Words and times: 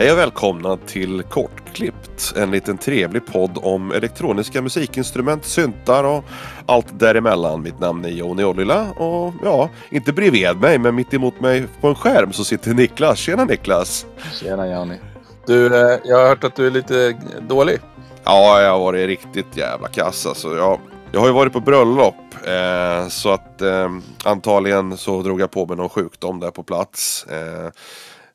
Hej 0.00 0.12
och 0.12 0.18
välkomna 0.18 0.76
till 0.76 1.22
Kortklippt, 1.22 2.32
en 2.36 2.50
liten 2.50 2.78
trevlig 2.78 3.26
podd 3.26 3.58
om 3.62 3.92
elektroniska 3.92 4.62
musikinstrument, 4.62 5.44
syntar 5.44 6.04
och 6.04 6.24
allt 6.66 6.98
däremellan. 6.98 7.62
Mitt 7.62 7.80
namn 7.80 8.04
är 8.04 8.08
Joni 8.08 8.44
Ollila 8.44 8.90
och 8.90 9.34
ja, 9.44 9.70
inte 9.90 10.12
bredvid 10.12 10.56
mig 10.56 10.78
men 10.78 10.94
mitt 10.94 11.14
emot 11.14 11.40
mig 11.40 11.66
på 11.80 11.88
en 11.88 11.94
skärm 11.94 12.32
så 12.32 12.44
sitter 12.44 12.74
Niklas. 12.74 13.18
Tjena 13.18 13.44
Niklas! 13.44 14.06
Tjena 14.40 14.68
Joni! 14.68 14.98
Du, 15.46 15.66
eh, 15.66 15.98
jag 16.04 16.18
har 16.18 16.28
hört 16.28 16.44
att 16.44 16.56
du 16.56 16.66
är 16.66 16.70
lite 16.70 17.16
dålig. 17.48 17.78
Ja, 18.24 18.62
jag 18.62 18.72
har 18.72 18.78
varit 18.78 19.06
riktigt 19.06 19.56
jävla 19.56 19.88
kass 19.88 20.26
alltså. 20.26 20.56
Jag, 20.56 20.80
jag 21.12 21.20
har 21.20 21.26
ju 21.26 21.32
varit 21.32 21.52
på 21.52 21.60
bröllop 21.60 22.16
eh, 22.44 23.08
så 23.08 23.30
att 23.30 23.62
eh, 23.62 23.88
antagligen 24.24 24.96
så 24.96 25.22
drog 25.22 25.40
jag 25.40 25.50
på 25.50 25.66
mig 25.66 25.76
någon 25.76 25.88
sjukdom 25.88 26.40
där 26.40 26.50
på 26.50 26.62
plats. 26.62 27.26
Eh, 27.26 27.70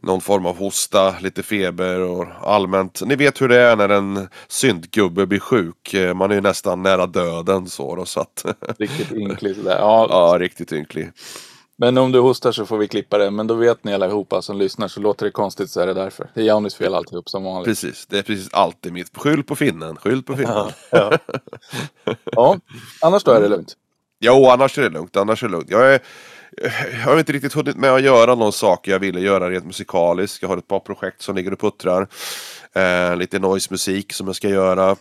någon 0.06 0.22
form 0.22 0.46
av 0.46 0.58
hosta, 0.58 1.16
lite 1.20 1.44
feber 1.44 2.00
och 2.00 2.26
allmänt. 2.42 3.02
Ni 3.06 3.16
vet 3.16 3.42
hur 3.42 3.48
det 3.48 3.60
är 3.60 3.76
när 3.76 3.90
en 3.90 4.28
syntgubbe 4.48 5.26
blir 5.26 5.40
sjuk. 5.40 5.94
Eh, 5.94 6.14
man 6.14 6.32
är 6.32 6.36
ju 6.36 6.42
nästan 6.42 6.84
nära 6.84 7.08
döden 7.08 7.70
så 7.70 7.96
då, 7.96 8.06
så 8.06 8.20
att... 8.20 8.46
Riktigt 8.80 9.12
ynklig 9.12 9.56
sådär. 9.56 9.78
Ja. 9.80 10.08
ja, 10.10 10.40
riktigt 10.40 10.72
ynklig. 10.72 11.12
Men 11.78 11.98
om 11.98 12.12
du 12.12 12.20
hostar 12.20 12.52
så 12.52 12.66
får 12.66 12.78
vi 12.78 12.88
klippa 12.88 13.18
det. 13.18 13.32
Men 13.32 13.48
då 13.48 13.54
vet 13.54 13.84
ni 13.84 13.94
allihopa 13.94 14.42
som 14.42 14.58
lyssnar 14.58 14.88
så 14.88 15.00
låter 15.00 15.26
det 15.26 15.32
konstigt 15.32 15.70
så 15.70 15.80
är 15.80 15.88
det 15.88 15.94
därför. 15.94 16.32
Det 16.34 16.42
är 16.42 16.46
Jaunis 16.46 16.76
fel 16.76 16.96
alltihop 16.96 17.30
som 17.30 17.44
vanligt. 17.44 17.66
Precis, 17.66 18.06
det 18.06 18.18
är 18.18 18.24
precis 18.24 18.54
alltid 18.54 18.94
mitt. 18.94 19.18
Skyll 19.18 19.44
på 19.44 19.56
finnen, 19.56 19.96
skyll 19.96 20.24
på 20.24 20.36
finnen. 20.36 20.54
Ja, 20.54 20.72
ja. 20.92 21.18
ja. 22.24 22.58
annars 23.02 23.24
då 23.24 23.32
är 23.32 23.42
det 23.42 23.48
lugnt? 23.48 23.74
Jo, 24.20 24.50
annars 24.50 24.78
är 24.78 24.82
det 24.82 24.90
lugnt. 24.90 25.18
Annars 25.18 25.44
är 25.44 25.48
det 25.48 25.52
lugnt. 25.52 25.70
Jag 25.70 25.94
är 25.94 26.00
Eh, 26.62 27.00
jag 27.00 27.06
har 27.06 27.20
inte 27.20 27.34
riktigt 27.34 27.54
hunnit 27.54 27.78
med 27.78 27.92
att 27.92 28.02
göra 28.02 28.36
någon 28.36 28.54
sak 28.54 28.88
jag 28.88 29.00
ville 29.00 29.20
göra 29.20 29.50
rent 29.50 29.66
musikaliskt. 29.66 30.42
Jag 30.42 30.50
har 30.50 30.58
ett 30.58 30.68
par 30.68 30.80
projekt 30.80 31.22
som 31.22 31.36
ligger 31.36 31.54
och 31.54 31.60
puttrar. 31.60 32.08
Eh, 32.76 33.16
lite 33.16 33.40
noise-musik 33.40 34.14
som 34.14 34.28
jag 34.28 34.36
ska 34.36 34.50
göra. 34.50 34.96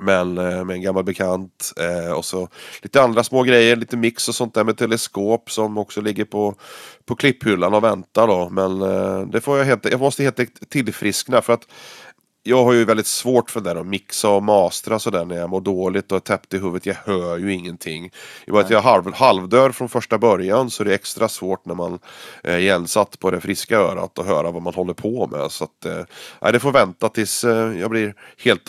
Men 0.00 0.38
eh, 0.38 0.64
med 0.64 0.74
en 0.74 0.82
gammal 0.82 1.04
bekant. 1.04 1.72
Eh, 1.76 2.12
och 2.12 2.24
så 2.24 2.48
lite 2.82 3.02
andra 3.02 3.24
små 3.24 3.42
grejer, 3.42 3.76
lite 3.76 3.96
mix 3.96 4.28
och 4.28 4.34
sånt 4.34 4.54
där 4.54 4.64
med 4.64 4.76
teleskop 4.76 5.50
som 5.50 5.78
också 5.78 6.00
ligger 6.00 6.24
på, 6.24 6.54
på 7.04 7.14
klipphyllan 7.14 7.74
och 7.74 7.84
väntar 7.84 8.26
då. 8.26 8.48
Men 8.50 8.82
eh, 8.82 9.20
det 9.20 9.40
får 9.40 9.58
jag 9.58 9.64
helt, 9.64 9.90
jag 9.90 10.00
måste 10.00 10.22
helt 10.22 10.40
enkelt 10.40 10.70
tillfriskna 10.70 11.42
för 11.42 11.52
att 11.52 11.66
jag 12.42 12.64
har 12.64 12.72
ju 12.72 12.84
väldigt 12.84 13.06
svårt 13.06 13.50
för 13.50 13.60
det 13.60 13.70
där 13.70 13.80
att 13.80 13.86
mixa 13.86 14.28
och 14.28 14.42
mastra 14.42 14.98
sådär 14.98 15.24
när 15.24 15.36
jag 15.36 15.50
mår 15.50 15.60
dåligt 15.60 16.12
och 16.12 16.16
är 16.16 16.20
täppt 16.20 16.54
i 16.54 16.58
huvudet. 16.58 16.86
Jag 16.86 16.94
hör 16.94 17.38
ju 17.38 17.54
ingenting. 17.54 18.06
I 18.46 18.50
och 18.50 18.54
med 18.54 18.64
att 18.64 18.70
jag 18.70 18.82
halv, 18.82 19.14
halvdör 19.14 19.70
från 19.72 19.88
första 19.88 20.18
början 20.18 20.70
så 20.70 20.82
är 20.82 20.84
det 20.84 20.94
extra 20.94 21.28
svårt 21.28 21.66
när 21.66 21.74
man 21.74 21.98
är 22.42 22.58
igensatt 22.58 23.18
på 23.18 23.30
det 23.30 23.40
friska 23.40 23.78
örat 23.78 24.18
och 24.18 24.24
höra 24.24 24.50
vad 24.50 24.62
man 24.62 24.74
håller 24.74 24.94
på 24.94 25.26
med. 25.26 25.50
Så 25.50 25.64
att, 25.64 25.86
eh, 26.40 26.52
det 26.52 26.60
får 26.60 26.72
vänta 26.72 27.08
tills 27.08 27.44
eh, 27.44 27.80
jag 27.80 27.90
blir 27.90 28.14
helt 28.44 28.62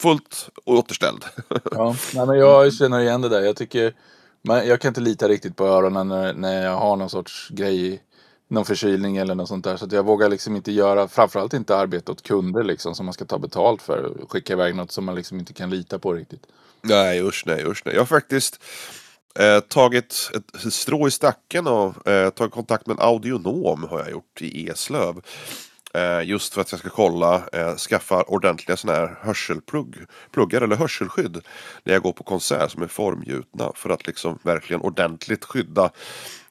fullt 0.00 0.50
återställd. 0.64 1.24
ja, 1.70 1.96
nej, 2.14 2.26
men 2.26 2.38
jag 2.38 2.74
känner 2.74 3.00
igen 3.00 3.20
det 3.20 3.28
där. 3.28 3.40
Jag 3.40 3.56
tycker, 3.56 3.94
men 4.42 4.68
jag 4.68 4.80
kan 4.80 4.88
inte 4.88 5.00
lita 5.00 5.28
riktigt 5.28 5.56
på 5.56 5.66
öronen 5.66 6.08
när, 6.08 6.34
när 6.34 6.62
jag 6.62 6.76
har 6.76 6.96
någon 6.96 7.10
sorts 7.10 7.48
grej 7.50 8.02
någon 8.50 8.64
förkylning 8.64 9.16
eller 9.16 9.34
något 9.34 9.48
sånt 9.48 9.64
där. 9.64 9.76
Så 9.76 9.86
jag 9.90 10.02
vågar 10.02 10.28
liksom 10.28 10.56
inte 10.56 10.72
göra, 10.72 11.08
framförallt 11.08 11.54
inte 11.54 11.76
arbeta 11.76 12.12
åt 12.12 12.22
kunder 12.22 12.62
liksom 12.62 12.94
som 12.94 13.06
man 13.06 13.12
ska 13.12 13.24
ta 13.24 13.38
betalt 13.38 13.82
för. 13.82 14.12
Skicka 14.28 14.52
iväg 14.52 14.74
något 14.74 14.92
som 14.92 15.04
man 15.04 15.14
liksom 15.14 15.38
inte 15.38 15.52
kan 15.52 15.70
lita 15.70 15.98
på 15.98 16.12
riktigt. 16.12 16.46
Nej 16.82 17.22
usch 17.22 17.42
nej 17.46 17.64
usch 17.66 17.82
nej. 17.84 17.94
Jag 17.94 18.00
har 18.00 18.06
faktiskt 18.06 18.62
eh, 19.38 19.60
tagit 19.60 20.30
ett 20.34 20.72
strå 20.72 21.08
i 21.08 21.10
stacken 21.10 21.66
och 21.66 22.08
eh, 22.08 22.30
tagit 22.30 22.52
kontakt 22.52 22.86
med 22.86 22.94
en 22.96 23.02
audionom 23.02 23.84
har 23.90 23.98
jag 23.98 24.10
gjort 24.10 24.42
i 24.42 24.68
Eslöv. 24.68 25.20
Eh, 25.94 26.28
just 26.28 26.54
för 26.54 26.60
att 26.60 26.72
jag 26.72 26.80
ska 26.80 26.88
kolla, 26.90 27.42
eh, 27.52 27.76
skaffa 27.76 28.22
ordentliga 28.22 28.76
sådana 28.76 28.98
här 28.98 29.18
hörselpluggar 29.22 30.60
eller 30.60 30.76
hörselskydd. 30.76 31.40
När 31.84 31.92
jag 31.92 32.02
går 32.02 32.12
på 32.12 32.24
konsert 32.24 32.70
som 32.70 32.82
är 32.82 32.86
formgjutna. 32.86 33.72
För 33.74 33.90
att 33.90 34.06
liksom 34.06 34.38
verkligen 34.42 34.82
ordentligt 34.82 35.44
skydda 35.44 35.90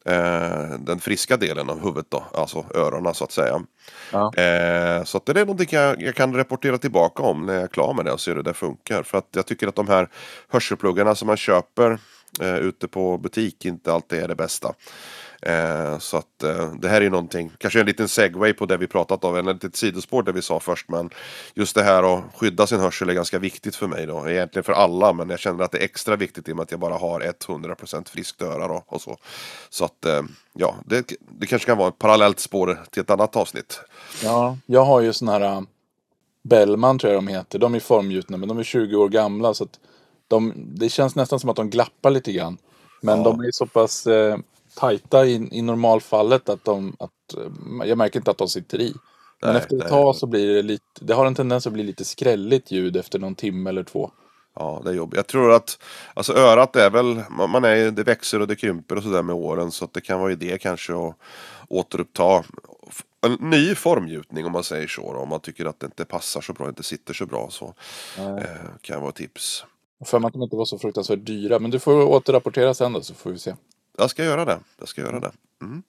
eh, 0.06 0.80
den 0.80 1.00
friska 1.00 1.38
delen 1.38 1.70
av 1.70 1.84
huvudet 1.84 2.06
då, 2.10 2.24
alltså 2.34 2.66
öronen 2.76 3.14
så 3.14 3.24
att 3.24 3.32
säga. 3.32 3.62
Ja. 4.12 4.34
Eh, 4.36 5.04
så 5.04 5.18
att 5.18 5.26
det 5.26 5.32
är 5.32 5.46
någonting 5.46 5.68
jag, 5.72 6.02
jag, 6.02 6.16
kan 6.16 6.36
rapportera 6.36 6.78
tillbaka 6.78 7.24
om 7.24 7.46
när 7.46 7.54
jag 7.54 7.64
är 7.64 7.68
klar 7.68 7.94
med 7.94 8.06
det 8.06 8.12
och 8.12 8.20
ser 8.20 8.36
hur 8.36 8.44
det 8.44 8.54
funkar. 8.54 9.04
För 9.04 9.18
att 9.18 9.28
jag 9.32 9.46
tycker 9.46 9.68
att 9.68 9.76
de 9.76 9.88
här 9.88 10.09
hörselpluggarna 10.48 11.16
som 11.16 11.28
man 11.28 11.38
köper 11.38 12.00
eh, 12.42 12.58
ute 12.58 12.88
på 12.88 13.18
butik 13.18 13.66
inte 13.66 13.94
alltid 13.94 14.20
är 14.20 14.28
det 14.28 14.36
bästa. 14.36 14.74
Eh, 15.42 16.00
så 16.00 16.18
att 16.18 16.44
eh, 16.44 16.74
det 16.74 16.90
här 16.90 17.02
är 17.02 17.10
någonting, 17.10 17.52
kanske 17.58 17.80
en 17.80 17.86
liten 17.86 18.08
segway 18.08 18.54
på 18.54 18.66
det 18.66 18.78
vi 18.78 18.88
pratat 18.88 19.24
om, 19.24 19.36
eller 19.36 19.52
ett 19.52 19.64
litet 19.64 19.76
sidospår 19.76 20.24
det 20.24 20.32
vi 20.32 20.42
sa 20.42 20.60
först. 20.60 20.90
Men 20.90 21.10
just 21.54 21.76
det 21.76 21.84
här 21.84 22.18
att 22.18 22.24
skydda 22.36 22.68
sin 22.68 22.80
hörsel 22.80 23.10
är 23.10 23.14
ganska 23.14 23.40
viktigt 23.40 23.76
för 23.76 23.88
mig 23.88 24.06
då. 24.06 24.30
Egentligen 24.30 24.64
för 24.64 24.74
alla, 24.74 25.14
men 25.14 25.30
jag 25.30 25.40
känner 25.40 25.64
att 25.64 25.72
det 25.72 25.78
är 25.78 25.84
extra 25.84 26.16
viktigt 26.16 26.50
i 26.50 26.52
och 26.52 26.56
med 26.56 26.64
att 26.64 26.72
jag 26.72 26.80
bara 26.80 26.98
har 26.98 27.22
100% 27.22 28.10
friskt 28.10 28.42
öra 28.42 28.68
då 28.68 28.84
och 28.88 29.02
så. 29.02 29.18
Så 29.70 29.86
att 29.86 30.06
eh, 30.06 30.22
ja, 30.54 30.76
det, 30.86 31.14
det 31.40 31.46
kanske 31.46 31.66
kan 31.66 31.78
vara 31.78 31.90
ett 31.90 32.00
parallellt 32.00 32.40
spår 32.40 32.80
till 32.92 33.02
ett 33.02 33.10
annat 33.10 33.36
avsnitt. 33.36 33.82
Ja, 34.24 34.58
jag 34.66 34.86
har 34.86 35.02
ju 35.02 35.14
sådana 35.14 35.46
här 35.46 35.66
Bellman 36.44 37.00
tror 37.00 37.14
jag 37.14 37.24
de 37.24 37.28
heter. 37.28 37.60
De 37.60 37.76
är 37.76 37.80
formgjutna 37.80 38.38
men 38.38 38.50
de 38.50 38.58
är 38.60 38.64
20 38.64 38.96
år 38.96 39.10
gamla 39.10 39.54
så 39.54 39.64
att 39.64 39.80
de, 40.28 40.54
det 40.56 40.90
känns 40.90 41.16
nästan 41.16 41.40
som 41.40 41.50
att 41.50 41.56
de 41.56 41.70
glappar 41.70 42.12
lite 42.12 42.32
grann. 42.32 42.58
Men 43.02 43.18
ja. 43.18 43.24
de 43.24 43.40
är 43.40 43.52
så 43.52 43.66
pass 43.66 44.08
eh, 44.08 44.38
tajta 44.79 45.25
i, 45.25 45.50
i 45.51 45.62
normalfallet 45.62 46.50
att 46.50 46.66
de, 46.66 46.95
att, 47.00 47.38
eh, 47.38 47.88
jag 47.88 47.97
märker 47.97 48.19
inte 48.19 48.31
att 48.31 48.38
de 48.38 48.47
sitter 48.47 48.81
i. 48.81 48.94
Men 49.41 49.53
nej, 49.53 49.62
efter 49.62 49.78
ett 49.78 49.90
tag 49.90 50.16
så 50.16 50.28
blir 50.28 50.53
det 50.56 50.62
lite, 50.62 50.84
det 51.01 51.13
har 51.13 51.25
en 51.25 51.35
tendens 51.35 51.67
att 51.67 51.73
bli 51.73 51.84
lite 51.84 52.06
skrälligt 52.06 52.72
ljud 52.72 52.97
efter 52.97 53.19
någon 53.19 53.35
timme 53.35 53.69
eller 53.69 53.84
två. 53.84 54.12
Ja, 54.56 54.81
det 54.84 54.90
är 54.90 54.94
jobbigt. 54.94 55.17
Jag 55.17 55.28
tror 55.28 55.51
att 55.51 55.79
alltså 56.13 56.34
örat 56.34 56.75
är 56.75 56.90
väl, 56.90 57.22
man 57.29 57.63
är, 57.63 57.91
det 57.91 58.03
växer 58.03 58.41
och 58.41 58.47
det 58.47 58.56
krymper 58.56 58.95
och 58.95 59.03
sådär 59.03 59.22
med 59.22 59.35
åren 59.35 59.72
så 59.72 59.85
att 59.85 59.94
det 59.94 60.01
kan 60.01 60.19
vara 60.19 60.31
idé 60.31 60.57
kanske 60.57 60.94
att 60.94 61.16
återuppta 61.67 62.44
en 63.22 63.38
ny 63.40 63.75
formgjutning 63.75 64.46
om 64.46 64.51
man 64.51 64.63
säger 64.63 64.88
så. 64.88 65.13
Då, 65.13 65.19
om 65.19 65.29
man 65.29 65.40
tycker 65.40 65.66
att 65.66 65.79
det 65.79 65.85
inte 65.85 66.06
passar 66.06 66.41
så 66.41 66.53
bra, 66.53 66.69
inte 66.69 66.84
sitter 66.84 67.13
så 67.13 67.25
bra 67.25 67.47
så 67.51 67.73
eh, 68.17 68.44
kan 68.81 69.01
vara 69.01 69.11
tips. 69.11 69.66
För 70.06 70.25
att 70.25 70.34
de 70.34 70.44
inte 70.44 70.56
var 70.56 70.66
så 70.66 70.79
fruktansvärt 70.79 71.25
dyra. 71.25 71.59
Men 71.59 71.72
du 71.72 71.79
får 71.79 72.03
återrapportera 72.03 72.73
sen 72.73 72.94
då 72.94 73.01
så 73.01 73.13
får 73.13 73.31
vi 73.31 73.40
se. 73.40 73.56
Jag 74.00 74.10
ska 74.10 74.24
göra 74.24 74.46
det. 74.46 74.60
Jag 74.80 74.88
ska 74.88 75.02
göra 75.02 75.20
det. 75.20 75.32
Mm. 75.62 75.84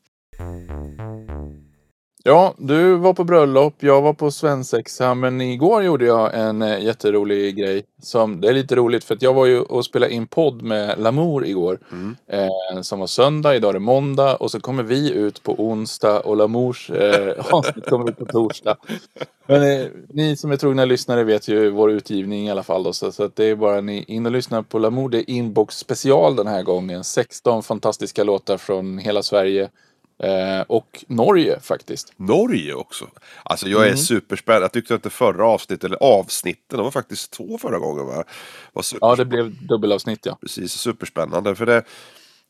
Ja, 2.23 2.55
du 2.59 2.97
var 2.97 3.15
på 3.15 3.25
bröllop, 3.25 3.75
jag 3.79 4.03
var 4.03 4.13
på 4.13 4.31
svensexa, 4.31 5.15
men 5.15 5.41
igår 5.41 5.83
gjorde 5.83 6.05
jag 6.05 6.35
en 6.35 6.63
eh, 6.63 6.85
jätterolig 6.85 7.57
grej. 7.57 7.85
Som, 8.03 8.41
det 8.41 8.49
är 8.49 8.53
lite 8.53 8.77
roligt 8.77 9.05
för 9.05 9.15
att 9.15 9.23
jag 9.23 9.35
var 9.35 9.47
ju 9.47 9.61
och 9.61 9.85
spelade 9.85 10.13
in 10.13 10.27
podd 10.27 10.63
med 10.63 10.99
Lamour 10.99 11.47
igår. 11.47 11.79
Mm. 11.93 12.17
Eh, 12.27 12.81
som 12.83 13.01
var 13.01 13.07
söndag, 13.07 13.57
idag 13.57 13.69
är 13.69 13.73
det 13.73 13.79
måndag 13.79 14.37
och 14.37 14.51
så 14.51 14.61
kommer 14.61 14.83
vi 14.83 15.13
ut 15.13 15.43
på 15.43 15.55
onsdag 15.55 16.21
och 16.21 16.37
Lamours 16.37 16.91
eh, 16.91 17.35
avsnitt 17.55 17.87
kommer 17.87 18.11
ut 18.11 18.19
på 18.19 18.27
torsdag. 18.27 18.77
Men 19.47 19.63
eh, 19.63 19.87
ni 20.09 20.37
som 20.37 20.51
är 20.51 20.57
trogna 20.57 20.85
lyssnare 20.85 21.25
vet 21.25 21.49
ju 21.49 21.71
vår 21.71 21.91
utgivning 21.91 22.47
i 22.47 22.51
alla 22.51 22.63
fall 22.63 22.83
då, 22.83 22.93
så, 22.93 23.13
så 23.13 23.25
att 23.25 23.37
det 23.37 23.45
är 23.45 23.57
bara 23.57 23.81
ni 23.81 24.05
in 24.09 24.27
och 24.27 24.33
lyssna 24.33 24.63
på 24.63 24.79
Lamour. 24.79 25.09
Det 25.09 25.19
är 25.19 25.31
inbox 25.31 25.77
special 25.77 26.37
den 26.37 26.47
här 26.47 26.63
gången. 26.63 27.05
16 27.05 27.63
fantastiska 27.63 28.25
låtar 28.25 28.57
från 28.57 28.99
hela 28.99 29.23
Sverige. 29.23 29.69
Eh, 30.23 30.61
och 30.69 31.05
Norge 31.07 31.61
faktiskt. 31.61 32.13
Norge 32.17 32.75
också? 32.75 33.09
Alltså 33.43 33.69
jag 33.69 33.83
är 33.83 33.87
mm. 33.87 33.97
superspänd. 33.97 34.65
Jag 34.65 34.73
tyckte 34.73 34.95
att 34.95 35.03
det 35.03 35.11
förra 35.11 35.47
avsnittet, 35.47 35.85
eller 35.85 36.03
avsnitten, 36.03 36.77
det 36.77 36.83
var 36.83 36.91
faktiskt 36.91 37.31
två 37.31 37.59
förra 37.59 37.79
gången 37.79 38.07
va? 38.07 38.25
Var 38.73 38.85
ja, 39.01 39.17
det 39.17 39.25
blev 39.25 39.67
dubbelavsnitt 39.67 40.27
ja. 40.27 40.39
Precis, 40.41 40.73
superspännande. 40.73 41.55
För 41.55 41.67
det, 41.67 41.85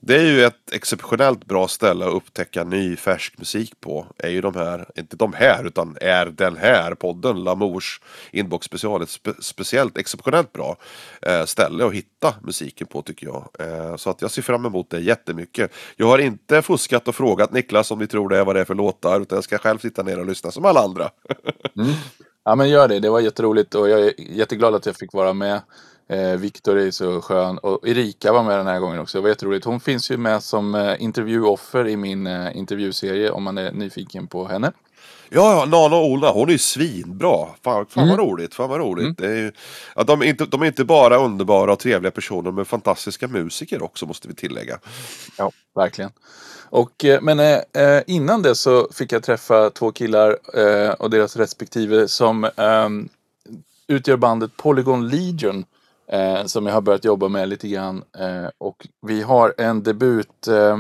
det 0.01 0.15
är 0.15 0.25
ju 0.25 0.45
ett 0.45 0.73
exceptionellt 0.73 1.45
bra 1.45 1.69
ställe 1.69 2.07
att 2.07 2.13
upptäcka 2.13 2.65
ny 2.65 2.97
färsk 2.97 3.39
musik 3.39 3.81
på. 3.81 4.07
Är 4.19 4.29
ju 4.29 4.41
de 4.41 4.55
här, 4.55 4.87
inte 4.97 5.17
de 5.17 5.33
här, 5.33 5.67
utan 5.67 5.97
är 6.01 6.27
den 6.27 6.57
här 6.57 6.95
podden, 6.95 7.45
Lamours 7.45 8.01
inbox 8.33 8.67
special, 8.67 9.03
ett 9.03 9.09
spe, 9.11 9.33
speciellt 9.41 9.99
exceptionellt 9.99 10.53
bra 10.53 10.77
eh, 11.23 11.45
ställe 11.45 11.87
att 11.87 11.93
hitta 11.93 12.35
musiken 12.43 12.87
på 12.87 13.03
tycker 13.03 13.27
jag. 13.27 13.49
Eh, 13.59 13.97
så 13.97 14.11
att 14.11 14.23
jag 14.23 14.31
ser 14.31 14.43
fram 14.43 14.67
emot 14.67 14.91
det 14.91 15.01
jättemycket. 15.01 15.73
Jag 15.97 16.07
har 16.07 16.19
inte 16.19 16.63
fuskat 16.63 17.09
och 17.09 17.15
frågat 17.15 17.53
Niklas 17.53 17.91
om 17.91 17.99
ni 17.99 18.07
tror 18.07 18.29
det 18.29 18.39
är 18.39 18.45
vad 18.45 18.57
det 18.57 18.61
är 18.61 18.65
för 18.65 18.75
låtar, 18.75 19.21
utan 19.21 19.37
jag 19.37 19.45
ska 19.45 19.59
själv 19.59 19.79
sitta 19.79 20.03
ner 20.03 20.19
och 20.19 20.27
lyssna 20.27 20.51
som 20.51 20.65
alla 20.65 20.81
andra. 20.81 21.11
mm. 21.77 21.91
Ja 22.45 22.55
men 22.55 22.69
gör 22.69 22.89
det, 22.89 23.01
det 23.01 23.11
var 23.11 23.21
jätteroligt 23.21 23.75
och 23.75 23.89
jag 23.89 24.01
är 24.01 24.13
jätteglad 24.19 24.75
att 24.75 24.87
jag 24.87 24.97
fick 24.97 25.13
vara 25.13 25.33
med 25.33 25.61
Eh, 26.11 26.37
Viktor 26.37 26.79
är 26.79 26.91
så 26.91 27.21
skön 27.21 27.59
och 27.59 27.89
Erika 27.89 28.33
var 28.33 28.43
med 28.43 28.59
den 28.59 28.67
här 28.67 28.79
gången 28.81 28.99
också. 28.99 29.19
Det 29.19 29.23
var 29.23 29.29
jätteroligt. 29.29 29.65
Hon 29.65 29.81
finns 29.81 30.11
ju 30.11 30.17
med 30.17 30.43
som 30.43 30.75
eh, 30.75 31.03
intervjuoffer 31.03 31.89
i 31.89 31.97
min 31.97 32.27
eh, 32.27 32.57
intervjuserie 32.57 33.31
om 33.31 33.43
man 33.43 33.59
är 33.59 33.73
nyfiken 33.73 34.27
på 34.27 34.49
henne. 34.49 34.73
Ja, 35.29 35.53
ja, 35.53 35.65
Nana 35.65 35.97
och 35.97 36.07
Ola, 36.07 36.33
hon 36.33 36.49
är 36.49 36.53
ju 36.53 36.59
svinbra. 36.59 37.47
Fan, 37.65 37.87
fan 37.87 38.05
Mm. 38.05 38.17
vad 38.17 38.27
roligt, 38.27 38.55
fan 38.55 38.69
vad 38.69 38.81
roligt. 38.81 39.21
Är 39.21 39.35
ju, 39.35 39.53
ja, 39.97 40.03
de, 40.03 40.23
är 40.23 40.27
inte, 40.27 40.45
de 40.47 40.63
är 40.63 40.67
inte 40.67 40.85
bara 40.85 41.17
underbara 41.17 41.73
och 41.73 41.79
trevliga 41.79 42.11
personer, 42.11 42.51
men 42.51 42.65
fantastiska 42.65 43.29
musiker 43.29 43.83
också, 43.83 44.07
måste 44.07 44.29
vi 44.29 44.35
tillägga. 44.35 44.79
Ja, 45.39 45.51
verkligen. 45.75 46.11
Och, 46.71 47.05
eh, 47.05 47.21
men 47.21 47.41
eh, 47.41 47.59
eh, 47.73 48.03
innan 48.07 48.43
det 48.43 48.55
så 48.55 48.89
fick 48.93 49.13
jag 49.13 49.23
träffa 49.23 49.71
två 49.71 49.93
killar 49.93 50.39
eh, 50.55 50.91
och 50.91 51.11
deras 51.11 51.37
respektive 51.37 52.09
som 52.09 52.51
ehm, 52.57 53.09
utgör 53.87 54.17
bandet 54.17 54.57
Polygon 54.57 55.09
Legion. 55.09 55.65
Eh, 56.13 56.45
som 56.45 56.67
jag 56.67 56.75
har 56.75 56.81
börjat 56.81 57.05
jobba 57.05 57.29
med 57.29 57.49
lite 57.49 57.69
grann. 57.69 58.05
Eh, 58.19 58.51
och 58.59 58.87
vi 59.07 59.23
har 59.23 59.55
en 59.59 59.83
debut 59.83 60.49
eh, 60.49 60.79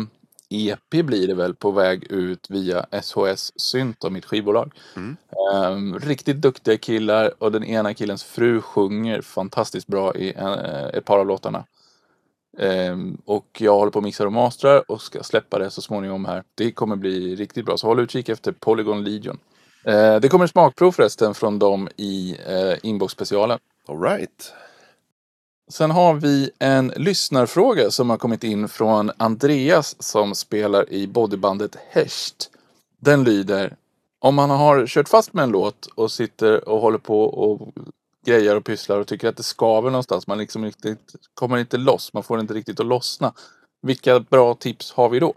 EP 0.48 0.90
blir 0.90 1.28
det 1.28 1.34
väl 1.34 1.54
på 1.54 1.70
väg 1.70 2.04
ut 2.12 2.50
via 2.50 2.86
SHS 3.02 3.52
Synt 3.56 4.04
av 4.04 4.12
mitt 4.12 4.24
skivbolag. 4.24 4.72
Ehm, 5.54 5.98
riktigt 5.98 6.36
duktiga 6.36 6.78
killar 6.78 7.32
och 7.38 7.52
den 7.52 7.64
ena 7.64 7.94
killens 7.94 8.24
fru 8.24 8.60
sjunger 8.60 9.20
fantastiskt 9.20 9.86
bra 9.86 10.14
i 10.14 10.32
en, 10.32 10.52
eh, 10.52 10.86
ett 10.86 11.04
par 11.04 11.18
av 11.18 11.26
låtarna. 11.26 11.64
Ehm, 12.58 13.18
och 13.24 13.46
jag 13.58 13.74
håller 13.74 13.92
på 13.92 13.98
att 13.98 14.04
mixa 14.04 14.26
och 14.26 14.32
mastrar 14.32 14.90
och 14.90 15.02
ska 15.02 15.22
släppa 15.22 15.58
det 15.58 15.70
så 15.70 15.82
småningom 15.82 16.24
här. 16.24 16.42
Det 16.54 16.72
kommer 16.72 16.96
bli 16.96 17.36
riktigt 17.36 17.64
bra, 17.64 17.76
så 17.76 17.86
håll 17.86 18.00
utkik 18.00 18.28
efter 18.28 18.52
Polygon 18.52 19.04
Legion. 19.04 19.38
Eh, 19.84 20.16
det 20.20 20.28
kommer 20.28 20.46
smakprov 20.46 20.92
förresten 20.92 21.34
från 21.34 21.58
dem 21.58 21.88
i 21.96 22.36
eh, 22.46 22.78
inbox-specialen. 22.82 23.58
All 23.88 24.00
right. 24.00 24.52
Sen 25.70 25.90
har 25.90 26.14
vi 26.14 26.50
en 26.58 26.92
lyssnarfråga 26.96 27.90
som 27.90 28.10
har 28.10 28.16
kommit 28.16 28.44
in 28.44 28.68
från 28.68 29.10
Andreas 29.16 30.02
som 30.02 30.34
spelar 30.34 30.92
i 30.92 31.06
bodybandet 31.06 31.76
Hesht. 31.90 32.50
Den 32.98 33.24
lyder 33.24 33.76
Om 34.18 34.34
man 34.34 34.50
har 34.50 34.86
kört 34.86 35.08
fast 35.08 35.32
med 35.32 35.42
en 35.42 35.50
låt 35.50 35.86
och 35.94 36.12
sitter 36.12 36.68
och 36.68 36.80
håller 36.80 36.98
på 36.98 37.24
och 37.24 37.72
grejer 38.26 38.56
och 38.56 38.64
pysslar 38.64 39.00
och 39.00 39.06
tycker 39.06 39.28
att 39.28 39.36
det 39.36 39.42
skaver 39.42 39.90
någonstans. 39.90 40.26
Man 40.26 40.38
liksom 40.38 40.64
riktigt, 40.64 41.14
kommer 41.34 41.58
inte 41.58 41.76
loss. 41.76 42.12
Man 42.12 42.22
får 42.22 42.40
inte 42.40 42.54
riktigt 42.54 42.80
att 42.80 42.86
lossna. 42.86 43.32
Vilka 43.82 44.20
bra 44.20 44.54
tips 44.54 44.92
har 44.92 45.08
vi 45.08 45.20
då? 45.20 45.34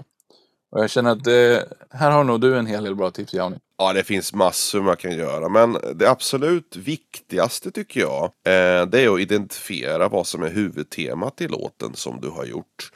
Och 0.73 0.83
jag 0.83 0.89
känner 0.89 1.11
att 1.11 1.23
det, 1.23 1.67
här 1.89 2.11
har 2.11 2.23
nog 2.23 2.41
du 2.41 2.57
en 2.57 2.65
hel 2.65 2.83
del 2.83 2.95
bra 2.95 3.11
tips, 3.11 3.33
Jani. 3.33 3.57
Ja, 3.77 3.93
det 3.93 4.03
finns 4.03 4.33
massor 4.33 4.81
man 4.81 4.97
kan 4.97 5.17
göra, 5.17 5.49
men 5.49 5.77
det 5.95 6.09
absolut 6.09 6.75
viktigaste 6.75 7.71
tycker 7.71 7.99
jag, 7.99 8.23
eh, 8.23 8.85
det 8.85 9.01
är 9.01 9.13
att 9.13 9.19
identifiera 9.19 10.07
vad 10.09 10.27
som 10.27 10.43
är 10.43 10.49
huvudtemat 10.49 11.41
i 11.41 11.47
låten 11.47 11.95
som 11.95 12.21
du 12.21 12.29
har 12.29 12.45
gjort. 12.45 12.91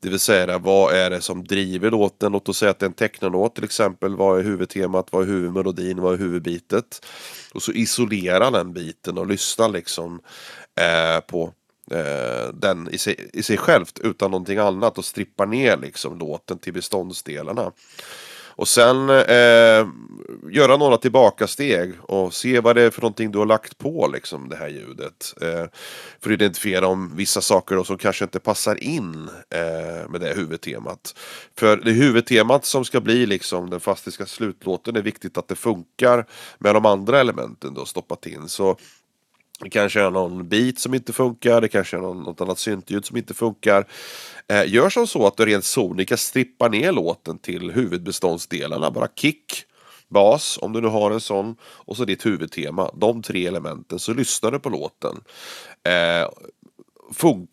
Det 0.00 0.08
vill 0.08 0.18
säga, 0.18 0.58
vad 0.58 0.94
är 0.94 1.10
det 1.10 1.20
som 1.20 1.44
driver 1.44 1.90
låten? 1.90 2.32
Låt 2.32 2.48
oss 2.48 2.58
säga 2.58 2.70
att 2.70 2.78
det 2.78 2.84
är 2.84 2.88
en 2.88 2.94
technolåt 2.94 3.54
till 3.54 3.64
exempel. 3.64 4.16
Vad 4.16 4.38
är 4.38 4.42
huvudtemat? 4.42 5.06
Vad 5.10 5.22
är 5.22 5.26
huvudmelodin? 5.26 6.00
Vad 6.00 6.14
är 6.14 6.18
huvudbitet? 6.18 7.06
Och 7.54 7.62
så 7.62 7.72
isolera 7.72 8.50
den 8.50 8.72
biten 8.72 9.18
och 9.18 9.26
lyssna 9.26 9.68
liksom 9.68 10.20
eh, 10.80 11.20
på 11.20 11.52
eh, 11.90 12.54
den 12.54 12.88
i 12.92 12.98
sig, 12.98 13.30
i 13.32 13.42
sig 13.42 13.56
självt 13.56 13.98
utan 13.98 14.30
någonting 14.30 14.58
annat 14.58 14.98
och 14.98 15.04
strippa 15.04 15.44
ner 15.44 15.76
liksom 15.76 16.18
låten 16.18 16.58
till 16.58 16.72
beståndsdelarna. 16.72 17.72
Och 18.60 18.68
sen 18.68 19.10
eh, 19.10 19.86
göra 20.50 20.76
några 20.76 20.96
tillbakasteg 20.96 21.92
och 22.02 22.34
se 22.34 22.60
vad 22.60 22.76
det 22.76 22.82
är 22.82 22.90
för 22.90 23.00
någonting 23.00 23.30
du 23.30 23.38
har 23.38 23.46
lagt 23.46 23.78
på 23.78 24.10
liksom 24.12 24.48
det 24.48 24.56
här 24.56 24.68
ljudet. 24.68 25.34
Eh, 25.42 25.64
för 26.20 26.30
att 26.30 26.34
identifiera 26.34 26.86
om 26.86 27.16
vissa 27.16 27.40
saker 27.40 27.76
då 27.76 27.84
som 27.84 27.98
kanske 27.98 28.24
inte 28.24 28.40
passar 28.40 28.84
in 28.84 29.28
eh, 29.50 30.10
med 30.10 30.20
det 30.20 30.34
huvudtemat. 30.36 31.14
För 31.58 31.76
det 31.76 31.90
huvudtemat 31.90 32.64
som 32.64 32.84
ska 32.84 33.00
bli 33.00 33.26
liksom 33.26 33.70
den 33.70 33.80
fastiska 33.80 34.26
slutlåten 34.26 34.96
är 34.96 35.02
viktigt 35.02 35.38
att 35.38 35.48
det 35.48 35.56
funkar 35.56 36.26
med 36.58 36.74
de 36.74 36.86
andra 36.86 37.20
elementen 37.20 37.74
du 37.74 37.80
har 37.80 37.86
stoppat 37.86 38.26
in. 38.26 38.48
Så 38.48 38.76
det 39.62 39.70
kanske 39.70 40.00
är 40.00 40.10
någon 40.10 40.48
beat 40.48 40.78
som 40.78 40.94
inte 40.94 41.12
funkar, 41.12 41.60
det 41.60 41.68
kanske 41.68 41.96
är 41.96 42.00
någon, 42.00 42.22
något 42.22 42.40
annat 42.40 42.58
syntljud 42.58 43.04
som 43.04 43.16
inte 43.16 43.34
funkar. 43.34 43.86
Eh, 44.48 44.72
gör 44.72 44.90
som 44.90 45.06
så 45.06 45.26
att 45.26 45.36
du 45.36 45.46
rent 45.46 45.64
sonika 45.64 46.16
strippar 46.16 46.68
ner 46.68 46.92
låten 46.92 47.38
till 47.38 47.70
huvudbeståndsdelarna. 47.70 48.90
Bara 48.90 49.08
kick, 49.16 49.64
bas, 50.08 50.58
om 50.62 50.72
du 50.72 50.80
nu 50.80 50.88
har 50.88 51.10
en 51.10 51.20
sån, 51.20 51.56
och 51.62 51.96
så 51.96 52.04
ditt 52.04 52.26
huvudtema. 52.26 52.90
De 52.94 53.22
tre 53.22 53.46
elementen, 53.46 53.98
så 53.98 54.12
lyssnar 54.12 54.50
du 54.50 54.58
på 54.58 54.68
låten. 54.68 55.20
Eh, 55.82 56.28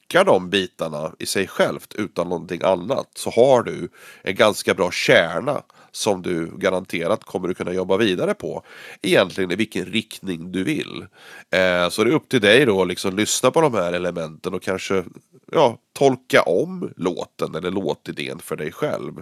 funkar 0.07 0.25
de 0.25 0.49
bitarna 0.49 1.13
i 1.19 1.25
sig 1.25 1.47
självt 1.47 1.93
utan 1.95 2.29
någonting 2.29 2.61
annat 2.63 3.09
så 3.15 3.29
har 3.29 3.63
du 3.63 3.89
en 4.23 4.35
ganska 4.35 4.73
bra 4.73 4.91
kärna 4.91 5.63
som 5.91 6.21
du 6.21 6.51
garanterat 6.57 7.23
kommer 7.23 7.49
att 7.49 7.57
kunna 7.57 7.73
jobba 7.73 7.97
vidare 7.97 8.33
på. 8.33 8.63
Egentligen 9.01 9.51
i 9.51 9.55
vilken 9.55 9.85
riktning 9.85 10.51
du 10.51 10.63
vill. 10.63 11.05
Eh, 11.51 11.89
så 11.89 12.03
det 12.03 12.09
är 12.09 12.15
upp 12.15 12.29
till 12.29 12.41
dig 12.41 12.65
då 12.65 12.81
att 12.81 12.87
liksom 12.87 13.15
lyssna 13.15 13.51
på 13.51 13.61
de 13.61 13.73
här 13.73 13.93
elementen 13.93 14.53
och 14.53 14.61
kanske 14.61 15.03
ja, 15.51 15.77
tolka 15.93 16.41
om 16.41 16.93
låten 16.97 17.55
eller 17.55 17.71
låtidén 17.71 18.39
för 18.39 18.55
dig 18.55 18.71
själv. 18.71 19.13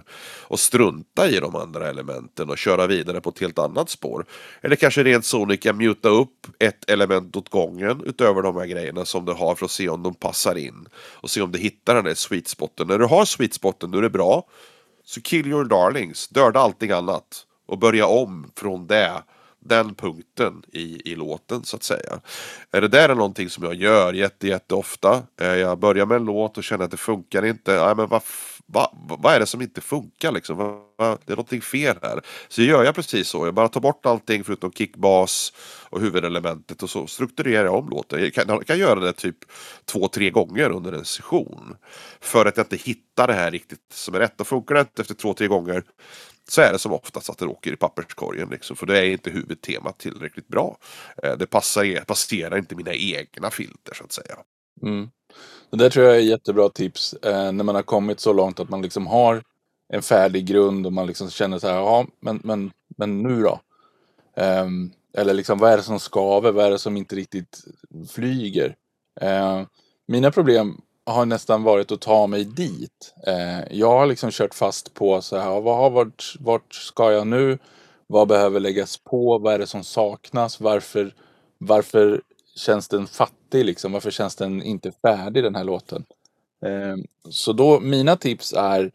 Och 0.42 0.60
strunta 0.60 1.28
i 1.28 1.40
de 1.40 1.56
andra 1.56 1.88
elementen 1.88 2.50
och 2.50 2.58
köra 2.58 2.86
vidare 2.86 3.20
på 3.20 3.30
ett 3.30 3.40
helt 3.40 3.58
annat 3.58 3.90
spår. 3.90 4.24
Eller 4.62 4.76
kanske 4.76 5.02
rent 5.02 5.24
sonika 5.24 5.72
muta 5.72 6.08
upp 6.08 6.46
ett 6.58 6.90
element 6.90 7.36
åt 7.36 7.48
gången 7.48 8.02
utöver 8.06 8.42
de 8.42 8.56
här 8.56 8.66
grejerna 8.66 9.04
som 9.04 9.24
du 9.24 9.32
har 9.32 9.54
för 9.54 9.64
att 9.64 9.70
se 9.70 9.88
om 9.88 10.02
de 10.02 10.14
passar 10.14 10.54
in. 10.54 10.75
Och 10.96 11.30
se 11.30 11.42
om 11.42 11.52
du 11.52 11.58
hittar 11.58 11.94
den 11.94 12.04
där 12.04 12.14
sweet 12.14 12.48
spoten. 12.48 12.86
När 12.86 12.98
du 12.98 13.06
har 13.06 13.24
sweet 13.24 13.54
spoten 13.54 13.90
då 13.90 13.98
är 13.98 14.02
det 14.02 14.10
bra. 14.10 14.46
Så 15.04 15.20
kill 15.20 15.46
your 15.46 15.64
darlings, 15.64 16.28
döda 16.28 16.60
allting 16.60 16.90
annat. 16.90 17.46
Och 17.66 17.78
börja 17.78 18.06
om 18.06 18.50
från 18.56 18.86
det 18.86 19.22
den 19.68 19.94
punkten 19.94 20.62
i, 20.72 21.12
i 21.12 21.14
låten 21.14 21.64
så 21.64 21.76
att 21.76 21.82
säga. 21.82 22.20
Är 22.72 22.80
det 22.80 22.88
där 22.88 23.08
är 23.08 23.14
någonting 23.14 23.50
som 23.50 23.64
jag 23.64 23.74
gör 23.74 24.12
jätte, 24.12 24.60
eh, 25.40 25.46
Jag 25.46 25.78
börjar 25.78 26.06
med 26.06 26.16
en 26.16 26.24
låt 26.24 26.58
och 26.58 26.64
känner 26.64 26.84
att 26.84 26.90
det 26.90 26.96
funkar 26.96 27.44
inte. 27.44 27.84
Nej, 27.84 27.94
men 27.96 28.08
vad, 28.08 28.22
vad, 28.66 28.88
vad 29.18 29.34
är 29.34 29.40
det 29.40 29.46
som 29.46 29.62
inte 29.62 29.80
funkar 29.80 30.32
liksom? 30.32 30.56
Vad, 30.56 30.80
vad, 30.96 31.18
det 31.24 31.32
är 31.32 31.36
någonting 31.36 31.60
fel 31.60 31.96
här. 32.02 32.20
Så 32.48 32.62
gör 32.62 32.84
jag 32.84 32.94
precis 32.94 33.28
så. 33.28 33.46
Jag 33.46 33.54
bara 33.54 33.68
tar 33.68 33.80
bort 33.80 34.06
allting 34.06 34.44
förutom 34.44 34.72
kickbas 34.72 35.52
och 35.90 36.00
huvudelementet 36.00 36.82
och 36.82 36.90
så 36.90 37.06
strukturerar 37.06 37.64
jag 37.64 37.74
om 37.74 37.88
låten. 37.88 38.20
Jag 38.20 38.34
kan, 38.34 38.48
jag 38.48 38.66
kan 38.66 38.78
göra 38.78 39.00
det 39.00 39.12
typ 39.12 39.36
två, 39.84 40.08
tre 40.08 40.30
gånger 40.30 40.70
under 40.70 40.92
en 40.92 41.04
session. 41.04 41.76
För 42.20 42.46
att 42.46 42.56
jag 42.56 42.64
inte 42.64 42.76
hittar 42.76 43.26
det 43.26 43.34
här 43.34 43.50
riktigt 43.50 43.92
som 43.92 44.14
är 44.14 44.18
rätt. 44.18 44.40
Och 44.40 44.46
funkar 44.46 44.74
det 44.74 44.80
inte 44.80 45.02
efter 45.02 45.14
två, 45.14 45.34
tre 45.34 45.46
gånger 45.46 45.84
så 46.48 46.60
är 46.60 46.72
det 46.72 46.78
som 46.78 46.92
oftast 46.92 47.30
att 47.30 47.38
det 47.38 47.46
åker 47.46 47.72
i 47.72 47.76
papperskorgen. 47.76 48.48
Liksom, 48.50 48.76
för 48.76 48.86
det 48.86 48.98
är 48.98 49.04
inte 49.04 49.30
huvudtemat 49.30 49.98
tillräckligt 49.98 50.48
bra. 50.48 50.78
Eh, 51.22 51.36
det 51.36 51.46
passar, 51.46 52.04
passerar 52.04 52.58
inte 52.58 52.74
mina 52.74 52.94
egna 52.94 53.50
filter 53.50 53.94
så 53.94 54.04
att 54.04 54.12
säga. 54.12 54.36
Mm. 54.82 55.10
Det 55.70 55.76
där 55.76 55.90
tror 55.90 56.06
jag 56.06 56.16
är 56.16 56.20
jättebra 56.20 56.68
tips 56.68 57.12
eh, 57.12 57.52
när 57.52 57.64
man 57.64 57.74
har 57.74 57.82
kommit 57.82 58.20
så 58.20 58.32
långt 58.32 58.60
att 58.60 58.68
man 58.68 58.82
liksom 58.82 59.06
har 59.06 59.42
en 59.88 60.02
färdig 60.02 60.46
grund 60.46 60.86
och 60.86 60.92
man 60.92 61.06
liksom 61.06 61.30
känner 61.30 61.58
så 61.58 61.68
här, 61.68 61.74
ja, 61.74 62.06
men, 62.20 62.40
men, 62.44 62.72
men 62.96 63.22
nu 63.22 63.42
då? 63.42 63.60
Eh, 64.36 64.66
eller 65.16 65.34
liksom, 65.34 65.58
vad 65.58 65.72
är 65.72 65.76
det 65.76 65.82
som 65.82 66.00
skaver? 66.00 66.52
Vad 66.52 66.66
är 66.66 66.70
det 66.70 66.78
som 66.78 66.96
inte 66.96 67.16
riktigt 67.16 67.64
flyger? 68.10 68.76
Eh, 69.20 69.62
mina 70.06 70.30
problem 70.30 70.80
har 71.06 71.26
nästan 71.26 71.62
varit 71.62 71.92
att 71.92 72.00
ta 72.00 72.26
mig 72.26 72.44
dit. 72.44 73.14
Eh, 73.26 73.78
jag 73.78 73.90
har 73.90 74.06
liksom 74.06 74.30
kört 74.30 74.54
fast 74.54 74.94
på 74.94 75.22
så 75.22 75.36
här, 75.36 75.60
vad 75.60 75.76
har 75.76 75.90
vart, 75.90 76.36
vart 76.40 76.74
ska 76.74 77.12
jag 77.12 77.26
nu? 77.26 77.58
Vad 78.06 78.28
behöver 78.28 78.60
läggas 78.60 78.96
på? 78.96 79.38
Vad 79.38 79.54
är 79.54 79.58
det 79.58 79.66
som 79.66 79.84
saknas? 79.84 80.60
Varför, 80.60 81.14
varför 81.58 82.20
känns 82.56 82.88
den 82.88 83.06
fattig 83.06 83.64
liksom? 83.64 83.92
Varför 83.92 84.10
känns 84.10 84.36
den 84.36 84.62
inte 84.62 84.92
färdig 84.92 85.42
den 85.42 85.54
här 85.54 85.64
låten? 85.64 86.04
Eh, 86.64 86.96
så 87.30 87.52
då, 87.52 87.80
mina 87.80 88.16
tips 88.16 88.52
är 88.52 88.90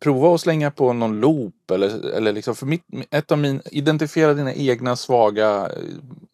prova 0.00 0.34
att 0.34 0.40
slänga 0.40 0.70
på 0.70 0.92
någon 0.92 1.20
loop 1.20 1.70
eller, 1.70 2.10
eller 2.10 2.32
liksom 2.32 2.54
för 2.54 2.66
mitt, 2.66 2.84
ett 3.10 3.32
av 3.32 3.38
min, 3.38 3.62
identifiera 3.64 4.34
dina 4.34 4.54
egna 4.54 4.96
svaga 4.96 5.66
eh, 5.66 5.82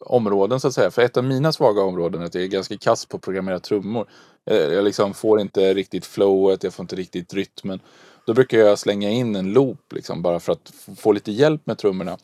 områden 0.06 0.60
så 0.60 0.68
att 0.68 0.74
säga. 0.74 0.90
För 0.90 1.02
ett 1.02 1.16
av 1.16 1.24
mina 1.24 1.52
svaga 1.52 1.82
områden 1.82 2.22
är 2.22 2.26
att 2.26 2.34
jag 2.34 2.44
är 2.44 2.48
ganska 2.48 2.78
kass 2.78 3.06
på 3.06 3.16
att 3.16 3.22
programmera 3.22 3.60
trummor. 3.60 4.06
Jag, 4.44 4.72
jag 4.72 4.84
liksom 4.84 5.14
får 5.14 5.40
inte 5.40 5.74
riktigt 5.74 6.06
flowet, 6.06 6.64
jag 6.64 6.74
får 6.74 6.84
inte 6.84 6.96
riktigt 6.96 7.34
rytmen. 7.34 7.80
Då 8.26 8.34
brukar 8.34 8.58
jag 8.58 8.78
slänga 8.78 9.10
in 9.10 9.36
en 9.36 9.52
loop 9.52 9.92
liksom 9.92 10.22
bara 10.22 10.40
för 10.40 10.52
att 10.52 10.72
få 10.98 11.12
lite 11.12 11.32
hjälp 11.32 11.66
med 11.66 11.78
trummorna. 11.78 12.18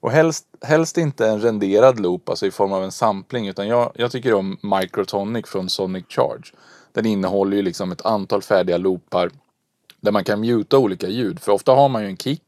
Och 0.00 0.10
helst, 0.10 0.46
helst 0.62 0.98
inte 0.98 1.26
en 1.26 1.40
renderad 1.40 2.00
loop, 2.00 2.28
alltså 2.28 2.46
i 2.46 2.50
form 2.50 2.72
av 2.72 2.84
en 2.84 2.92
sampling, 2.92 3.48
utan 3.48 3.68
jag, 3.68 3.92
jag 3.94 4.12
tycker 4.12 4.34
om 4.34 4.58
Microtonic 4.62 5.46
från 5.46 5.70
Sonic 5.70 6.04
Charge. 6.08 6.52
Den 6.92 7.06
innehåller 7.06 7.56
ju 7.56 7.62
liksom 7.62 7.92
ett 7.92 8.06
antal 8.06 8.42
färdiga 8.42 8.76
loopar 8.76 9.30
där 10.00 10.12
man 10.12 10.24
kan 10.24 10.40
muta 10.40 10.78
olika 10.78 11.08
ljud. 11.08 11.40
För 11.40 11.52
ofta 11.52 11.72
har 11.72 11.88
man 11.88 12.02
ju 12.02 12.08
en 12.08 12.16
kick, 12.16 12.44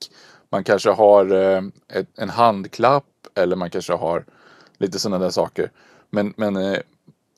man 0.50 0.64
kanske 0.64 0.90
har 0.90 1.32
eh, 1.32 1.62
ett, 1.92 2.08
en 2.18 2.30
handklapp 2.30 3.04
eller 3.34 3.56
man 3.56 3.70
kanske 3.70 3.92
har 3.92 4.24
lite 4.82 4.98
sådana 4.98 5.24
där 5.24 5.30
saker. 5.30 5.70
Men, 6.10 6.34
men 6.36 6.56
eh, 6.56 6.78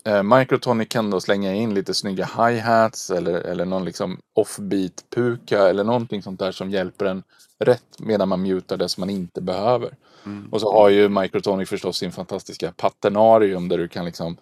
Eh, 0.07 0.23
Microtonic 0.23 0.89
kan 0.89 1.11
då 1.11 1.21
slänga 1.21 1.55
in 1.55 1.75
lite 1.75 1.95
snygga 1.95 2.25
hi-hats 2.25 3.11
eller, 3.11 3.35
eller 3.35 3.65
någon 3.65 3.85
liksom 3.85 4.19
offbeat-puka 4.35 5.69
eller 5.69 5.85
någonting 5.85 6.23
sånt 6.23 6.39
där 6.39 6.53
som 6.53 6.71
hjälper 6.71 7.05
en 7.05 7.23
rätt 7.59 7.99
medan 7.99 8.29
man 8.29 8.43
mutar 8.43 8.77
det 8.77 8.89
som 8.89 9.01
man 9.01 9.11
inte 9.11 9.41
behöver. 9.41 9.97
Mm. 10.27 10.49
Och 10.53 10.61
så 10.61 10.73
har 10.73 10.89
ju 10.89 11.09
Microtonic 11.09 11.69
förstås 11.69 11.97
sin 11.97 12.13
fantastiska 12.13 12.73
paternarium 12.77 13.69
där 13.69 13.79
du 13.79 13.89
kan 13.89 14.05
liksom 14.05 14.37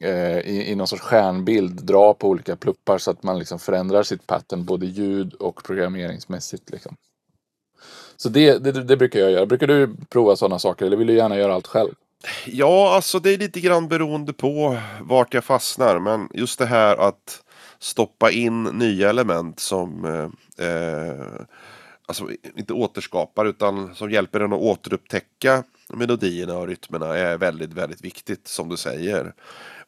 eh, 0.00 0.38
i, 0.38 0.70
i 0.72 0.74
någon 0.74 0.86
sorts 0.86 1.02
stjärnbild 1.02 1.84
dra 1.84 2.14
på 2.14 2.28
olika 2.28 2.56
pluppar 2.56 2.98
så 2.98 3.10
att 3.10 3.22
man 3.22 3.38
liksom 3.38 3.58
förändrar 3.58 4.02
sitt 4.02 4.26
pattern 4.26 4.64
både 4.64 4.86
ljud 4.86 5.34
och 5.34 5.64
programmeringsmässigt. 5.64 6.70
Liksom. 6.70 6.96
Så 8.22 8.28
det, 8.28 8.58
det, 8.58 8.72
det 8.72 8.96
brukar 8.96 9.20
jag 9.20 9.30
göra. 9.30 9.46
Brukar 9.46 9.66
du 9.66 9.96
prova 10.08 10.36
sådana 10.36 10.58
saker 10.58 10.86
eller 10.86 10.96
vill 10.96 11.06
du 11.06 11.14
gärna 11.14 11.36
göra 11.36 11.54
allt 11.54 11.66
själv? 11.66 11.90
Ja, 12.46 12.94
alltså 12.94 13.18
det 13.18 13.34
är 13.34 13.38
lite 13.38 13.60
grann 13.60 13.88
beroende 13.88 14.32
på 14.32 14.76
vart 15.00 15.34
jag 15.34 15.44
fastnar. 15.44 15.98
Men 15.98 16.28
just 16.34 16.58
det 16.58 16.66
här 16.66 16.96
att 16.96 17.42
stoppa 17.78 18.30
in 18.30 18.62
nya 18.62 19.10
element 19.10 19.60
som 19.60 20.04
eh, 20.04 20.66
eh, 20.66 21.40
alltså 22.10 22.28
inte 22.56 22.72
återskapar 22.72 23.44
utan 23.46 23.94
som 23.94 24.10
hjälper 24.10 24.40
en 24.40 24.52
att 24.52 24.58
återupptäcka 24.58 25.64
melodierna 25.88 26.58
och 26.58 26.68
rytmerna 26.68 27.16
är 27.16 27.38
väldigt, 27.38 27.72
väldigt 27.72 28.04
viktigt 28.04 28.48
som 28.48 28.68
du 28.68 28.76
säger. 28.76 29.34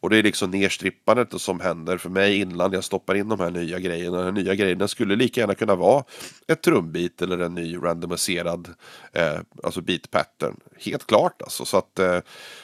Och 0.00 0.10
det 0.10 0.16
är 0.18 0.22
liksom 0.22 0.50
nerstrippandet 0.50 1.40
som 1.40 1.60
händer 1.60 1.96
för 1.96 2.10
mig 2.10 2.40
innan 2.40 2.72
jag 2.72 2.84
stoppar 2.84 3.14
in 3.14 3.28
de 3.28 3.40
här 3.40 3.50
nya 3.50 3.78
grejerna. 3.78 4.16
De 4.16 4.24
här 4.24 4.32
nya 4.32 4.54
grejerna 4.54 4.88
skulle 4.88 5.16
lika 5.16 5.40
gärna 5.40 5.54
kunna 5.54 5.74
vara 5.74 6.04
ett 6.48 6.62
trumbit 6.62 7.22
eller 7.22 7.38
en 7.38 7.54
ny 7.54 7.76
randomiserad 7.76 8.68
eh, 9.12 9.40
alltså 9.62 9.80
beat 9.80 10.10
pattern. 10.10 10.56
Helt 10.78 11.06
klart 11.06 11.42
alltså. 11.42 11.64
Så 11.64 11.76
att 11.76 11.98
eh, 11.98 12.18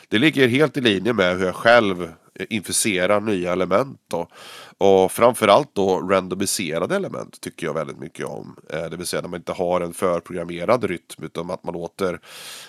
det 0.09 0.19
ligger 0.19 0.49
helt 0.49 0.77
i 0.77 0.81
linje 0.81 1.13
med 1.13 1.39
hur 1.39 1.47
jag 1.47 1.55
själv 1.55 2.13
Eh, 2.39 2.47
inficera 2.51 3.21
nya 3.21 3.53
element. 3.53 4.01
Då. 4.11 4.29
Och 4.79 5.13
framförallt 5.13 5.75
då 5.75 6.01
randomiserade 6.01 6.97
element 6.97 7.41
tycker 7.41 7.67
jag 7.67 7.75
väldigt 7.75 7.99
mycket 7.99 8.27
om. 8.27 8.57
Eh, 8.73 8.91
det 8.91 8.97
vill 8.97 9.07
säga 9.07 9.23
när 9.23 9.29
man 9.29 9.41
inte 9.41 9.53
har 9.53 9.81
en 9.81 9.93
förprogrammerad 9.93 10.85
rytm 10.85 11.25
utan 11.25 11.51
att 11.51 11.65
man 11.65 11.75
låter 11.75 12.21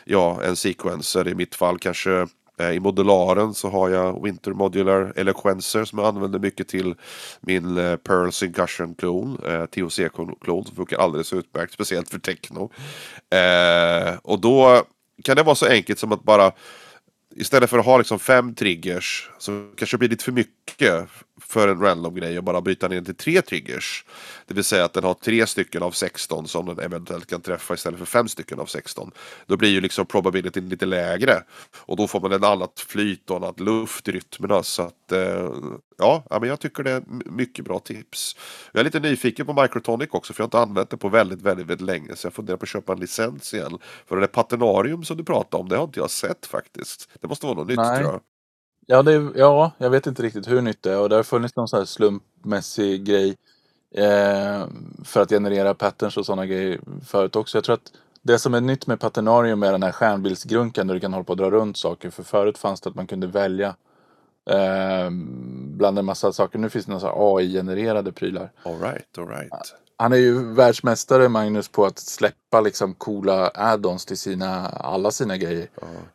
ja, 0.05 0.43
en 0.43 0.55
sequencer 0.55 1.27
i 1.27 1.35
mitt 1.35 1.55
fall 1.55 1.79
kanske 1.79 2.27
eh, 2.59 2.71
I 2.71 2.79
modularen 2.79 3.53
så 3.53 3.69
har 3.69 3.89
jag 3.89 4.23
Winter 4.23 4.51
Modular 4.51 5.13
Eloquencer 5.15 5.85
som 5.85 5.99
jag 5.99 6.07
använder 6.07 6.39
mycket 6.39 6.67
till 6.67 6.95
min 7.41 7.75
Pearl 7.75 8.31
Syncussion 8.31 8.95
klon, 8.95 9.38
THC-klon 9.71 10.65
som 10.65 10.75
funkar 10.75 10.97
alldeles 10.97 11.33
utmärkt, 11.33 11.73
speciellt 11.73 12.09
för 12.09 12.19
techno. 12.19 12.71
och 14.21 14.39
då 14.39 14.83
kan 15.23 15.35
det 15.35 15.43
vara 15.43 15.55
så 15.55 15.65
enkelt 15.65 15.99
som 15.99 16.11
att 16.11 16.23
bara 16.23 16.51
istället 17.39 17.69
för 17.69 17.79
att 17.79 17.86
ha 17.86 17.98
liksom 17.98 18.19
fem 18.19 18.55
triggers 18.55 19.29
så 19.38 19.72
kanske 19.77 19.98
det 19.98 20.00
blir 20.00 20.10
lite 20.10 20.24
för 20.24 20.31
mycket 20.31 21.10
för 21.50 21.68
en 21.68 21.82
random 21.82 22.15
grej 22.15 22.38
och 22.38 22.44
bara 22.44 22.62
bryta 22.62 22.88
ner 22.88 23.01
till 23.01 23.15
tre 23.15 23.41
triggers. 23.41 24.06
Det 24.48 24.53
vill 24.53 24.63
säga 24.63 24.86
att 24.86 24.94
den 24.94 25.03
har 25.03 25.13
tre 25.13 25.48
stycken 25.48 25.84
av 25.84 25.91
16 25.91 26.48
som 26.48 26.65
den 26.65 26.79
eventuellt 26.79 27.29
kan 27.29 27.41
träffa 27.41 27.74
istället 27.74 28.00
för 28.00 28.06
fem 28.06 28.27
stycken 28.27 28.60
av 28.60 28.65
16. 28.65 29.12
Då 29.46 29.58
blir 29.58 29.70
ju 29.70 29.82
liksom 29.82 30.06
probabilityn 30.06 30.70
lite 30.70 30.86
lägre. 30.86 31.44
Och 31.75 31.98
då 31.98 32.08
får 32.08 32.22
man 32.22 32.32
en 32.32 32.44
annat 32.44 32.79
flyt 32.79 33.29
och 33.29 33.38
annat 33.38 33.60
luft 33.60 34.08
i 34.08 34.12
rytmerna. 34.12 34.63
Så 34.63 34.82
att 34.82 35.12
eh, 35.12 35.51
ja, 35.98 36.24
men 36.29 36.44
jag 36.44 36.60
tycker 36.60 36.84
det 36.84 36.91
är 36.91 37.03
mycket 37.25 37.65
bra 37.65 37.79
tips. 37.79 38.36
Jag 38.72 38.79
är 38.79 38.84
lite 38.84 39.00
nyfiken 39.00 39.46
på 39.46 39.62
Microtonic 39.62 40.10
också 40.12 40.34
för 40.34 40.41
jag 40.41 40.46
har 40.46 40.48
inte 40.48 40.70
använt 40.70 40.89
det 40.89 40.98
på 40.98 41.10
väldigt, 41.10 41.41
väldigt, 41.41 41.68
väldigt 41.68 41.86
länge. 41.86 42.15
Så 42.15 42.25
jag 42.25 42.34
funderar 42.34 42.58
på 42.58 42.63
att 42.63 42.70
köpa 42.70 42.94
en 42.94 43.00
licens 43.00 43.53
igen. 43.53 43.77
För 44.06 44.15
det 44.15 44.22
där 44.22 44.27
paternarium 44.27 45.03
som 45.03 45.18
du 45.18 45.24
pratade 45.24 45.62
om, 45.62 45.70
det 45.70 45.77
har 45.77 45.84
inte 45.84 46.00
jag 46.00 46.12
sett 46.12 46.46
faktiskt. 46.46 47.10
Det 47.22 47.27
måste 47.27 47.46
vara 47.46 47.58
något 47.58 47.68
nytt 47.68 47.77
Nej. 47.77 48.00
tror 48.00 48.12
jag. 48.12 48.22
Ja, 48.91 49.03
det, 49.03 49.31
ja, 49.36 49.72
jag 49.77 49.89
vet 49.89 50.08
inte 50.08 50.24
riktigt 50.24 50.48
hur 50.48 50.62
nytt 50.62 50.84
det 50.84 50.91
är 50.91 51.00
och 51.00 51.10
det 51.10 51.15
har 51.15 51.24
funnits 51.24 51.55
någon 51.55 51.67
sån 51.67 51.79
här 51.79 51.86
slumpmässig 51.86 53.03
grej 53.03 53.36
eh, 53.96 54.67
för 55.03 55.22
att 55.22 55.29
generera 55.29 55.74
patterns 55.74 56.17
och 56.17 56.25
sådana 56.25 56.46
grejer 56.46 56.79
förut 57.05 57.36
också. 57.36 57.58
Jag 57.58 57.63
tror 57.63 57.74
att 57.74 57.91
det 58.22 58.39
som 58.39 58.53
är 58.53 58.62
nytt 58.62 58.88
med 58.88 59.00
Paternarium 59.00 59.63
är 59.63 59.72
den 59.72 59.84
här 59.84 59.91
stjärnbildsgrunkan 59.91 60.88
där 60.88 60.93
du 60.93 61.00
kan 61.00 61.13
hålla 61.13 61.24
på 61.24 61.31
och 61.31 61.38
dra 61.38 61.50
runt 61.50 61.77
saker. 61.77 62.10
För 62.10 62.24
förut 62.24 62.58
fanns 62.58 62.81
det 62.81 62.89
att 62.89 62.96
man 62.96 63.08
kunde 63.08 63.27
välja 63.27 63.75
eh, 64.50 65.10
bland 65.77 66.00
en 66.00 66.05
massa 66.05 66.34
saker. 66.34 66.60
Nu 66.60 66.69
finns 66.69 66.86
det 66.86 66.91
några 66.91 67.12
AI-genererade 67.15 68.12
prylar. 68.12 68.51
All 68.63 68.79
right, 68.79 69.17
all 69.17 69.27
right. 69.27 69.51
Han 70.01 70.13
är 70.13 70.18
ju 70.18 70.53
världsmästare 70.53 71.29
Magnus 71.29 71.68
på 71.68 71.86
att 71.86 72.00
släppa 72.00 72.62
liksom 72.62 72.94
coola 72.94 73.50
add-ons 73.50 74.08
till 74.08 74.18
sina, 74.18 74.68
alla 74.68 75.12
sina 75.12 75.38
grejer. 75.38 75.70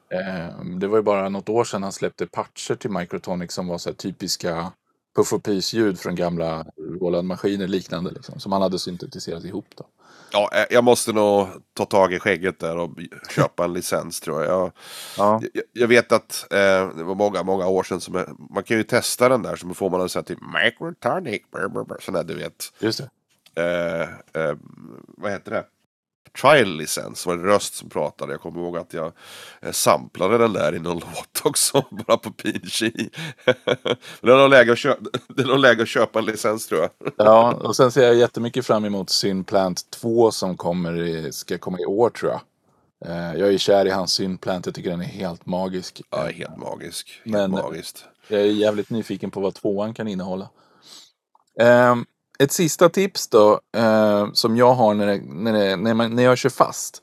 Eh, 0.09 0.65
det 0.65 0.87
var 0.87 0.97
ju 0.97 1.03
bara 1.03 1.29
något 1.29 1.49
år 1.49 1.65
sedan 1.65 1.83
han 1.83 1.93
släppte 1.93 2.27
patcher 2.27 2.75
till 2.75 2.91
Microtonic 2.91 3.53
som 3.53 3.69
var 3.69 3.79
så 3.79 3.89
här 3.89 3.95
typiska 3.95 4.73
puff 5.17 5.33
och 5.33 5.43
pis-ljud 5.43 5.99
från 5.99 6.15
gamla 6.15 6.67
Roland-maskiner 7.01 7.67
liknande 7.67 8.11
liksom, 8.11 8.41
som 8.41 8.53
han 8.53 8.63
hade 8.63 8.79
syntetiserat 8.79 9.45
ihop. 9.45 9.67
Då. 9.77 9.87
Ja, 10.33 10.51
eh, 10.53 10.67
jag 10.71 10.85
måste 10.85 11.13
nog 11.13 11.49
ta 11.75 11.85
tag 11.85 12.13
i 12.13 12.19
skägget 12.19 12.61
där 12.61 12.77
och 12.77 12.91
köpa 13.31 13.65
en 13.65 13.73
licens 13.73 14.21
tror 14.21 14.45
jag. 14.45 14.53
Jag, 14.53 14.73
Ja, 15.19 15.41
jag, 15.53 15.65
jag 15.73 15.89
vet 15.89 16.13
att 16.13 16.47
eh, 16.51 16.97
det 16.97 17.05
var 17.05 17.15
många, 17.15 17.43
många 17.43 17.67
år 17.67 17.83
sedan 17.83 18.01
som 18.01 18.15
jag, 18.15 18.37
man 18.51 18.63
kan 18.63 18.77
ju 18.77 18.83
testa 18.83 19.29
den 19.29 19.43
där 19.43 19.57
så 19.57 19.75
får 19.75 19.91
man 19.91 20.01
en 20.01 20.09
sån 20.09 20.21
här 20.21 20.25
typ 20.25 20.39
microtonic, 20.65 21.43
sån 22.01 22.15
där 22.15 22.25
du 22.25 22.35
vet. 22.35 22.73
just 22.81 22.99
det. 22.99 23.11
Eh, 23.57 24.03
eh, 24.43 24.57
vad 25.17 25.33
heter 25.33 25.51
det? 25.51 25.65
Trial-licens 26.41 27.27
var 27.27 27.37
det 27.37 27.43
röst 27.45 27.75
som 27.75 27.89
pratade. 27.89 28.33
Jag 28.33 28.41
kommer 28.41 28.61
ihåg 28.61 28.77
att 28.77 28.93
jag 28.93 29.13
eh, 29.61 29.71
samplade 29.73 30.39
den 30.39 30.53
där 30.53 30.75
i 30.75 30.79
någon 30.79 30.99
låt 31.17 31.41
också, 31.45 31.85
bara 32.07 32.17
på 32.17 32.31
Pinchi. 32.31 33.11
det 34.21 34.31
är 34.33 34.37
nog 34.39 34.51
läge 34.51 34.77
läge 35.59 35.83
att 35.83 35.89
köpa 35.89 36.19
en 36.19 36.25
licens 36.25 36.67
tror 36.67 36.81
jag. 36.81 36.91
Ja, 37.17 37.53
och 37.53 37.77
sen 37.77 37.93
ser 37.93 38.03
jag 38.03 38.15
jättemycket 38.15 38.67
fram 38.67 38.85
emot 38.85 39.11
Synplant 39.11 39.91
2 39.91 40.31
som 40.31 40.57
kommer 40.57 41.01
i, 41.03 41.33
ska 41.33 41.59
komma 41.59 41.79
i 41.81 41.85
år 41.87 42.11
tror 42.11 42.33
jag. 42.33 42.41
Eh, 43.11 43.35
Jag 43.41 43.55
är 43.55 43.59
kär 43.59 43.87
i 43.87 43.91
hans 43.91 44.13
Synplant, 44.13 44.67
jag 44.67 44.75
tycker 44.75 44.91
den 44.91 45.01
är 45.01 45.05
helt 45.05 45.47
magisk. 45.47 46.03
Ja, 46.11 46.23
helt 46.27 46.57
magisk. 46.57 47.21
Helt 47.25 47.33
Men- 47.37 47.51
magiskt. 47.51 48.05
Jag 48.29 48.41
är 48.41 48.45
jävligt 48.45 48.91
nyfiken 48.91 49.31
på 49.31 49.41
vad 49.41 49.55
tvåan 49.55 49.95
kan 49.95 50.09
innehålla. 50.09 50.49
Ehm, 51.61 52.07
ett 52.39 52.53
sista 52.53 52.89
tips 52.89 53.29
då, 53.29 53.61
eh, 53.77 54.33
som 54.33 54.57
jag 54.57 54.75
har 54.75 54.95
när, 54.95 55.07
det, 55.07 55.21
när, 55.27 55.53
det, 55.53 55.77
när, 55.77 55.95
man, 55.95 56.17
när 56.17 56.23
jag 56.23 56.39
kör 56.39 56.51
fast. 56.51 57.03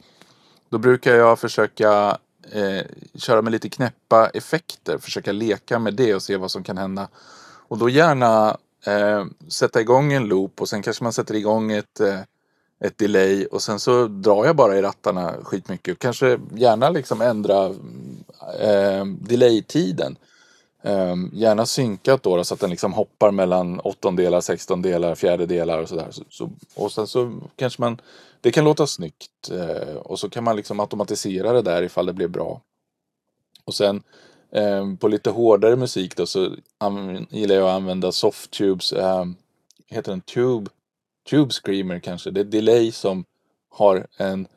Då 0.69 0.77
brukar 0.77 1.15
jag 1.15 1.39
försöka 1.39 2.17
eh, 2.51 2.85
köra 3.15 3.41
med 3.41 3.51
lite 3.51 3.69
knäppa 3.69 4.29
effekter, 4.29 4.97
försöka 4.97 5.31
leka 5.31 5.79
med 5.79 5.93
det 5.93 6.15
och 6.15 6.21
se 6.21 6.37
vad 6.37 6.51
som 6.51 6.63
kan 6.63 6.77
hända. 6.77 7.07
Och 7.67 7.77
då 7.77 7.89
gärna 7.89 8.57
eh, 8.85 9.25
sätta 9.47 9.81
igång 9.81 10.13
en 10.13 10.25
loop 10.25 10.61
och 10.61 10.69
sen 10.69 10.81
kanske 10.81 11.03
man 11.03 11.13
sätter 11.13 11.35
igång 11.35 11.71
ett, 11.71 11.99
eh, 11.99 12.19
ett 12.83 12.97
delay 12.97 13.45
och 13.45 13.61
sen 13.61 13.79
så 13.79 14.07
drar 14.07 14.45
jag 14.45 14.55
bara 14.55 14.77
i 14.77 14.81
rattarna 14.81 15.33
skitmycket. 15.43 15.99
Kanske 15.99 16.39
gärna 16.55 16.89
liksom 16.89 17.21
ändra 17.21 17.65
eh, 18.59 19.05
delay-tiden. 19.05 20.15
Um, 20.83 21.31
gärna 21.33 21.65
synkat 21.65 22.23
då, 22.23 22.37
då 22.37 22.43
så 22.43 22.53
att 22.53 22.59
den 22.59 22.69
liksom 22.69 22.93
hoppar 22.93 23.31
mellan 23.31 23.79
åttondelar, 23.79 24.41
sextondelar, 24.41 25.15
fjärdedelar 25.15 25.77
och 25.77 25.89
sådär. 25.89 26.07
Så, 26.11 26.23
så, 26.29 26.49
och 26.75 26.91
sen 26.91 27.07
så 27.07 27.41
kanske 27.55 27.81
man, 27.81 28.01
det 28.41 28.51
kan 28.51 28.63
låta 28.63 28.87
snyggt 28.87 29.51
uh, 29.51 29.95
och 29.95 30.19
så 30.19 30.29
kan 30.29 30.43
man 30.43 30.55
liksom 30.55 30.79
automatisera 30.79 31.53
det 31.53 31.61
där 31.61 31.83
ifall 31.83 32.05
det 32.05 32.13
blir 32.13 32.27
bra. 32.27 32.61
Och 33.65 33.73
sen 33.73 34.03
um, 34.49 34.97
på 34.97 35.07
lite 35.07 35.29
hårdare 35.29 35.75
musik 35.75 36.15
då 36.15 36.25
så 36.25 36.55
gillar 37.29 37.55
jag 37.55 37.67
att 37.67 37.75
använda 37.75 38.11
softtubes, 38.11 38.93
um, 38.93 38.99
ehm, 38.99 39.35
heter 39.87 40.11
den 40.11 40.21
tube, 40.21 40.69
tube 41.29 41.53
screamer 41.53 41.99
kanske, 41.99 42.31
det 42.31 42.39
är 42.39 42.45
delay 42.45 42.91
som 42.91 43.25
har 43.69 44.07
en 44.17 44.47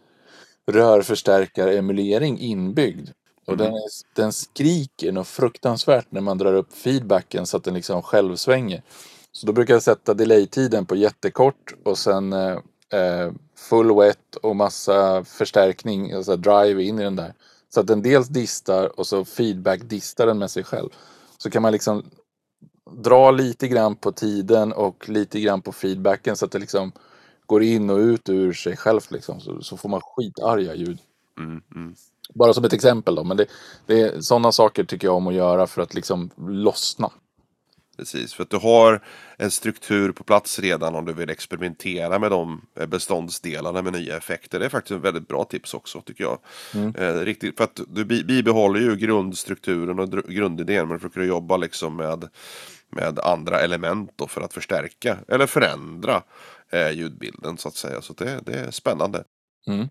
rörförstärkaremulering 0.67 2.39
inbyggd. 2.39 3.09
Och 3.47 3.57
den, 3.57 3.75
är, 3.75 3.83
den 4.15 4.33
skriker 4.33 5.13
något 5.13 5.29
fruktansvärt 5.29 6.07
när 6.11 6.21
man 6.21 6.39
drar 6.39 6.55
upp 6.55 6.73
feedbacken 6.73 7.47
så 7.47 7.57
att 7.57 7.65
den 7.65 7.75
liksom 7.75 8.03
själv 8.03 8.37
svänger. 8.37 8.83
Så 9.33 9.47
då 9.47 9.53
brukar 9.53 9.75
jag 9.75 9.83
sätta 9.83 10.15
delay-tiden 10.15 10.87
på 10.87 10.97
jättekort 10.97 11.75
och 11.85 11.99
sen 11.99 12.33
eh, 12.33 12.59
eh, 12.91 13.33
full 13.57 13.97
wet 13.97 14.37
och 14.43 14.57
massa 14.57 15.25
förstärkning, 15.25 16.13
alltså 16.13 16.37
drive 16.37 16.83
in 16.83 16.99
i 16.99 17.03
den 17.03 17.17
där. 17.17 17.35
Så 17.75 17.81
att 17.81 17.87
den 17.87 18.03
dels 18.03 18.29
distar 18.29 19.01
och 19.01 19.07
så 19.07 19.25
feedback 19.25 19.81
distar 19.83 20.27
den 20.27 20.39
med 20.39 20.51
sig 20.51 20.65
själv. 20.65 20.89
Så 21.39 21.51
kan 21.51 21.63
man 21.63 21.73
liksom 21.73 22.05
dra 22.91 23.31
lite 23.31 23.69
grann 23.69 23.97
på 23.97 24.13
tiden 24.13 24.73
och 24.73 25.09
lite 25.09 25.41
grann 25.41 25.63
på 25.63 25.73
feedbacken 25.73 26.37
så 26.37 26.45
att 26.45 26.53
det 26.53 26.59
liksom 26.59 26.93
går 27.47 27.63
in 27.63 27.91
och 27.91 27.99
ut 27.99 28.29
ur 28.29 28.53
sig 28.53 28.77
självt 28.77 29.11
liksom. 29.11 29.41
Så, 29.41 29.63
så 29.63 29.77
får 29.77 29.89
man 29.89 30.01
skitarga 30.01 30.75
ljud. 30.75 30.99
Mm, 31.39 31.63
mm. 31.75 31.95
Bara 32.35 32.55
som 32.55 32.65
ett 32.65 32.73
exempel 32.73 33.15
då, 33.15 33.25
men 33.25 33.37
det, 33.37 33.47
det 33.87 34.01
är, 34.01 34.21
sådana 34.21 34.53
saker 34.53 34.85
tycker 34.85 35.07
jag 35.07 35.17
om 35.17 35.27
att 35.27 35.35
göra 35.35 35.67
för 35.67 35.83
att 35.83 35.95
liksom 35.95 36.31
lossna. 36.39 37.11
Precis, 37.97 38.35
för 38.35 38.43
att 38.43 38.51
du 38.51 38.57
har 38.57 39.05
en 39.37 39.51
struktur 39.51 40.13
på 40.13 40.25
plats 40.25 40.59
redan 40.59 40.95
om 40.95 41.05
du 41.05 41.13
vill 41.13 41.31
experimentera 41.31 42.19
med 42.19 42.31
de 42.31 42.67
eh, 42.81 42.87
beståndsdelarna 42.87 43.83
med 43.83 43.93
nya 43.93 44.17
effekter. 44.17 44.59
Det 44.59 44.65
är 44.65 44.69
faktiskt 44.69 44.97
ett 44.97 45.05
väldigt 45.05 45.29
bra 45.29 45.45
tips 45.45 45.75
också 45.75 46.01
tycker 46.01 46.25
jag. 46.25 46.39
Mm. 46.75 46.95
Eh, 46.95 47.15
riktigt, 47.15 47.57
för 47.57 47.65
att 47.65 47.81
du 47.89 48.05
bi- 48.05 48.25
bibehåller 48.25 48.81
ju 48.81 48.97
grundstrukturen 48.97 49.99
och 49.99 50.11
grundidén 50.11 50.89
men 50.89 51.01
försöker 51.01 51.21
jobba 51.21 51.57
liksom 51.57 51.97
med, 51.97 52.29
med 52.91 53.19
andra 53.19 53.61
element 53.61 54.13
då 54.17 54.27
för 54.27 54.41
att 54.41 54.53
förstärka 54.53 55.19
eller 55.29 55.47
förändra 55.47 56.23
eh, 56.71 56.91
ljudbilden 56.91 57.59
så 57.59 57.69
att 57.69 57.77
säga. 57.77 58.03
Så 58.03 58.13
det, 58.13 58.41
det 58.47 58.55
är 58.55 58.71
spännande. 58.71 59.25
Mm. 59.67 59.89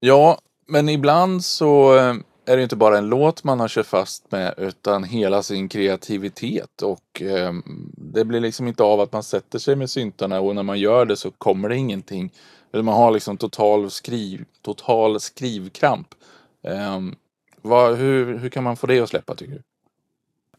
Ja, 0.00 0.38
men 0.66 0.88
ibland 0.88 1.44
så 1.44 1.96
eh, 1.96 2.14
är 2.46 2.56
det 2.56 2.62
inte 2.62 2.76
bara 2.76 2.98
en 2.98 3.08
låt 3.08 3.44
man 3.44 3.60
har 3.60 3.68
kört 3.68 3.86
fast 3.86 4.32
med 4.32 4.54
utan 4.58 5.04
hela 5.04 5.42
sin 5.42 5.68
kreativitet 5.68 6.82
och 6.82 7.22
eh, 7.22 7.52
det 7.96 8.24
blir 8.24 8.40
liksom 8.40 8.68
inte 8.68 8.82
av 8.82 9.00
att 9.00 9.12
man 9.12 9.22
sätter 9.22 9.58
sig 9.58 9.76
med 9.76 9.90
syntarna 9.90 10.40
och 10.40 10.54
när 10.54 10.62
man 10.62 10.78
gör 10.78 11.06
det 11.06 11.16
så 11.16 11.30
kommer 11.30 11.68
det 11.68 11.76
ingenting. 11.76 12.32
Eller 12.72 12.82
man 12.82 12.94
har 12.94 13.10
liksom 13.10 13.36
total, 13.36 13.90
skriv, 13.90 14.44
total 14.62 15.20
skrivkramp. 15.20 16.08
Eh, 16.62 17.00
vad, 17.62 17.96
hur, 17.96 18.38
hur 18.38 18.48
kan 18.48 18.64
man 18.64 18.76
få 18.76 18.86
det 18.86 19.00
att 19.00 19.08
släppa 19.08 19.34
tycker 19.34 19.52
du? 19.52 19.62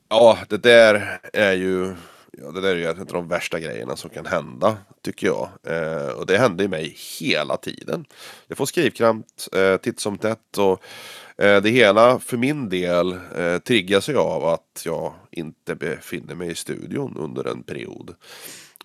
Ja, 0.10 0.38
det 0.50 0.57
där 0.57 1.19
är 1.33 1.53
ju 1.53 1.95
Ja, 2.38 2.51
det 2.51 2.61
där 2.61 2.69
är 2.69 2.75
ju 2.75 2.85
en 2.85 3.00
av 3.00 3.05
de 3.05 3.27
värsta 3.27 3.59
grejerna 3.59 3.95
som 3.95 4.09
kan 4.09 4.25
hända, 4.25 4.77
tycker 5.01 5.27
jag. 5.27 5.50
Eh, 5.63 6.07
och 6.07 6.25
det 6.25 6.38
händer 6.38 6.65
i 6.65 6.67
mig 6.67 6.97
hela 7.19 7.57
tiden. 7.57 8.05
Jag 8.47 8.57
får 8.57 8.65
skrivkramp 8.65 9.25
eh, 9.55 9.77
titt 9.77 10.00
som 10.00 10.17
tätt 10.17 10.57
och 10.57 10.83
eh, 11.43 11.61
det 11.61 11.69
hela 11.69 12.19
för 12.19 12.38
min 12.38 12.69
del 12.69 13.19
eh, 13.35 13.57
triggas 13.57 14.09
ju 14.09 14.17
av 14.17 14.45
att 14.45 14.81
jag 14.85 15.13
inte 15.31 15.75
befinner 15.75 16.35
mig 16.35 16.51
i 16.51 16.55
studion 16.55 17.17
under 17.17 17.47
en 17.47 17.63
period. 17.63 18.15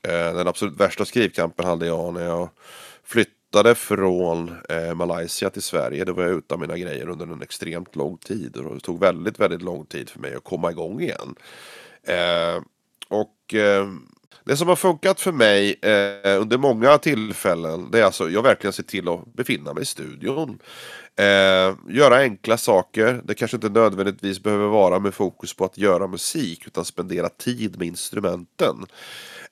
Eh, 0.02 0.34
den 0.34 0.48
absolut 0.48 0.80
värsta 0.80 1.04
skrivkrampen 1.04 1.66
hade 1.66 1.86
jag 1.86 2.14
när 2.14 2.24
jag 2.24 2.48
flyttade 3.04 3.74
från 3.74 4.54
eh, 4.68 4.94
Malaysia 4.94 5.50
till 5.50 5.62
Sverige. 5.62 6.04
Då 6.04 6.12
var 6.12 6.22
jag 6.22 6.38
utan 6.38 6.60
mina 6.60 6.78
grejer 6.78 7.08
under 7.08 7.26
en 7.26 7.42
extremt 7.42 7.96
lång 7.96 8.18
tid. 8.18 8.56
Och 8.56 8.74
det 8.74 8.80
tog 8.80 9.00
väldigt, 9.00 9.40
väldigt 9.40 9.62
lång 9.62 9.86
tid 9.86 10.10
för 10.10 10.20
mig 10.20 10.34
att 10.34 10.44
komma 10.44 10.70
igång 10.70 11.00
igen. 11.00 11.34
Eh, 12.02 12.62
och 13.08 13.54
eh, 13.54 13.86
det 14.44 14.56
som 14.56 14.68
har 14.68 14.76
funkat 14.76 15.20
för 15.20 15.32
mig 15.32 15.78
eh, 15.82 16.40
under 16.40 16.58
många 16.58 16.98
tillfällen 16.98 17.90
det 17.90 18.00
är 18.00 18.04
alltså 18.04 18.30
jag 18.30 18.42
verkligen 18.42 18.72
ser 18.72 18.82
till 18.82 19.08
att 19.08 19.34
befinna 19.34 19.74
mig 19.74 19.82
i 19.82 19.86
studion. 19.86 20.58
Eh, 21.16 21.74
göra 21.88 22.16
enkla 22.16 22.56
saker. 22.56 23.20
Det 23.24 23.34
kanske 23.34 23.56
inte 23.56 23.68
nödvändigtvis 23.68 24.42
behöver 24.42 24.66
vara 24.66 24.98
med 24.98 25.14
fokus 25.14 25.54
på 25.54 25.64
att 25.64 25.78
göra 25.78 26.06
musik 26.06 26.66
utan 26.66 26.84
spendera 26.84 27.28
tid 27.28 27.78
med 27.78 27.88
instrumenten. 27.88 28.86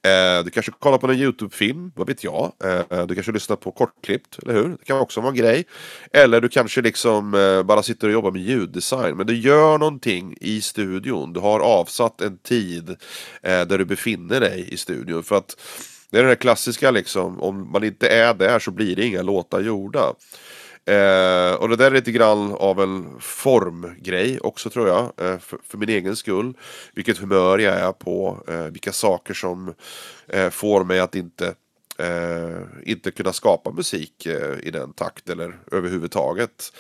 Eh, 0.05 0.45
du 0.45 0.51
kanske 0.51 0.73
kollar 0.73 0.99
på 0.99 1.07
en 1.07 1.19
YouTube-film, 1.19 1.93
vad 1.97 2.07
vet 2.07 2.25
jag. 2.25 2.53
Eh, 2.65 3.07
du 3.07 3.15
kanske 3.15 3.33
lyssnar 3.33 3.57
på 3.57 3.73
kortklippt, 3.73 4.39
eller 4.43 4.55
hur? 4.55 4.69
Det 4.69 4.85
kan 4.85 4.99
också 4.99 5.21
vara 5.21 5.31
en 5.31 5.37
grej. 5.37 5.65
Eller 6.13 6.41
du 6.41 6.49
kanske 6.49 6.83
liksom 6.83 7.35
eh, 7.35 7.63
bara 7.63 7.83
sitter 7.83 8.07
och 8.07 8.13
jobbar 8.13 8.31
med 8.31 8.43
ljuddesign. 8.43 9.17
Men 9.17 9.27
du 9.27 9.37
gör 9.37 9.79
någonting 9.79 10.37
i 10.41 10.61
studion. 10.61 11.33
Du 11.33 11.41
har 11.41 11.61
avsatt 11.61 12.21
en 12.21 12.39
tid 12.39 12.89
eh, 13.43 13.63
där 13.67 13.79
du 13.79 13.85
befinner 13.85 14.41
dig 14.41 14.69
i 14.71 14.77
studion. 14.77 15.23
För 15.23 15.37
att 15.37 15.57
det 16.11 16.19
är 16.19 16.23
den 16.23 16.31
här 16.31 16.37
klassiska 16.37 16.91
liksom, 16.91 17.41
om 17.41 17.73
man 17.73 17.85
inte 17.85 18.09
är 18.09 18.35
där 18.35 18.59
så 18.59 18.71
blir 18.71 18.97
det 18.97 19.07
inga 19.07 19.23
låtar 19.23 19.61
gjorda. 19.61 20.15
Eh, 20.87 21.55
och 21.55 21.69
det 21.69 21.77
där 21.77 21.87
är 21.87 21.95
lite 21.95 22.13
grann 22.13 22.55
av 22.55 22.81
en 22.81 23.21
formgrej 23.21 24.41
också 24.41 24.71
tror 24.71 24.89
jag. 24.89 25.03
Eh, 25.05 25.39
för, 25.39 25.59
för, 25.69 25.79
min 25.79 25.89
egen 25.89 26.17
skull. 26.17 26.55
Vilket 26.95 27.19
humör 27.19 27.59
jag 27.59 27.75
är 27.75 27.93
på. 27.93 28.45
Eh, 28.49 28.65
vilka 28.65 28.93
saker 28.93 29.35
som 29.35 29.75
eh, 30.27 30.51
får 30.51 30.85
mig 30.85 31.01
att 31.01 31.15
inte 31.15 31.55
eh, 31.99 32.61
inte 32.83 33.11
kunna 33.11 33.33
skapa 33.33 33.71
musik 33.71 34.27
eh, 34.27 34.59
i 34.63 34.71
den 34.71 34.93
takt 34.93 35.31
eller 35.31 35.59
överhuvudtaget. 35.73 36.73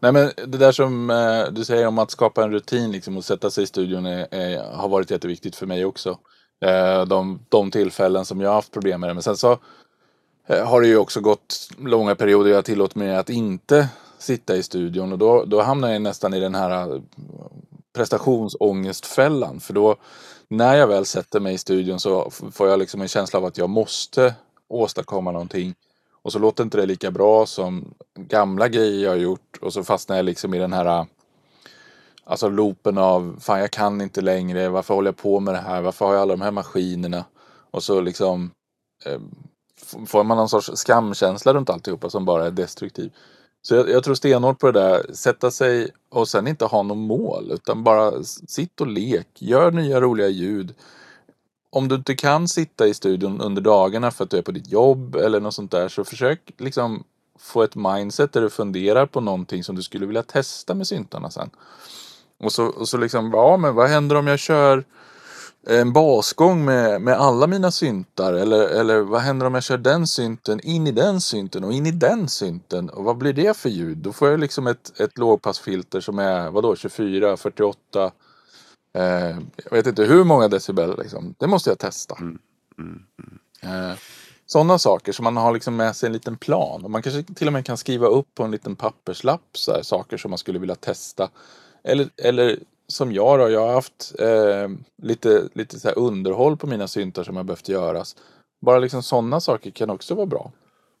Nej 0.00 0.12
men 0.12 0.30
det 0.36 0.58
där 0.58 0.72
som 0.72 1.10
eh, 1.10 1.44
du 1.52 1.64
säger 1.64 1.86
om 1.86 1.98
att 1.98 2.10
skapa 2.10 2.44
en 2.44 2.52
rutin 2.52 2.92
liksom 2.92 3.16
och 3.16 3.24
sätta 3.24 3.50
sig 3.50 3.64
i 3.64 3.66
studion 3.66 4.06
är, 4.06 4.34
är, 4.34 4.72
har 4.72 4.88
varit 4.88 5.10
jätteviktigt 5.10 5.56
för 5.56 5.66
mig 5.66 5.84
också. 5.84 6.18
Eh, 6.64 7.04
de, 7.04 7.40
de 7.48 7.70
tillfällen 7.70 8.24
som 8.24 8.40
jag 8.40 8.48
har 8.48 8.54
haft 8.54 8.72
problem 8.72 9.00
med 9.00 9.10
det. 9.10 9.14
Men 9.14 9.22
sen 9.22 9.36
så 9.36 9.58
Eh, 10.46 10.66
har 10.66 10.80
det 10.80 10.86
ju 10.86 10.96
också 10.96 11.20
gått 11.20 11.68
långa 11.78 12.14
perioder 12.14 12.50
jag 12.50 12.64
tillåtit 12.64 12.96
mig 12.96 13.16
att 13.16 13.30
inte 13.30 13.88
sitta 14.18 14.56
i 14.56 14.62
studion 14.62 15.12
och 15.12 15.18
då, 15.18 15.44
då 15.44 15.62
hamnar 15.62 15.88
jag 15.88 16.02
nästan 16.02 16.34
i 16.34 16.40
den 16.40 16.54
här 16.54 16.94
eh, 16.94 17.00
prestationsångestfällan. 17.94 19.60
För 19.60 19.74
då 19.74 19.96
när 20.48 20.74
jag 20.74 20.86
väl 20.86 21.06
sätter 21.06 21.40
mig 21.40 21.54
i 21.54 21.58
studion 21.58 22.00
så 22.00 22.30
får 22.30 22.68
jag 22.68 22.78
liksom 22.78 23.00
en 23.00 23.08
känsla 23.08 23.38
av 23.38 23.44
att 23.44 23.58
jag 23.58 23.70
måste 23.70 24.34
åstadkomma 24.68 25.32
någonting. 25.32 25.74
Och 26.22 26.32
så 26.32 26.38
låter 26.38 26.64
inte 26.64 26.78
det 26.78 26.86
lika 26.86 27.10
bra 27.10 27.46
som 27.46 27.94
gamla 28.14 28.68
grejer 28.68 29.04
jag 29.04 29.10
har 29.10 29.16
gjort 29.16 29.58
och 29.60 29.72
så 29.72 29.84
fastnar 29.84 30.16
jag 30.16 30.24
liksom 30.24 30.54
i 30.54 30.58
den 30.58 30.72
här 30.72 30.86
eh, 30.86 31.04
Alltså 32.28 32.48
loopen 32.48 32.98
av 32.98 33.36
fan 33.40 33.60
jag 33.60 33.70
kan 33.70 34.00
inte 34.00 34.20
längre, 34.20 34.68
varför 34.68 34.94
håller 34.94 35.08
jag 35.08 35.16
på 35.16 35.40
med 35.40 35.54
det 35.54 35.60
här, 35.60 35.82
varför 35.82 36.06
har 36.06 36.12
jag 36.12 36.22
alla 36.22 36.36
de 36.36 36.42
här 36.42 36.50
maskinerna? 36.50 37.24
Och 37.70 37.82
så 37.82 38.00
liksom 38.00 38.50
eh, 39.04 39.20
får 40.06 40.24
man 40.24 40.36
någon 40.36 40.48
sorts 40.48 40.70
skamkänsla 40.74 41.54
runt 41.54 41.70
alltihopa 41.70 42.10
som 42.10 42.24
bara 42.24 42.46
är 42.46 42.50
destruktiv. 42.50 43.12
Så 43.62 43.74
jag, 43.74 43.90
jag 43.90 44.04
tror 44.04 44.14
stenhårt 44.14 44.58
på 44.58 44.70
det 44.72 44.80
där, 44.80 45.06
sätta 45.12 45.50
sig 45.50 45.90
och 46.10 46.28
sen 46.28 46.46
inte 46.46 46.64
ha 46.64 46.82
något 46.82 46.96
mål 46.96 47.50
utan 47.52 47.84
bara 47.84 48.22
sitt 48.22 48.80
och 48.80 48.86
lek, 48.86 49.28
gör 49.34 49.70
nya 49.70 50.00
roliga 50.00 50.28
ljud. 50.28 50.74
Om 51.70 51.88
du 51.88 51.94
inte 51.94 52.14
kan 52.14 52.48
sitta 52.48 52.86
i 52.86 52.94
studion 52.94 53.40
under 53.40 53.62
dagarna 53.62 54.10
för 54.10 54.24
att 54.24 54.30
du 54.30 54.38
är 54.38 54.42
på 54.42 54.52
ditt 54.52 54.72
jobb 54.72 55.16
eller 55.16 55.40
något 55.40 55.54
sånt 55.54 55.70
där 55.70 55.88
så 55.88 56.04
försök 56.04 56.52
liksom 56.58 57.04
få 57.38 57.62
ett 57.62 57.74
mindset 57.74 58.32
där 58.32 58.40
du 58.40 58.50
funderar 58.50 59.06
på 59.06 59.20
någonting 59.20 59.64
som 59.64 59.76
du 59.76 59.82
skulle 59.82 60.06
vilja 60.06 60.22
testa 60.22 60.74
med 60.74 60.86
syntarna 60.86 61.30
sen. 61.30 61.50
Och 62.38 62.52
så, 62.52 62.66
och 62.66 62.88
så 62.88 62.96
liksom, 62.96 63.30
ja 63.34 63.56
men 63.56 63.74
vad 63.74 63.88
händer 63.88 64.16
om 64.16 64.26
jag 64.26 64.38
kör 64.38 64.84
en 65.66 65.92
basgång 65.92 66.64
med, 66.64 67.02
med 67.02 67.14
alla 67.14 67.46
mina 67.46 67.70
syntar? 67.70 68.32
Eller, 68.32 68.68
eller 68.68 69.00
vad 69.00 69.20
händer 69.20 69.46
om 69.46 69.54
jag 69.54 69.62
kör 69.62 69.78
den 69.78 70.06
synten 70.06 70.60
in 70.60 70.86
i 70.86 70.92
den 70.92 71.20
synten 71.20 71.64
och 71.64 71.72
in 71.72 71.86
i 71.86 71.90
den 71.90 72.28
synten? 72.28 72.90
Och 72.90 73.04
vad 73.04 73.16
blir 73.16 73.32
det 73.32 73.56
för 73.56 73.68
ljud? 73.68 73.98
Då 73.98 74.12
får 74.12 74.28
jag 74.28 74.40
liksom 74.40 74.66
ett, 74.66 75.00
ett 75.00 75.18
lågpassfilter 75.18 76.00
som 76.00 76.18
är 76.18 76.50
vadå 76.50 76.76
24, 76.76 77.36
48 77.36 78.12
eh, 78.92 79.02
Jag 79.64 79.70
vet 79.70 79.86
inte 79.86 80.04
hur 80.04 80.24
många 80.24 80.48
decibel 80.48 80.98
liksom. 80.98 81.34
Det 81.38 81.46
måste 81.46 81.70
jag 81.70 81.78
testa. 81.78 82.16
Mm, 82.20 82.38
mm, 82.78 83.02
mm. 83.18 83.90
Eh, 83.90 83.96
sådana 84.46 84.78
saker 84.78 85.12
som 85.12 85.24
man 85.24 85.36
har 85.36 85.52
liksom 85.52 85.76
med 85.76 85.96
sig 85.96 86.06
en 86.06 86.12
liten 86.12 86.36
plan. 86.36 86.84
Och 86.84 86.90
man 86.90 87.02
kanske 87.02 87.34
till 87.34 87.46
och 87.46 87.52
med 87.52 87.66
kan 87.66 87.76
skriva 87.76 88.06
upp 88.06 88.34
på 88.34 88.44
en 88.44 88.50
liten 88.50 88.76
papperslapp 88.76 89.48
så 89.52 89.72
här, 89.72 89.82
saker 89.82 90.16
som 90.16 90.30
man 90.30 90.38
skulle 90.38 90.58
vilja 90.58 90.74
testa. 90.74 91.28
Eller, 91.84 92.08
eller 92.16 92.58
som 92.88 93.12
jag 93.12 93.38
då, 93.38 93.50
jag 93.50 93.66
har 93.66 93.72
haft 93.72 94.14
eh, 94.18 94.68
lite, 95.02 95.48
lite 95.54 95.80
så 95.80 95.90
underhåll 95.90 96.56
på 96.56 96.66
mina 96.66 96.88
syntar 96.88 97.24
som 97.24 97.36
har 97.36 97.44
behövt 97.44 97.68
göras. 97.68 98.16
Bara 98.60 98.78
liksom 98.78 99.02
sådana 99.02 99.40
saker 99.40 99.70
kan 99.70 99.90
också 99.90 100.14
vara 100.14 100.26
bra. 100.26 100.52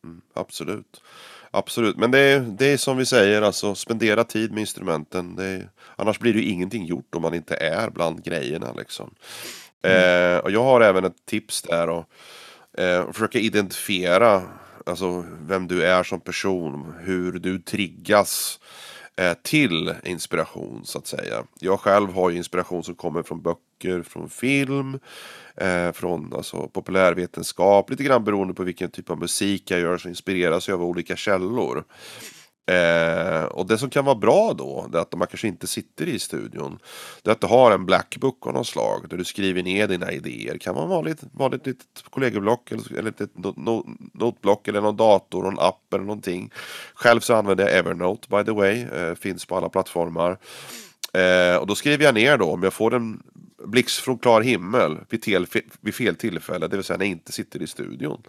Mm, 0.04 0.20
absolut. 0.34 1.02
Absolut, 1.50 1.96
men 1.96 2.10
det 2.10 2.18
är, 2.18 2.40
det 2.40 2.66
är 2.66 2.76
som 2.76 2.96
vi 2.96 3.06
säger, 3.06 3.42
alltså 3.42 3.74
spendera 3.74 4.24
tid 4.24 4.52
med 4.52 4.60
instrumenten. 4.60 5.38
Är, 5.38 5.70
annars 5.96 6.18
blir 6.18 6.32
det 6.32 6.38
ju 6.40 6.50
ingenting 6.50 6.84
gjort 6.84 7.14
om 7.14 7.22
man 7.22 7.34
inte 7.34 7.56
är 7.56 7.90
bland 7.90 8.24
grejerna 8.24 8.72
liksom. 8.72 9.14
Mm. 9.82 10.34
Eh, 10.34 10.38
och 10.38 10.50
jag 10.50 10.64
har 10.64 10.80
även 10.80 11.04
ett 11.04 11.26
tips 11.26 11.62
där 11.62 11.88
och 11.88 12.04
eh, 12.78 13.12
försöka 13.12 13.38
identifiera 13.38 14.42
alltså, 14.86 15.24
vem 15.40 15.68
du 15.68 15.84
är 15.84 16.02
som 16.02 16.20
person, 16.20 16.94
hur 17.00 17.32
du 17.32 17.58
triggas 17.58 18.60
Eh, 19.18 19.34
till 19.42 19.94
inspiration 20.04 20.80
så 20.84 20.98
att 20.98 21.06
säga. 21.06 21.44
Jag 21.60 21.80
själv 21.80 22.12
har 22.12 22.30
ju 22.30 22.36
inspiration 22.36 22.84
som 22.84 22.94
kommer 22.94 23.22
från 23.22 23.42
böcker, 23.42 24.02
från 24.02 24.30
film, 24.30 24.98
eh, 25.56 25.92
från 25.92 26.32
alltså, 26.34 26.68
populärvetenskap, 26.68 27.90
lite 27.90 28.04
grann 28.04 28.24
beroende 28.24 28.54
på 28.54 28.62
vilken 28.62 28.90
typ 28.90 29.10
av 29.10 29.18
musik 29.18 29.70
jag 29.70 29.80
gör 29.80 29.98
så 29.98 30.08
inspireras 30.08 30.68
jag 30.68 30.80
av 30.80 30.86
olika 30.86 31.16
källor. 31.16 31.84
Eh, 32.66 33.44
och 33.44 33.66
det 33.66 33.78
som 33.78 33.90
kan 33.90 34.04
vara 34.04 34.14
bra 34.14 34.52
då, 34.52 34.86
det 34.92 34.98
är 34.98 35.02
att 35.02 35.12
man 35.12 35.26
kanske 35.26 35.48
inte 35.48 35.66
sitter 35.66 36.08
i 36.08 36.18
studion. 36.18 36.78
Det 37.22 37.30
är 37.30 37.32
att 37.32 37.40
du 37.40 37.46
har 37.46 37.70
en 37.70 37.86
blackbook 37.86 38.46
av 38.46 38.52
något 38.52 38.66
slag 38.66 39.06
där 39.10 39.16
du 39.16 39.24
skriver 39.24 39.62
ner 39.62 39.88
dina 39.88 40.12
idéer. 40.12 40.52
Det 40.52 40.58
kan 40.58 40.74
vara 40.74 40.86
vanligt, 40.86 41.20
vanligt 41.32 41.66
litet 41.66 41.86
kollegieblock 42.10 42.72
eller, 42.72 42.98
eller 42.98 43.10
ett 43.10 43.30
notblock 44.12 44.68
eller 44.68 44.80
någon 44.80 44.96
dator, 44.96 45.42
någon 45.42 45.58
app 45.58 45.94
eller 45.94 46.04
någonting. 46.04 46.50
Själv 46.94 47.20
så 47.20 47.34
använder 47.34 47.64
jag 47.64 47.78
Evernote 47.78 48.28
by 48.28 48.44
the 48.44 48.52
way, 48.52 48.82
eh, 48.82 49.14
finns 49.14 49.46
på 49.46 49.56
alla 49.56 49.68
plattformar. 49.68 50.38
Eh, 51.12 51.56
och 51.56 51.66
då 51.66 51.74
skriver 51.74 52.04
jag 52.04 52.14
ner 52.14 52.38
då 52.38 52.52
om 52.52 52.62
jag 52.62 52.72
får 52.72 52.94
en 52.94 53.22
blixt 53.64 53.98
från 53.98 54.18
klar 54.18 54.40
himmel 54.40 54.98
vid, 55.08 55.22
tel, 55.22 55.46
vid 55.80 55.94
fel 55.94 56.16
tillfälle, 56.16 56.68
det 56.68 56.76
vill 56.76 56.84
säga 56.84 56.96
när 56.96 57.04
jag 57.04 57.12
inte 57.12 57.32
sitter 57.32 57.62
i 57.62 57.66
studion. 57.66 58.22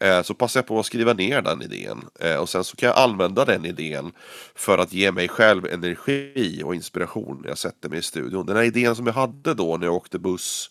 Eh, 0.00 0.22
så 0.22 0.34
passar 0.34 0.60
jag 0.60 0.66
på 0.66 0.78
att 0.78 0.86
skriva 0.86 1.12
ner 1.12 1.42
den 1.42 1.62
idén 1.62 2.04
eh, 2.20 2.36
och 2.36 2.48
sen 2.48 2.64
så 2.64 2.76
kan 2.76 2.86
jag 2.86 2.98
använda 2.98 3.44
den 3.44 3.64
idén 3.64 4.12
för 4.54 4.78
att 4.78 4.92
ge 4.92 5.12
mig 5.12 5.28
själv 5.28 5.66
energi 5.66 6.62
och 6.64 6.74
inspiration 6.74 7.40
när 7.42 7.48
jag 7.48 7.58
sätter 7.58 7.88
mig 7.88 7.98
i 7.98 8.02
studion. 8.02 8.46
Den 8.46 8.56
här 8.56 8.64
idén 8.64 8.96
som 8.96 9.06
jag 9.06 9.14
hade 9.14 9.54
då 9.54 9.76
när 9.76 9.86
jag 9.86 9.94
åkte 9.94 10.18
buss 10.18 10.70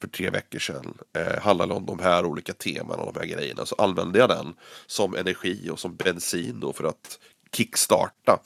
för 0.00 0.08
tre 0.08 0.30
veckor 0.30 0.58
sedan 0.58 0.98
eh, 1.16 1.42
handlade 1.42 1.74
om 1.74 1.86
de 1.86 1.98
här 1.98 2.26
olika 2.26 2.52
teman 2.52 2.98
och 2.98 3.12
de 3.12 3.20
här 3.20 3.26
grejerna. 3.26 3.66
Så 3.66 3.74
använde 3.74 4.18
jag 4.18 4.28
den 4.28 4.54
som 4.86 5.14
energi 5.14 5.70
och 5.70 5.78
som 5.78 5.96
bensin 5.96 6.60
då 6.60 6.72
för 6.72 6.84
att 6.84 7.18
kickstarta 7.52 8.40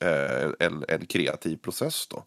eh, 0.00 0.66
en, 0.66 0.84
en 0.88 1.06
kreativ 1.06 1.56
process. 1.56 2.06
Då. 2.06 2.24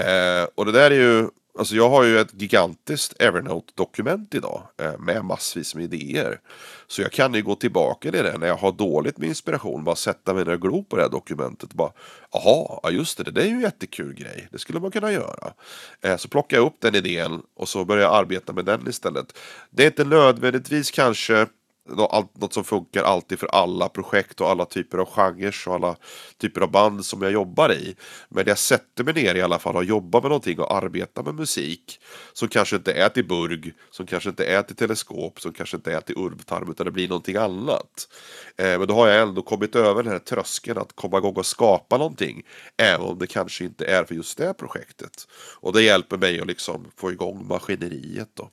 Eh, 0.00 0.46
och 0.54 0.66
det 0.66 0.72
där 0.72 0.90
är 0.90 0.94
ju 0.94 1.28
Alltså 1.58 1.76
jag 1.76 1.90
har 1.90 2.04
ju 2.04 2.18
ett 2.18 2.42
gigantiskt 2.42 3.22
Evernote-dokument 3.22 4.34
idag 4.34 4.62
eh, 4.80 4.98
med 4.98 5.24
massvis 5.24 5.74
med 5.74 5.94
idéer. 5.94 6.40
Så 6.86 7.02
jag 7.02 7.12
kan 7.12 7.34
ju 7.34 7.42
gå 7.42 7.54
tillbaka 7.54 8.10
till 8.10 8.24
det 8.24 8.38
när 8.38 8.46
jag 8.46 8.56
har 8.56 8.72
dåligt 8.72 9.18
med 9.18 9.28
inspiration. 9.28 9.84
Bara 9.84 9.96
sätta 9.96 10.34
mig 10.34 10.44
ner 10.44 10.52
och 10.52 10.62
glo 10.62 10.84
på 10.84 10.96
det 10.96 11.02
här 11.02 11.10
dokumentet. 11.10 11.70
Och 11.70 11.76
bara, 11.76 11.92
Jaha, 12.32 12.80
ja 12.82 12.90
just 12.90 13.24
det, 13.24 13.30
det 13.30 13.42
är 13.42 13.46
ju 13.46 13.52
en 13.52 13.60
jättekul 13.60 14.14
grej. 14.14 14.48
Det 14.52 14.58
skulle 14.58 14.80
man 14.80 14.90
kunna 14.90 15.12
göra. 15.12 15.52
Eh, 16.00 16.16
så 16.16 16.28
plockar 16.28 16.56
jag 16.56 16.66
upp 16.66 16.76
den 16.80 16.94
idén 16.94 17.42
och 17.56 17.68
så 17.68 17.84
börjar 17.84 18.02
jag 18.02 18.14
arbeta 18.14 18.52
med 18.52 18.64
den 18.64 18.88
istället. 18.88 19.38
Det 19.70 19.82
är 19.82 19.86
inte 19.86 20.04
nödvändigtvis 20.04 20.90
kanske 20.90 21.46
något 21.88 22.52
som 22.52 22.64
funkar 22.64 23.02
alltid 23.02 23.38
för 23.38 23.46
alla 23.46 23.88
projekt 23.88 24.40
och 24.40 24.50
alla 24.50 24.64
typer 24.64 24.98
av 24.98 25.06
genrer 25.10 25.54
och 25.66 25.74
alla 25.74 25.96
typer 26.38 26.60
av 26.60 26.70
band 26.70 27.04
som 27.04 27.22
jag 27.22 27.32
jobbar 27.32 27.72
i. 27.72 27.96
Men 28.28 28.44
jag 28.46 28.58
sätter 28.58 29.04
mig 29.04 29.14
ner 29.14 29.34
i 29.34 29.42
alla 29.42 29.58
fall 29.58 29.76
och 29.76 29.84
jobbar 29.84 30.20
med 30.22 30.28
någonting 30.28 30.60
och 30.60 30.74
arbetar 30.74 31.22
med 31.22 31.34
musik 31.34 32.00
som 32.32 32.48
kanske 32.48 32.76
inte 32.76 32.92
är 32.92 33.08
till 33.08 33.28
burg, 33.28 33.72
som 33.90 34.06
kanske 34.06 34.28
inte 34.28 34.44
är 34.44 34.62
till 34.62 34.76
teleskop, 34.76 35.40
som 35.40 35.52
kanske 35.52 35.76
inte 35.76 35.92
är 35.92 36.00
till 36.00 36.18
urvtarm 36.18 36.70
utan 36.70 36.86
det 36.86 36.92
blir 36.92 37.08
någonting 37.08 37.36
annat. 37.36 38.08
Eh, 38.56 38.78
men 38.78 38.88
då 38.88 38.94
har 38.94 39.08
jag 39.08 39.22
ändå 39.22 39.42
kommit 39.42 39.76
över 39.76 40.02
den 40.02 40.12
här 40.12 40.18
tröskeln 40.18 40.78
att 40.78 40.92
komma 40.96 41.18
igång 41.18 41.34
och 41.34 41.46
skapa 41.46 41.98
någonting. 41.98 42.42
Även 42.76 43.06
om 43.06 43.18
det 43.18 43.26
kanske 43.26 43.64
inte 43.64 43.86
är 43.86 44.04
för 44.04 44.14
just 44.14 44.38
det 44.38 44.54
projektet. 44.54 45.28
Och 45.60 45.72
det 45.72 45.82
hjälper 45.82 46.16
mig 46.18 46.40
att 46.40 46.46
liksom 46.46 46.90
få 46.96 47.12
igång 47.12 47.46
maskineriet 47.46 48.30
då. 48.34 48.50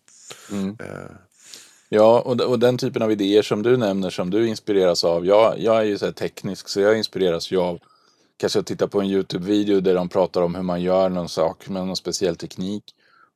Mm. 0.51 0.77
Eh, 0.79 1.15
Ja, 1.95 2.21
och, 2.21 2.41
och 2.41 2.59
den 2.59 2.77
typen 2.77 3.01
av 3.01 3.11
idéer 3.11 3.41
som 3.41 3.63
du 3.63 3.77
nämner 3.77 4.09
som 4.09 4.29
du 4.29 4.47
inspireras 4.47 5.03
av. 5.03 5.25
Jag, 5.25 5.59
jag 5.59 5.77
är 5.77 5.83
ju 5.83 5.97
så 5.97 6.11
teknisk 6.11 6.67
så 6.67 6.79
jag 6.79 6.97
inspireras 6.97 7.51
ju 7.51 7.57
av 7.57 7.79
kanske 8.37 8.59
att 8.59 8.65
titta 8.65 8.87
på 8.87 9.01
en 9.01 9.07
YouTube-video 9.07 9.81
där 9.81 9.95
de 9.95 10.09
pratar 10.09 10.41
om 10.41 10.55
hur 10.55 10.61
man 10.61 10.81
gör 10.81 11.09
någon 11.09 11.29
sak 11.29 11.69
med 11.69 11.87
någon 11.87 11.95
speciell 11.95 12.35
teknik. 12.35 12.83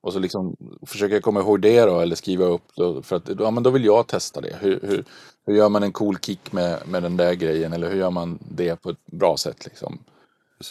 Och 0.01 0.13
så 0.13 0.19
liksom 0.19 0.55
försöka 0.85 1.21
komma 1.21 1.39
ihåg 1.39 1.61
det 1.61 1.85
då 1.85 1.99
eller 1.99 2.15
skriva 2.15 2.45
upp 2.45 2.61
då, 2.75 3.01
för 3.01 3.15
att 3.15 3.29
ja, 3.39 3.51
men 3.51 3.63
då 3.63 3.69
vill 3.69 3.85
jag 3.85 4.07
testa 4.07 4.41
det. 4.41 4.55
Hur, 4.61 4.79
hur, 4.83 5.05
hur 5.45 5.55
gör 5.55 5.69
man 5.69 5.83
en 5.83 5.91
cool 5.91 6.17
kick 6.17 6.51
med, 6.51 6.79
med 6.87 7.03
den 7.03 7.17
där 7.17 7.33
grejen 7.33 7.73
eller 7.73 7.89
hur 7.89 7.97
gör 7.97 8.11
man 8.11 8.39
det 8.49 8.81
på 8.81 8.89
ett 8.89 9.05
bra 9.05 9.37
sätt 9.37 9.65
liksom. 9.65 9.99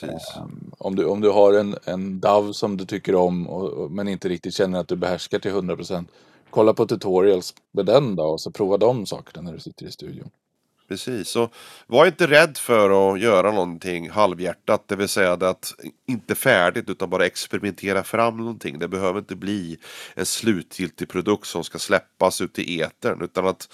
Um, 0.03 0.73
om, 0.79 0.97
du, 0.97 1.05
om 1.05 1.21
du 1.21 1.31
har 1.31 1.53
en, 1.53 1.77
en 1.85 2.21
DAV 2.21 2.53
som 2.53 2.77
du 2.77 2.85
tycker 2.85 3.15
om 3.15 3.49
och, 3.49 3.69
och, 3.69 3.91
men 3.91 4.09
inte 4.09 4.29
riktigt 4.29 4.55
känner 4.55 4.81
att 4.81 4.89
du 4.89 4.97
behärskar 4.97 5.39
till 5.39 5.51
100% 5.51 6.07
kolla 6.57 6.75
på 6.75 6.87
tutorials 6.87 7.55
med 7.73 7.87
den 7.87 8.17
då 8.17 8.25
och 8.25 8.41
så 8.41 8.51
prova 8.51 8.77
de 8.77 9.07
sakerna 9.07 9.43
när 9.43 9.53
du 9.53 9.61
sitter 9.61 9.87
i 9.87 9.91
studion. 9.91 10.31
Precis, 10.89 11.29
så 11.29 11.49
var 11.87 12.07
inte 12.07 12.27
rädd 12.27 12.57
för 12.57 13.15
att 13.15 13.21
göra 13.21 13.51
någonting 13.53 14.11
halvhjärtat, 14.11 14.89
det 14.89 14.97
vill 14.97 15.09
säga 15.09 15.33
att 15.33 15.75
inte 16.07 16.35
färdigt 16.35 16.91
utan 16.91 17.11
bara 17.11 17.27
experimentera 17.27 18.05
fram 18.05 18.37
någonting. 18.37 18.79
Det 18.79 18.89
behöver 18.89 19.19
inte 19.19 19.37
bli 19.37 19.79
en 20.15 20.27
slutgiltig 20.27 21.09
produkt 21.09 21.47
som 21.47 21.65
ska 21.65 21.79
släppas 21.79 22.41
ut 22.41 22.59
i 22.59 22.81
etern 22.81 23.23
utan 23.23 23.47
att 23.47 23.69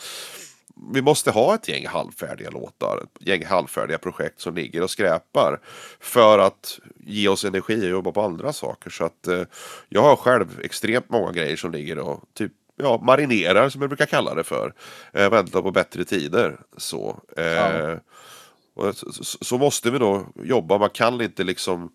vi 0.95 1.03
måste 1.03 1.31
ha 1.31 1.55
ett 1.55 1.69
gäng 1.69 1.87
halvfärdiga 1.87 2.51
låtar, 2.51 3.03
ett 3.03 3.27
gäng 3.27 3.45
halvfärdiga 3.45 3.99
projekt 3.99 4.41
som 4.41 4.55
ligger 4.55 4.83
och 4.83 4.91
skräpar 4.91 5.61
för 6.01 6.39
att 6.39 6.79
ge 6.97 7.29
oss 7.29 7.45
energi 7.45 7.85
och 7.85 7.91
jobba 7.91 8.13
på 8.13 8.23
andra 8.23 8.53
saker. 8.53 8.91
Så 8.91 9.05
att 9.05 9.29
eh, 9.29 9.43
jag 9.89 10.03
har 10.03 10.17
själv 10.17 10.61
extremt 10.63 11.11
många 11.11 11.33
grejer 11.33 11.57
som 11.57 11.73
ligger 11.73 11.99
och 11.99 12.25
typ 12.35 12.53
ja, 12.83 13.01
marinerar 13.03 13.69
som 13.69 13.81
jag 13.81 13.91
brukar 13.91 14.07
kalla 14.07 14.35
det 14.35 14.45
för. 14.45 14.75
Eh, 15.13 15.31
väntar 15.31 15.63
på 15.63 15.71
bättre 15.71 16.05
tider. 16.05 16.61
Så, 16.77 17.21
eh, 17.37 17.45
ja. 17.45 18.93
så, 18.93 19.25
så, 19.45 19.59
måste 19.59 19.91
vi 19.91 19.99
då 19.99 20.27
jobba. 20.45 20.79
Man 20.79 20.91
kan 20.91 21.21
inte 21.21 21.45
liksom 21.45 21.93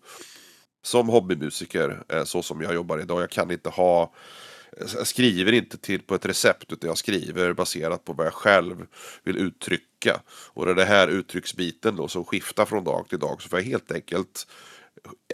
som 0.82 1.08
hobbymusiker 1.08 2.02
eh, 2.08 2.24
så 2.24 2.42
som 2.42 2.62
jag 2.62 2.74
jobbar 2.74 2.98
idag. 2.98 3.22
Jag 3.22 3.30
kan 3.30 3.50
inte 3.50 3.68
ha 3.68 4.12
jag 4.94 5.06
skriver 5.06 5.52
inte 5.52 5.78
till 5.78 6.02
på 6.02 6.14
ett 6.14 6.26
recept 6.26 6.72
utan 6.72 6.88
jag 6.88 6.98
skriver 6.98 7.52
baserat 7.52 8.04
på 8.04 8.12
vad 8.12 8.26
jag 8.26 8.34
själv 8.34 8.86
vill 9.24 9.36
uttrycka. 9.36 10.20
Och 10.28 10.66
det 10.66 10.70
är 10.70 10.74
det 10.74 10.84
här 10.84 11.08
uttrycksbiten 11.08 11.96
då 11.96 12.08
som 12.08 12.24
skiftar 12.24 12.64
från 12.64 12.84
dag 12.84 13.08
till 13.08 13.18
dag 13.18 13.42
så 13.42 13.48
får 13.48 13.58
jag 13.58 13.66
helt 13.66 13.92
enkelt 13.92 14.46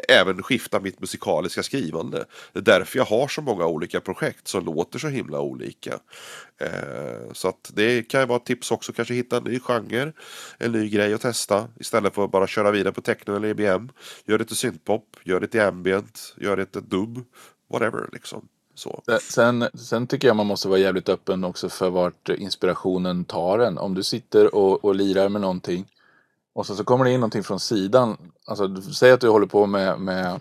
även 0.09 0.43
skifta 0.43 0.81
mitt 0.81 1.01
musikaliska 1.01 1.63
skrivande. 1.63 2.25
Det 2.53 2.59
är 2.59 2.63
därför 2.63 2.99
jag 2.99 3.07
har 3.07 3.29
så 3.29 3.43
många 3.43 3.67
olika 3.67 4.01
projekt 4.01 4.49
som 4.49 4.65
låter 4.65 4.99
så 4.99 5.09
himla 5.09 5.41
olika. 5.41 5.99
Eh, 6.61 7.33
så 7.33 7.49
att 7.49 7.71
det 7.75 8.03
kan 8.03 8.21
ju 8.21 8.27
vara 8.27 8.37
ett 8.37 8.47
tips 8.47 8.71
också, 8.71 8.93
kanske 8.93 9.15
hitta 9.15 9.37
en 9.37 9.45
ny 9.45 9.61
genre, 9.61 10.13
en 10.59 10.73
ny 10.73 10.89
grej 10.89 11.15
att 11.15 11.21
testa 11.21 11.69
istället 11.81 12.15
för 12.15 12.25
att 12.25 12.31
bara 12.31 12.47
köra 12.47 12.71
vidare 12.71 12.93
på 12.93 13.01
techno 13.01 13.37
eller 13.37 13.49
EBM. 13.49 13.89
Gör 14.25 14.39
det 14.39 14.45
till 14.45 14.57
syntpop, 14.57 15.17
gör 15.25 15.41
det 15.41 15.47
till 15.47 15.61
ambient, 15.61 16.35
gör 16.37 16.57
det 16.57 16.67
till 16.67 16.89
dub, 16.89 17.25
whatever 17.73 18.09
liksom. 18.13 18.49
Så. 18.75 19.03
Eh, 19.09 19.19
sen, 19.19 19.69
sen 19.75 20.07
tycker 20.07 20.29
jag 20.29 20.37
man 20.37 20.47
måste 20.47 20.69
vara 20.69 20.79
jävligt 20.79 21.09
öppen 21.09 21.45
också 21.45 21.69
för 21.69 21.91
vart 21.91 22.29
inspirationen 22.29 23.25
tar 23.25 23.59
en. 23.59 23.79
Om 23.79 23.95
du 23.95 24.03
sitter 24.03 24.55
och, 24.55 24.85
och 24.85 24.95
lirar 24.95 25.29
med 25.29 25.41
någonting 25.41 25.87
och 26.55 26.67
så, 26.67 26.75
så 26.77 26.85
kommer 26.85 27.05
det 27.05 27.13
in 27.13 27.21
någonting 27.21 27.43
från 27.43 27.61
sidan. 27.61 28.17
Alltså, 28.47 28.83
säg 28.83 29.13
att 29.13 29.21
du 29.21 29.29
håller 29.29 29.47
på 29.47 29.67
med, 29.67 30.01
med 30.01 30.41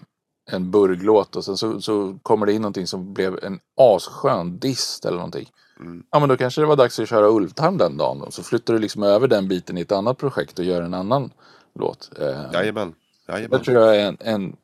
en 0.51 0.71
burglåt 0.71 1.35
och 1.35 1.45
sen 1.45 1.57
så, 1.57 1.81
så 1.81 2.17
kommer 2.23 2.45
det 2.45 2.53
in 2.53 2.61
någonting 2.61 2.87
som 2.87 3.13
blev 3.13 3.39
en 3.43 3.59
asskön 3.77 4.59
dist 4.59 5.05
eller 5.05 5.17
någonting. 5.17 5.49
Mm. 5.79 6.03
Ja 6.11 6.19
men 6.19 6.29
då 6.29 6.37
kanske 6.37 6.61
det 6.61 6.67
var 6.67 6.75
dags 6.75 6.99
att 6.99 7.09
köra 7.09 7.29
Ulvtarm 7.29 7.77
den 7.77 7.97
dagen. 7.97 8.19
Då. 8.19 8.31
Så 8.31 8.43
flyttar 8.43 8.73
du 8.73 8.79
liksom 8.79 9.03
över 9.03 9.27
den 9.27 9.47
biten 9.47 9.77
i 9.77 9.81
ett 9.81 9.91
annat 9.91 10.17
projekt 10.17 10.59
och 10.59 10.65
gör 10.65 10.81
en 10.81 10.93
annan 10.93 11.31
låt. 11.79 12.11
Eh, 12.19 12.53
Jajamän. 12.53 12.93
Jajamän. 13.27 13.59
Det 13.59 13.65
tror 13.65 13.77
jag 13.77 13.95
är 13.95 14.07
en, 14.07 14.17
en 14.19 14.55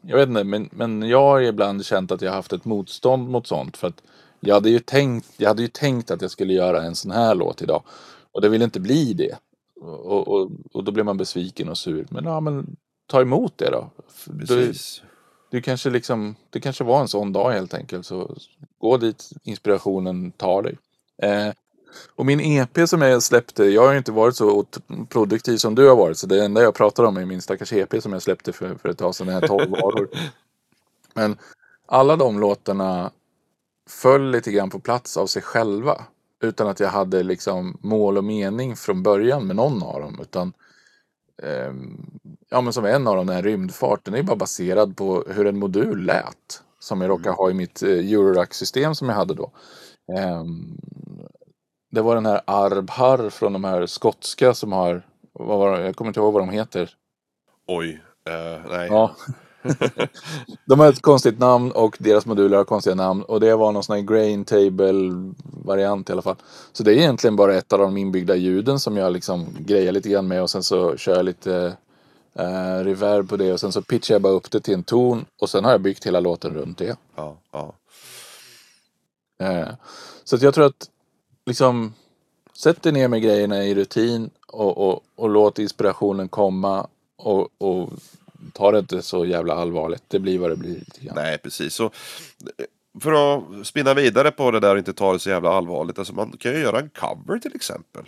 jag 0.00 0.16
vet 0.16 0.28
inte, 0.28 0.44
men, 0.44 0.68
men 0.72 1.02
jag 1.02 1.20
har 1.20 1.40
ibland 1.40 1.84
känt 1.84 2.12
att 2.12 2.22
jag 2.22 2.32
haft 2.32 2.52
ett 2.52 2.64
motstånd 2.64 3.28
mot 3.28 3.46
sånt. 3.46 3.76
För 3.76 3.88
att 3.88 4.02
jag 4.40 4.54
hade 4.54 4.70
ju 4.70 4.78
tänkt, 4.78 5.28
jag 5.36 5.48
hade 5.48 5.62
ju 5.62 5.68
tänkt 5.68 6.10
att 6.10 6.22
jag 6.22 6.30
skulle 6.30 6.52
göra 6.52 6.82
en 6.82 6.94
sån 6.94 7.10
här 7.10 7.34
låt 7.34 7.62
idag. 7.62 7.82
Och 8.32 8.40
det 8.40 8.48
ville 8.48 8.64
inte 8.64 8.80
bli 8.80 9.12
det. 9.12 9.38
Och, 9.80 10.28
och, 10.28 10.50
och 10.72 10.84
då 10.84 10.92
blir 10.92 11.04
man 11.04 11.16
besviken 11.16 11.68
och 11.68 11.78
sur. 11.78 12.06
Men 12.10 12.24
ja, 12.24 12.40
men 12.40 12.76
ta 13.06 13.20
emot 13.20 13.58
det 13.58 13.70
då. 13.70 13.90
Precis. 14.38 15.02
Du, 15.50 15.56
du 15.56 15.62
kanske 15.62 15.90
liksom, 15.90 16.34
det 16.50 16.60
kanske 16.60 16.84
var 16.84 17.00
en 17.00 17.08
sån 17.08 17.32
dag 17.32 17.50
helt 17.50 17.74
enkelt. 17.74 18.06
Så 18.06 18.36
gå 18.78 18.96
dit 18.96 19.30
inspirationen 19.42 20.30
tar 20.30 20.62
dig. 20.62 20.78
Eh, 21.22 21.52
och 22.16 22.26
min 22.26 22.40
EP 22.40 22.88
som 22.88 23.02
jag 23.02 23.22
släppte, 23.22 23.64
jag 23.64 23.82
har 23.82 23.92
ju 23.92 23.98
inte 23.98 24.12
varit 24.12 24.36
så 24.36 24.64
produktiv 25.08 25.56
som 25.56 25.74
du 25.74 25.88
har 25.88 25.96
varit. 25.96 26.18
Så 26.18 26.26
det 26.26 26.44
enda 26.44 26.62
jag 26.62 26.74
pratar 26.74 27.04
om 27.04 27.16
är 27.16 27.24
min 27.24 27.42
stackars 27.42 27.72
EP 27.72 28.02
som 28.02 28.12
jag 28.12 28.22
släppte 28.22 28.52
för, 28.52 28.74
för 28.74 28.88
ett 28.88 28.98
tag 28.98 29.14
sedan, 29.14 29.28
här 29.28 29.46
12 29.46 29.70
varor. 29.70 30.08
Men 31.14 31.36
alla 31.86 32.16
de 32.16 32.40
låtarna 32.40 33.10
föll 33.88 34.30
lite 34.30 34.52
grann 34.52 34.70
på 34.70 34.78
plats 34.78 35.16
av 35.16 35.26
sig 35.26 35.42
själva. 35.42 36.04
Utan 36.40 36.68
att 36.68 36.80
jag 36.80 36.88
hade 36.88 37.22
liksom 37.22 37.78
mål 37.80 38.18
och 38.18 38.24
mening 38.24 38.76
från 38.76 39.02
början 39.02 39.46
med 39.46 39.56
någon 39.56 39.82
av 39.82 40.00
dem. 40.00 40.18
Utan 40.22 40.52
eh, 41.42 41.72
ja 42.50 42.60
men 42.60 42.72
som 42.72 42.84
en 42.84 43.06
av 43.06 43.16
dem, 43.16 43.26
den 43.26 43.36
här 43.36 43.42
rymdfart, 43.42 44.04
den 44.04 44.14
är 44.14 44.22
bara 44.22 44.36
baserad 44.36 44.96
på 44.96 45.24
hur 45.28 45.46
en 45.46 45.58
modul 45.58 46.04
lät. 46.04 46.62
Som 46.78 47.00
jag 47.00 47.08
råkar 47.08 47.30
mm. 47.30 47.36
ha 47.36 47.50
i 47.50 47.54
mitt 47.54 47.82
eh, 47.82 47.90
Eurorack-system 47.90 48.94
som 48.94 49.08
jag 49.08 49.16
hade 49.16 49.34
då. 49.34 49.50
Eh, 50.12 50.44
det 51.90 52.02
var 52.02 52.14
den 52.14 52.26
här 52.26 52.40
Arbhar 52.44 53.30
från 53.30 53.52
de 53.52 53.64
här 53.64 53.86
skotska 53.86 54.54
som 54.54 54.72
har, 54.72 55.02
vad 55.32 55.58
var, 55.58 55.80
jag 55.80 55.96
kommer 55.96 56.08
inte 56.08 56.20
ihåg 56.20 56.32
vad 56.32 56.42
de 56.42 56.50
heter. 56.50 56.90
Oj, 57.66 58.02
uh, 58.28 58.70
nej. 58.70 58.88
Ja. 58.90 59.16
De 60.64 60.80
har 60.80 60.88
ett 60.88 61.02
konstigt 61.02 61.38
namn 61.38 61.70
och 61.70 61.96
deras 61.98 62.26
moduler 62.26 62.56
har 62.56 62.64
konstiga 62.64 62.94
namn. 62.94 63.22
Och 63.22 63.40
det 63.40 63.56
var 63.56 63.72
någon 63.72 63.82
sån 63.82 63.96
här 63.96 64.02
grain 64.02 64.44
table 64.44 65.32
variant 65.64 66.08
i 66.08 66.12
alla 66.12 66.22
fall. 66.22 66.36
Så 66.72 66.82
det 66.82 66.92
är 66.92 66.96
egentligen 66.96 67.36
bara 67.36 67.54
ett 67.54 67.72
av 67.72 67.78
de 67.78 67.96
inbyggda 67.96 68.36
ljuden 68.36 68.80
som 68.80 68.96
jag 68.96 69.12
liksom 69.12 69.46
grejar 69.58 69.92
lite 69.92 70.08
grann 70.08 70.28
med 70.28 70.42
och 70.42 70.50
sen 70.50 70.62
så 70.62 70.96
kör 70.96 71.16
jag 71.16 71.24
lite 71.24 71.76
uh, 72.40 72.84
reverb 72.84 73.28
på 73.28 73.36
det 73.36 73.52
och 73.52 73.60
sen 73.60 73.72
så 73.72 73.82
pitchar 73.82 74.14
jag 74.14 74.22
bara 74.22 74.32
upp 74.32 74.50
det 74.50 74.60
till 74.60 74.74
en 74.74 74.82
ton 74.82 75.24
och 75.40 75.50
sen 75.50 75.64
har 75.64 75.72
jag 75.72 75.80
byggt 75.80 76.06
hela 76.06 76.20
låten 76.20 76.54
runt 76.54 76.78
det. 76.78 76.96
Ja, 77.16 77.36
ja. 77.52 77.74
Uh, 79.42 79.68
så 80.24 80.36
att 80.36 80.42
jag 80.42 80.54
tror 80.54 80.66
att 80.66 80.90
liksom 81.46 81.94
sätt 82.56 82.82
dig 82.82 82.92
ner 82.92 83.08
med 83.08 83.22
grejerna 83.22 83.64
i 83.64 83.74
rutin 83.74 84.30
och, 84.46 84.78
och, 84.88 85.00
och 85.16 85.30
låt 85.30 85.58
inspirationen 85.58 86.28
komma 86.28 86.86
och, 87.16 87.48
och 87.58 87.90
ta 88.52 88.72
det 88.72 88.78
inte 88.78 89.02
så 89.02 89.24
jävla 89.24 89.54
allvarligt. 89.54 90.02
Det 90.08 90.18
blir 90.18 90.38
vad 90.38 90.50
det 90.50 90.56
blir. 90.56 90.82
Nej, 91.14 91.38
precis. 91.38 91.74
Så, 91.74 91.90
för 93.00 93.36
att 93.36 93.66
spinna 93.66 93.94
vidare 93.94 94.30
på 94.30 94.50
det 94.50 94.60
där 94.60 94.72
och 94.72 94.78
inte 94.78 94.92
ta 94.92 95.12
det 95.12 95.18
så 95.18 95.30
jävla 95.30 95.50
allvarligt. 95.50 95.98
Alltså 95.98 96.14
man 96.14 96.32
kan 96.38 96.52
ju 96.52 96.58
göra 96.58 96.78
en 96.78 96.90
cover 96.90 97.38
till 97.38 97.54
exempel. 97.54 98.04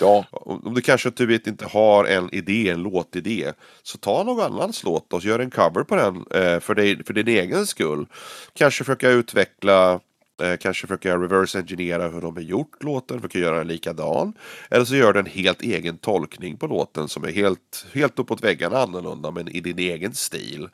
Ja, 0.00 0.24
Om 0.30 0.74
du 0.74 0.80
kanske 0.80 1.10
du 1.10 1.26
vet, 1.26 1.46
inte 1.46 1.66
har 1.66 2.04
en 2.04 2.34
idé, 2.34 2.68
en 2.68 2.82
låtidé. 2.82 3.52
Så 3.82 3.98
ta 3.98 4.22
någon 4.22 4.40
annans 4.40 4.84
låt 4.84 5.12
och 5.12 5.24
gör 5.24 5.38
en 5.38 5.50
cover 5.50 5.82
på 5.82 5.96
den 5.96 6.16
eh, 6.16 6.60
för, 6.60 6.74
dig, 6.74 7.04
för 7.04 7.14
din 7.14 7.28
egen 7.28 7.66
skull. 7.66 8.06
Kanske 8.52 8.84
försöka 8.84 9.10
utveckla 9.10 10.00
Eh, 10.42 10.56
kanske 10.56 10.86
försöka 10.86 11.16
reverse 11.16 11.58
engineera 11.58 12.08
hur 12.08 12.20
de 12.20 12.36
har 12.36 12.42
gjort 12.42 12.82
låten, 12.82 13.20
försöka 13.20 13.38
göra 13.38 13.58
den 13.58 13.68
likadan. 13.68 14.32
Eller 14.70 14.84
så 14.84 14.96
gör 14.96 15.12
du 15.12 15.20
en 15.20 15.26
helt 15.26 15.62
egen 15.62 15.98
tolkning 15.98 16.56
på 16.56 16.66
låten 16.66 17.08
som 17.08 17.24
är 17.24 17.32
helt, 17.32 17.86
helt 17.92 18.18
uppåt 18.18 18.44
väggarna 18.44 18.78
annorlunda 18.78 19.30
men 19.30 19.48
i 19.48 19.60
din 19.60 19.78
egen 19.78 20.14
stil. 20.14 20.68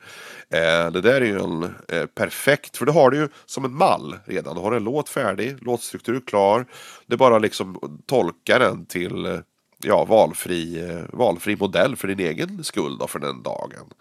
Eh, 0.49 0.91
det 0.91 1.01
där 1.01 1.21
är 1.21 1.25
ju 1.25 1.39
en 1.39 1.63
eh, 1.63 2.05
perfekt, 2.05 2.77
för 2.77 2.85
då 2.85 2.91
har 2.91 3.11
du 3.11 3.17
ju 3.17 3.29
som 3.45 3.65
en 3.65 3.73
mall 3.73 4.15
redan. 4.25 4.55
Du 4.55 4.61
har 4.61 4.71
en 4.71 4.83
låt 4.83 5.09
färdig, 5.09 5.63
låtstruktur 5.63 6.21
klar. 6.27 6.65
Det 7.07 7.13
är 7.13 7.17
bara 7.17 7.39
liksom 7.39 8.01
tolka 8.05 8.59
den 8.59 8.85
till 8.85 9.25
eh, 9.25 9.39
ja, 9.83 10.05
valfri, 10.05 10.89
eh, 10.89 11.03
valfri 11.13 11.55
modell 11.55 11.95
för 11.95 12.07
din 12.07 12.19
egen 12.19 12.63
skull 12.63 12.97
då, 12.97 13.07
för 13.07 13.19
den 13.19 13.43
dagen. 13.43 13.93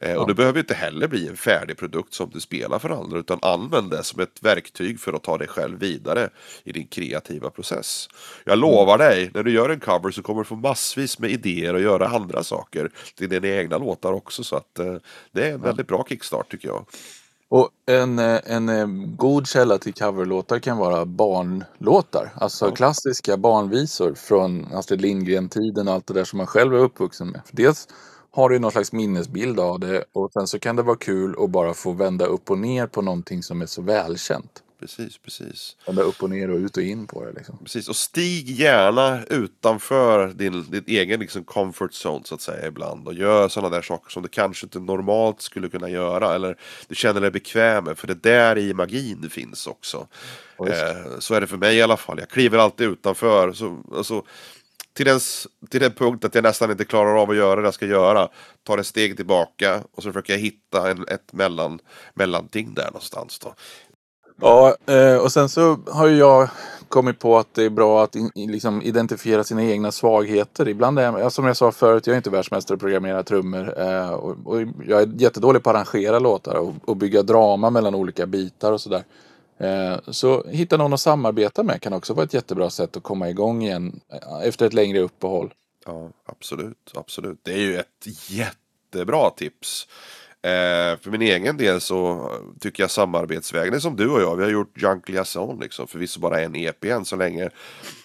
Eh, 0.00 0.14
och 0.14 0.28
det 0.28 0.34
behöver 0.34 0.60
inte 0.60 0.74
heller 0.74 1.08
bli 1.08 1.28
en 1.28 1.36
färdig 1.36 1.76
produkt 1.76 2.14
som 2.14 2.30
du 2.30 2.40
spelar 2.40 2.78
för 2.78 2.90
andra 2.90 3.18
utan 3.18 3.38
använd 3.42 3.90
det 3.90 4.04
som 4.04 4.20
ett 4.20 4.42
verktyg 4.42 5.00
för 5.00 5.12
att 5.12 5.22
ta 5.22 5.38
dig 5.38 5.48
själv 5.48 5.78
vidare 5.78 6.30
i 6.64 6.72
din 6.72 6.86
kreativa 6.86 7.50
process. 7.50 8.08
Jag 8.44 8.58
lovar 8.58 8.98
dig, 8.98 9.30
när 9.34 9.42
du 9.42 9.52
gör 9.52 9.70
en 9.70 9.80
cover 9.80 10.10
så 10.10 10.22
kommer 10.22 10.40
du 10.40 10.44
få 10.44 10.56
massvis 10.56 11.18
med 11.18 11.30
idéer 11.30 11.74
att 11.74 11.80
göra 11.80 12.08
andra 12.08 12.42
saker 12.42 12.90
till 13.14 13.28
dina 13.28 13.48
egna 13.48 13.78
låtar 13.78 14.12
också 14.12 14.44
så 14.44 14.56
att 14.56 14.78
eh, 14.78 14.96
det 15.32 15.46
är 15.46 15.52
en 15.52 15.62
väldigt 15.62 15.88
bra 15.88 16.04
kickstart 16.08 16.50
tycker 16.50 16.68
jag. 16.68 16.86
Och 17.50 17.68
en, 17.86 18.18
eh, 18.18 18.40
en 18.44 18.68
eh, 18.68 18.86
god 19.16 19.46
källa 19.46 19.78
till 19.78 19.94
coverlåtar 19.94 20.58
kan 20.58 20.76
vara 20.76 21.04
barnlåtar. 21.06 22.32
Alltså 22.34 22.66
Ja. 22.66 22.74
klassiska 22.74 23.36
barnvisor 23.36 24.14
från 24.14 24.66
Astrid 24.74 25.00
Lindgren-tiden 25.00 25.88
och 25.88 25.94
allt 25.94 26.06
det 26.06 26.14
där 26.14 26.24
som 26.24 26.36
man 26.36 26.46
själv 26.46 26.74
är 26.74 26.78
uppvuxen 26.78 27.28
med. 27.30 27.40
För 27.46 27.56
dels 27.56 27.88
har 28.30 28.48
du 28.48 28.58
någon 28.58 28.70
slags 28.70 28.92
minnesbild 28.92 29.60
av 29.60 29.80
det 29.80 30.04
och 30.12 30.32
sen 30.32 30.46
så 30.46 30.58
kan 30.58 30.76
det 30.76 30.82
vara 30.82 30.96
kul 30.96 31.36
att 31.44 31.50
bara 31.50 31.74
få 31.74 31.92
vända 31.92 32.26
upp 32.26 32.50
och 32.50 32.58
ner 32.58 32.86
på 32.86 33.02
någonting 33.02 33.42
som 33.42 33.62
är 33.62 33.66
så 33.66 33.82
välkänt. 33.82 34.62
Precis, 34.80 35.18
precis. 35.18 35.76
Vända 35.86 36.02
upp 36.02 36.22
och 36.22 36.30
ner 36.30 36.50
och 36.50 36.58
ut 36.58 36.76
och 36.76 36.82
in 36.82 37.06
på 37.06 37.24
det 37.24 37.32
liksom. 37.32 37.58
Precis, 37.58 37.88
och 37.88 37.96
stig 37.96 38.50
gärna 38.50 39.24
utanför 39.24 40.28
din, 40.28 40.70
din 40.70 40.84
egen 40.86 41.20
liksom 41.20 41.44
comfort 41.44 41.90
zone 41.92 42.24
så 42.24 42.34
att 42.34 42.40
säga 42.40 42.66
ibland 42.66 43.08
och 43.08 43.14
gör 43.14 43.48
sådana 43.48 43.76
där 43.76 43.82
saker 43.82 44.10
som 44.10 44.22
du 44.22 44.28
kanske 44.28 44.66
inte 44.66 44.80
normalt 44.80 45.42
skulle 45.42 45.68
kunna 45.68 45.88
göra 45.88 46.34
eller 46.34 46.56
du 46.88 46.94
känner 46.94 47.20
dig 47.20 47.30
bekväm 47.30 47.84
med 47.84 47.98
för 47.98 48.06
det 48.06 48.22
där 48.22 48.58
i 48.58 48.74
magin 48.74 49.30
finns 49.30 49.66
också. 49.66 50.06
Eh, 50.66 51.18
så 51.18 51.34
är 51.34 51.40
det 51.40 51.46
för 51.46 51.56
mig 51.56 51.76
i 51.76 51.82
alla 51.82 51.96
fall. 51.96 52.18
Jag 52.18 52.28
kliver 52.28 52.58
alltid 52.58 52.88
utanför. 52.88 53.52
Så, 53.52 53.82
alltså, 53.96 54.24
till, 54.92 55.06
den, 55.06 55.20
till 55.70 55.80
den 55.80 55.92
punkt 55.92 56.24
att 56.24 56.34
jag 56.34 56.44
nästan 56.44 56.70
inte 56.70 56.84
klarar 56.84 57.22
av 57.22 57.30
att 57.30 57.36
göra 57.36 57.60
det 57.60 57.66
jag 57.66 57.74
ska 57.74 57.86
göra. 57.86 58.28
Tar 58.62 58.78
ett 58.78 58.86
steg 58.86 59.16
tillbaka 59.16 59.82
och 59.92 60.02
så 60.02 60.12
försöker 60.12 60.32
jag 60.32 60.40
hitta 60.40 60.90
en, 60.90 61.08
ett 61.08 61.32
mellan, 61.32 61.78
mellanting 62.14 62.74
där 62.74 62.86
någonstans. 62.86 63.38
Då. 63.38 63.54
Ja, 64.40 64.76
eh, 64.86 65.16
och 65.16 65.32
sen 65.32 65.48
så 65.48 65.78
har 65.86 66.06
ju 66.06 66.16
jag 66.16 66.48
kommit 66.88 67.18
på 67.18 67.38
att 67.38 67.54
det 67.54 67.64
är 67.64 67.70
bra 67.70 68.04
att 68.04 68.16
in, 68.16 68.30
liksom 68.34 68.82
identifiera 68.82 69.44
sina 69.44 69.64
egna 69.64 69.92
svagheter. 69.92 70.68
Ibland 70.68 70.98
är 70.98 71.18
jag, 71.18 71.32
som 71.32 71.44
jag 71.44 71.56
sa 71.56 71.72
förut, 71.72 72.06
jag 72.06 72.14
är 72.14 72.16
inte 72.16 72.30
världsmästare 72.30 72.74
att 72.74 72.80
programmera 72.80 73.22
trummor. 73.22 73.80
Eh, 73.80 74.10
och, 74.10 74.36
och 74.44 74.60
jag 74.86 75.02
är 75.02 75.20
jättedålig 75.20 75.62
på 75.62 75.70
att 75.70 75.76
arrangera 75.76 76.18
låtar 76.18 76.54
och, 76.54 76.74
och 76.84 76.96
bygga 76.96 77.22
drama 77.22 77.70
mellan 77.70 77.94
olika 77.94 78.26
bitar 78.26 78.72
och 78.72 78.80
sådär. 78.80 79.04
Eh, 79.58 79.96
så 80.06 80.44
hitta 80.48 80.76
någon 80.76 80.92
att 80.92 81.00
samarbeta 81.00 81.62
med 81.62 81.82
kan 81.82 81.92
också 81.92 82.14
vara 82.14 82.24
ett 82.24 82.34
jättebra 82.34 82.70
sätt 82.70 82.96
att 82.96 83.02
komma 83.02 83.30
igång 83.30 83.62
igen 83.62 84.00
eh, 84.12 84.48
efter 84.48 84.66
ett 84.66 84.74
längre 84.74 85.00
uppehåll. 85.00 85.54
Ja, 85.86 86.08
absolut, 86.26 86.92
absolut. 86.94 87.38
Det 87.42 87.52
är 87.52 87.58
ju 87.58 87.76
ett 87.76 88.30
jättebra 88.30 89.30
tips. 89.30 89.88
Eh, 90.42 90.98
för 91.00 91.10
min 91.10 91.22
egen 91.22 91.56
del 91.56 91.80
så 91.80 92.30
tycker 92.60 92.82
jag 92.82 92.90
samarbetsvägen 92.90 93.74
är 93.74 93.78
som 93.78 93.96
du 93.96 94.08
och 94.08 94.20
jag. 94.20 94.36
Vi 94.36 94.42
har 94.42 94.50
gjort 94.50 94.82
Junk 94.82 95.08
Liaison 95.08 95.60
liksom. 95.60 95.86
Förvisso 95.88 96.20
bara 96.20 96.40
en 96.40 96.56
EP 96.56 96.84
än 96.84 97.04
så 97.04 97.16
länge. 97.16 97.50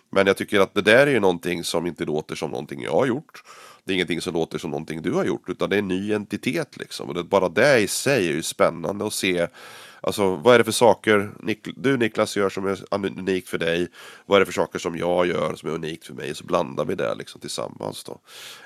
Men 0.09 0.27
jag 0.27 0.37
tycker 0.37 0.59
att 0.59 0.73
det 0.73 0.81
där 0.81 1.07
är 1.07 1.11
ju 1.11 1.19
någonting 1.19 1.63
som 1.63 1.85
inte 1.85 2.05
låter 2.05 2.35
som 2.35 2.51
någonting 2.51 2.81
jag 2.81 2.91
har 2.91 3.05
gjort. 3.05 3.43
Det 3.83 3.91
är 3.91 3.95
ingenting 3.95 4.21
som 4.21 4.33
låter 4.33 4.57
som 4.57 4.71
någonting 4.71 5.01
du 5.01 5.11
har 5.11 5.25
gjort. 5.25 5.49
Utan 5.49 5.69
det 5.69 5.75
är 5.75 5.79
en 5.79 5.87
ny 5.87 6.13
entitet 6.13 6.77
liksom. 6.77 7.07
Och 7.07 7.13
det, 7.13 7.23
bara 7.23 7.49
det 7.49 7.79
i 7.79 7.87
sig 7.87 8.29
är 8.29 8.33
ju 8.33 8.41
spännande 8.41 9.05
att 9.05 9.13
se. 9.13 9.47
Alltså 10.03 10.35
vad 10.35 10.53
är 10.53 10.57
det 10.57 10.63
för 10.63 10.71
saker 10.71 11.31
Nik- 11.39 11.73
du 11.75 11.97
Niklas 11.97 12.37
gör 12.37 12.49
som 12.49 12.65
är 12.67 12.77
unikt 13.19 13.49
för 13.49 13.57
dig? 13.57 13.87
Vad 14.25 14.35
är 14.35 14.39
det 14.39 14.45
för 14.45 14.53
saker 14.53 14.79
som 14.79 14.97
jag 14.97 15.27
gör 15.27 15.55
som 15.55 15.69
är 15.69 15.73
unikt 15.73 16.05
för 16.07 16.13
mig? 16.13 16.35
Så 16.35 16.43
blandar 16.45 16.85
vi 16.85 16.95
det 16.95 17.15
liksom 17.15 17.41
tillsammans 17.41 18.03
då. 18.03 18.19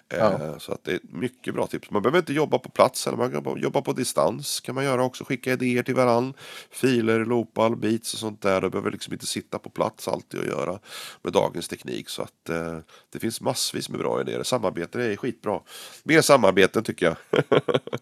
Eh, 0.10 0.58
Så 0.58 0.72
att 0.72 0.84
det 0.84 0.92
är 0.92 1.00
mycket 1.04 1.54
bra 1.54 1.68
tips. 1.68 1.92
Man 1.92 2.02
behöver 2.02 2.20
inte 2.20 2.34
jobba 2.34 2.58
på 2.60 2.70
plats 2.70 3.08
eller 3.08 3.18
man 3.18 3.32
kan 3.32 3.58
jobba 3.62 3.82
på 3.82 3.94
distans. 3.94 4.60
Kan 4.60 4.76
man 4.76 4.84
göra 4.84 5.04
också. 5.04 5.24
Skicka 5.24 5.52
idéer 5.54 5.84
till 5.84 5.96
varann. 5.96 6.34
Filer, 6.72 7.26
loopar, 7.26 7.70
beats 7.76 8.14
och 8.14 8.20
sånt 8.20 8.42
där. 8.42 8.62
Du 8.62 8.70
behöver 8.70 8.92
liksom 8.92 9.14
inte 9.14 9.26
sitta 9.28 9.60
på 9.60 9.70
plats 9.70 10.08
alltid 10.08 10.40
och 10.40 10.46
göra 10.46 10.80
med 11.22 11.34
dagens 11.34 11.68
teknik. 11.68 12.10
Så 12.10 12.22
att 12.22 12.50
eh, 12.50 12.78
det 13.10 13.20
finns 13.20 13.42
massvis 13.42 13.90
med 13.90 14.00
bra 14.00 14.22
idéer. 14.22 14.44
Samarbete 14.44 15.04
är 15.04 15.16
skitbra. 15.16 15.60
Mer 16.04 16.22
samarbeten 16.22 16.84
tycker 16.84 17.06
jag. 17.06 17.16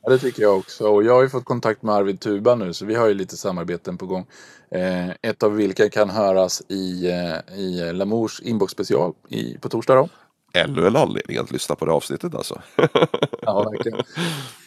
Ja, 0.01 0.11
det 0.11 0.17
tycker 0.19 0.41
jag 0.41 0.57
också. 0.57 0.87
Och 0.87 1.03
jag 1.03 1.13
har 1.13 1.21
ju 1.23 1.29
fått 1.29 1.45
kontakt 1.45 1.81
med 1.81 1.95
Arvid 1.95 2.19
Tuba 2.19 2.55
nu, 2.55 2.73
så 2.73 2.85
vi 2.85 2.95
har 2.95 3.07
ju 3.07 3.13
lite 3.25 3.37
samarbeten 3.37 3.97
på 3.97 4.05
gång. 4.05 4.25
Eh, 4.71 5.09
ett 5.21 5.43
av 5.43 5.55
vilka 5.55 5.89
kan 5.89 6.09
höras 6.09 6.61
i, 6.69 7.09
eh, 7.09 7.57
i 7.59 7.93
Lamours 7.93 8.41
inbox-special 8.41 9.13
i, 9.29 9.57
på 9.57 9.69
torsdag. 9.69 9.95
Då. 9.95 10.09
Ännu 10.53 10.87
en 10.87 10.95
anledning 10.95 11.37
att 11.37 11.51
lyssna 11.51 11.75
på 11.75 11.85
det 11.85 11.91
avsnittet 11.91 12.35
alltså. 12.35 12.61
Ja, 13.41 13.69
verkligen. 13.71 13.99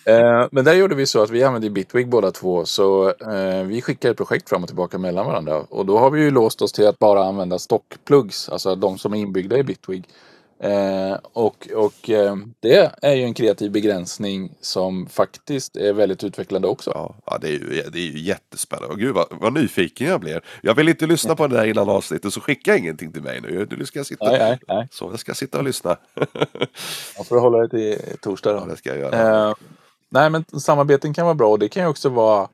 Eh, 0.05 0.47
men 0.51 0.64
där 0.64 0.75
gjorde 0.75 0.94
vi 0.94 1.07
så 1.07 1.23
att 1.23 1.31
vi 1.31 1.44
använde 1.44 1.71
Bitwig 1.71 2.09
båda 2.09 2.31
två. 2.31 2.64
Så 2.64 3.09
eh, 3.09 3.62
vi 3.64 3.83
skickar 3.83 4.11
ett 4.11 4.16
projekt 4.16 4.49
fram 4.49 4.62
och 4.62 4.68
tillbaka 4.68 4.99
mellan 4.99 5.27
varandra. 5.27 5.61
Och 5.71 5.87
då 5.87 5.99
har 5.99 6.11
vi 6.11 6.21
ju 6.21 6.31
låst 6.31 6.62
oss 6.62 6.73
till 6.73 6.87
att 6.87 6.99
bara 6.99 7.25
använda 7.25 7.59
stockplugs. 7.59 8.49
Alltså 8.49 8.75
de 8.75 8.99
som 8.99 9.14
är 9.14 9.18
inbyggda 9.18 9.59
i 9.59 9.62
Bitwig. 9.62 10.09
Eh, 10.61 11.18
och 11.23 11.68
och 11.75 12.11
eh, 12.11 12.37
det 12.61 12.92
är 13.03 13.14
ju 13.14 13.23
en 13.23 13.35
kreativ 13.35 13.71
begränsning 13.73 14.55
som 14.61 15.07
faktiskt 15.07 15.77
är 15.77 15.92
väldigt 15.92 16.25
utvecklande 16.25 16.68
också. 16.68 16.90
Ja, 16.94 17.14
ja 17.27 17.38
det, 17.40 17.49
är 17.49 17.53
ju, 17.53 17.83
det 17.92 17.99
är 17.99 18.03
ju 18.03 18.18
jättespännande. 18.18 18.92
Och 18.92 18.99
gud 19.01 19.14
vad, 19.14 19.27
vad 19.31 19.53
nyfiken 19.53 20.07
jag 20.07 20.21
blir. 20.21 20.40
Jag 20.62 20.75
vill 20.75 20.88
inte 20.88 21.07
lyssna 21.07 21.37
på 21.37 21.47
det 21.47 21.57
där 21.57 21.66
innan 21.66 21.88
avsnittet 21.88 22.33
så 22.33 22.40
skicka 22.40 22.77
ingenting 22.77 23.12
till 23.12 23.23
mig 23.23 23.40
nu. 23.40 23.66
Nu 23.71 23.87
ska 23.87 23.99
jag 23.99 24.07
sitta, 24.07 24.25
Nej, 24.25 24.38
nej, 24.38 24.59
nej. 24.68 24.88
Så 24.90 25.11
jag 25.11 25.21
ska 25.21 25.35
sitta 25.35 25.59
och 25.59 25.64
lyssna. 25.64 25.97
Jag 27.16 27.27
får 27.27 27.40
hålla 27.40 27.59
det 27.59 27.68
till 27.68 28.16
torsdag 28.21 28.51
Ja, 28.51 28.61
då. 28.61 28.66
det 28.66 28.77
ska 28.77 28.88
jag 28.88 28.99
göra. 28.99 29.49
Eh, 29.49 29.55
nej, 30.09 30.31
men 30.31 30.44
samarbeten 30.44 31.14
kan 31.14 31.25
vara 31.25 31.35
bra 31.35 31.51
och 31.51 31.59
det 31.59 31.68
kan 31.68 31.83
ju 31.83 31.88
också 31.88 32.09
vara... 32.09 32.49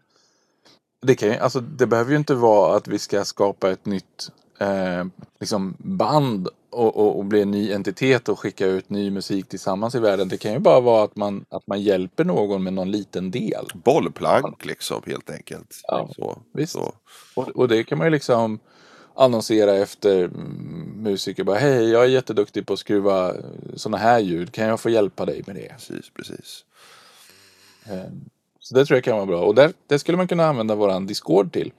Det, 1.03 1.15
kan 1.15 1.39
alltså, 1.41 1.61
det 1.61 1.87
behöver 1.87 2.11
ju 2.11 2.17
inte 2.17 2.35
vara 2.35 2.77
att 2.77 2.89
vi 2.89 2.99
ska 2.99 3.25
skapa 3.25 3.71
ett 3.71 3.87
nytt 3.87 4.31
eh, 4.59 5.05
liksom 5.41 5.75
band 5.79 6.49
och, 6.75 6.97
och, 6.97 7.19
och 7.19 7.25
bli 7.25 7.43
en 7.43 7.51
ny 7.51 7.73
entitet 7.73 8.29
och 8.29 8.39
skicka 8.39 8.67
ut 8.67 8.91
ny 8.91 9.11
musik 9.11 9.49
tillsammans 9.49 9.95
i 9.95 9.99
världen. 9.99 10.29
Det 10.29 10.37
kan 10.37 10.53
ju 10.53 10.59
bara 10.59 10.81
vara 10.81 11.05
att 11.05 11.17
man, 11.17 11.45
att 11.49 11.67
man 11.67 11.83
hjälper 11.83 12.25
någon 12.25 12.63
med 12.63 12.73
någon 12.73 12.91
liten 12.91 13.31
del. 13.31 13.67
Bollplank 13.75 14.65
liksom 14.65 15.03
helt 15.07 15.31
enkelt. 15.31 15.81
Ja, 15.83 16.09
så, 16.17 16.39
visst. 16.55 16.73
Så. 16.73 16.95
Och, 17.35 17.49
och 17.49 17.69
det 17.69 17.85
kan 17.85 17.99
man 17.99 18.07
ju 18.07 18.11
liksom 18.11 18.59
annonsera 19.15 19.75
efter 19.75 20.25
mm, 20.25 20.93
musiker. 20.97 21.45
Bara, 21.45 21.59
Hej, 21.59 21.91
jag 21.91 22.05
är 22.05 22.09
jätteduktig 22.09 22.67
på 22.67 22.73
att 22.73 22.79
skruva 22.79 23.33
sådana 23.77 23.97
här 23.97 24.19
ljud. 24.21 24.53
Kan 24.53 24.67
jag 24.67 24.81
få 24.81 24.91
hjälpa 24.91 25.25
dig 25.27 25.43
med 25.47 25.57
det? 25.57 25.69
Precis, 25.69 26.11
precis. 26.15 26.65
Eh, 27.87 28.11
Så 28.61 28.75
det 28.75 28.85
tror 28.87 28.97
jag 28.97 29.05
kan 29.05 29.17
vara 29.17 29.27
bra. 29.27 29.41
Och 29.41 29.55
där, 29.55 29.73
det 29.87 29.99
skulle 29.99 30.17
man 30.17 30.29
kunna 30.29 30.47
använda 30.47 30.75
våran 30.75 31.07
Discord 31.07 31.53
till. 31.53 31.73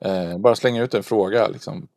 Eh, 0.00 0.38
bara 0.38 0.54
slänga 0.56 0.82
ut 0.82 0.94
en 0.94 1.02
fråga. 1.02 1.48
Liksom. 1.48 1.88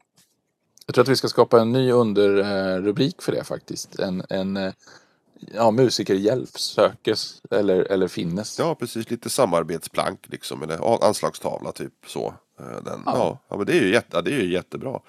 Jag 0.88 0.94
tror 0.94 1.04
att 1.04 1.10
vi 1.10 1.16
ska 1.16 1.28
skapa 1.28 1.62
en 1.62 1.72
ny 1.72 1.92
underrubrik 1.92 3.22
för 3.22 3.32
det 3.32 3.44
faktiskt. 3.44 4.00
En, 4.00 4.24
en 4.30 4.58
eh, 4.58 4.74
ja, 5.54 5.72
musikerhjälp 5.72 6.60
sökes 6.60 7.42
eller, 7.52 7.92
eller 7.92 8.08
finnes. 8.08 8.60
Ja, 8.60 8.76
precis. 8.76 9.10
Lite 9.10 9.30
samarbetsplank 9.30 10.20
liksom. 10.24 10.64
Eller 10.64 11.06
anslagstavla 11.08 11.72
typ 11.72 11.94
så. 12.08 12.34
Eh, 12.60 12.84
Den, 12.84 13.04
ja. 13.06 13.12
Ja. 13.16 13.40
Ja, 13.50 13.58
men 13.58 13.66
det 13.66 13.74
är 13.74 13.82
ju, 13.82 13.92
jätte, 13.92 14.22
det 14.22 14.32
är 14.32 14.42
ju 14.42 14.52
jättebra. 14.54 15.00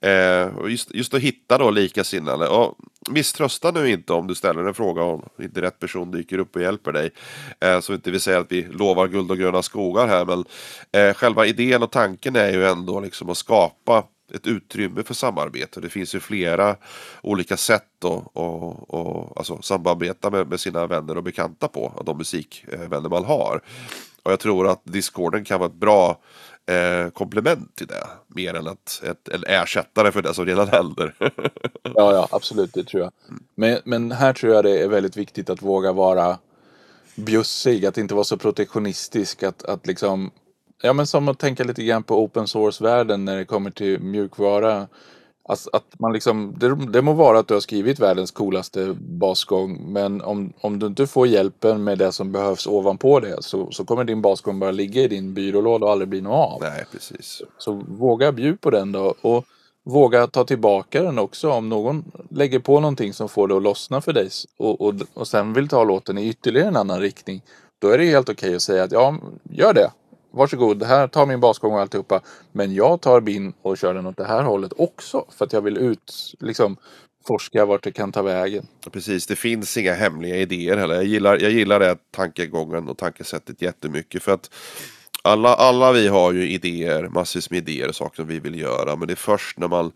Eh, 0.00 0.56
och 0.56 0.70
just, 0.70 0.94
just 0.94 1.14
att 1.14 1.20
hitta 1.20 1.58
då 1.58 1.70
likasinnade. 1.70 2.48
Och 2.48 2.74
misströsta 3.10 3.70
nu 3.70 3.90
inte 3.90 4.12
om 4.12 4.26
du 4.26 4.34
ställer 4.34 4.64
en 4.64 4.74
fråga 4.74 5.02
och 5.02 5.24
inte 5.40 5.62
rätt 5.62 5.78
person 5.78 6.10
dyker 6.10 6.38
upp 6.38 6.56
och 6.56 6.62
hjälper 6.62 6.92
dig. 6.92 7.10
Eh, 7.60 7.80
så 7.80 7.94
inte 7.94 8.10
vi 8.10 8.20
säger 8.20 8.40
att 8.40 8.52
vi 8.52 8.62
lovar 8.62 9.08
guld 9.08 9.30
och 9.30 9.38
gröna 9.38 9.62
skogar 9.62 10.06
här. 10.06 10.24
Men 10.24 10.44
eh, 10.92 11.14
själva 11.14 11.46
idén 11.46 11.82
och 11.82 11.90
tanken 11.90 12.36
är 12.36 12.52
ju 12.52 12.66
ändå 12.66 13.00
liksom 13.00 13.30
att 13.30 13.36
skapa 13.36 14.04
ett 14.34 14.46
utrymme 14.46 15.02
för 15.02 15.14
samarbete. 15.14 15.80
Det 15.80 15.88
finns 15.88 16.14
ju 16.14 16.20
flera 16.20 16.76
olika 17.22 17.56
sätt 17.56 18.04
att 18.04 18.26
och, 18.32 18.94
och, 18.94 19.38
alltså, 19.38 19.62
samarbeta 19.62 20.30
med, 20.30 20.48
med 20.48 20.60
sina 20.60 20.86
vänner 20.86 21.16
och 21.16 21.22
bekanta 21.22 21.68
på, 21.68 22.02
de 22.06 22.18
musikvänner 22.18 23.08
man 23.08 23.24
har. 23.24 23.60
Och 24.22 24.32
jag 24.32 24.40
tror 24.40 24.68
att 24.68 24.80
Discorden 24.84 25.44
kan 25.44 25.60
vara 25.60 25.70
ett 25.70 25.76
bra 25.76 26.18
eh, 26.66 27.10
komplement 27.10 27.76
till 27.76 27.86
det. 27.86 28.06
Mer 28.26 28.54
än 28.54 28.66
ett, 28.66 29.02
ett, 29.04 29.28
en 29.28 29.44
ersättare 29.46 30.12
för 30.12 30.22
det 30.22 30.34
som 30.34 30.46
redan 30.46 30.68
händer. 30.68 31.14
ja, 31.82 32.12
ja, 32.12 32.28
absolut, 32.30 32.74
det 32.74 32.84
tror 32.84 33.02
jag. 33.02 33.12
Men, 33.54 33.78
men 33.84 34.12
här 34.12 34.32
tror 34.32 34.54
jag 34.54 34.64
det 34.64 34.82
är 34.82 34.88
väldigt 34.88 35.16
viktigt 35.16 35.50
att 35.50 35.62
våga 35.62 35.92
vara 35.92 36.38
bjussig, 37.16 37.86
att 37.86 37.98
inte 37.98 38.14
vara 38.14 38.24
så 38.24 38.36
protektionistisk. 38.36 39.42
Att, 39.42 39.64
att 39.64 39.86
liksom, 39.86 40.30
ja 40.82 40.92
men 40.92 41.06
som 41.06 41.28
att 41.28 41.38
tänka 41.38 41.64
lite 41.64 41.84
grann 41.84 42.02
på 42.02 42.22
open 42.22 42.46
source-världen 42.46 43.24
när 43.24 43.36
det 43.36 43.44
kommer 43.44 43.70
till 43.70 44.00
mjukvara. 44.00 44.88
Alltså 45.48 45.70
att 45.72 46.00
man 46.00 46.12
liksom, 46.12 46.54
det, 46.58 46.74
det 46.74 47.02
må 47.02 47.12
vara 47.12 47.38
att 47.38 47.48
du 47.48 47.54
har 47.54 47.60
skrivit 47.60 47.98
världens 47.98 48.30
coolaste 48.30 48.96
basgång 48.98 49.92
men 49.92 50.22
om, 50.22 50.52
om 50.60 50.78
du 50.78 50.86
inte 50.86 51.06
får 51.06 51.26
hjälpen 51.26 51.84
med 51.84 51.98
det 51.98 52.12
som 52.12 52.32
behövs 52.32 52.66
ovanpå 52.66 53.20
det 53.20 53.42
så, 53.42 53.70
så 53.70 53.84
kommer 53.84 54.04
din 54.04 54.22
basgång 54.22 54.58
bara 54.58 54.70
ligga 54.70 55.02
i 55.02 55.08
din 55.08 55.34
byrålåda 55.34 55.86
och 55.86 55.92
aldrig 55.92 56.08
bli 56.08 56.20
något 56.20 56.52
av. 56.52 56.60
Nej, 56.60 56.84
precis. 56.92 57.42
Så 57.58 57.72
våga 57.88 58.32
bjuda 58.32 58.58
på 58.60 58.70
den 58.70 58.92
då 58.92 59.14
och 59.20 59.44
våga 59.84 60.26
ta 60.26 60.44
tillbaka 60.44 61.02
den 61.02 61.18
också 61.18 61.50
om 61.50 61.68
någon 61.68 62.04
lägger 62.30 62.58
på 62.58 62.80
någonting 62.80 63.12
som 63.12 63.28
får 63.28 63.48
det 63.48 63.56
att 63.56 63.62
lossna 63.62 64.00
för 64.00 64.12
dig 64.12 64.28
och, 64.58 64.80
och, 64.80 64.94
och 65.14 65.28
sen 65.28 65.52
vill 65.52 65.68
ta 65.68 65.84
låten 65.84 66.18
i 66.18 66.28
ytterligare 66.28 66.68
en 66.68 66.76
annan 66.76 67.00
riktning. 67.00 67.42
Då 67.80 67.88
är 67.88 67.98
det 67.98 68.04
helt 68.04 68.28
okej 68.28 68.48
okay 68.48 68.56
att 68.56 68.62
säga 68.62 68.82
att 68.82 68.92
ja, 68.92 69.16
gör 69.50 69.72
det 69.74 69.90
varsågod, 70.34 70.82
här 70.82 71.08
tar 71.08 71.26
min 71.26 71.40
basgång 71.40 71.72
och 71.72 71.80
alltihopa. 71.80 72.20
Men 72.52 72.74
jag 72.74 73.00
tar 73.00 73.20
bin 73.20 73.52
och 73.62 73.78
kör 73.78 73.94
den 73.94 74.06
åt 74.06 74.16
det 74.16 74.24
här 74.24 74.42
hållet 74.42 74.72
också. 74.76 75.24
För 75.38 75.44
att 75.44 75.52
jag 75.52 75.62
vill 75.62 75.76
ut, 75.76 76.34
liksom 76.40 76.76
forska 77.26 77.64
vart 77.64 77.82
det 77.82 77.92
kan 77.92 78.12
ta 78.12 78.22
vägen. 78.22 78.66
Precis, 78.92 79.26
det 79.26 79.36
finns 79.36 79.76
inga 79.76 79.94
hemliga 79.94 80.36
idéer 80.36 80.76
heller. 80.76 80.94
Jag 80.94 81.04
gillar, 81.04 81.38
jag 81.38 81.50
gillar 81.50 81.80
det 81.80 81.96
tankegången 82.10 82.88
och 82.88 82.98
tankesättet 82.98 83.62
jättemycket. 83.62 84.22
För 84.22 84.32
att 84.32 84.50
alla, 85.22 85.54
alla 85.54 85.92
vi 85.92 86.08
har 86.08 86.32
ju 86.32 86.48
idéer, 86.48 87.08
massvis 87.08 87.50
med 87.50 87.68
idéer 87.68 87.88
och 87.88 87.94
saker 87.94 88.16
som 88.16 88.26
vi 88.26 88.40
vill 88.40 88.60
göra. 88.60 88.96
Men 88.96 89.08
det 89.08 89.14
är 89.14 89.16
först 89.16 89.58
när 89.58 89.68
man 89.68 89.92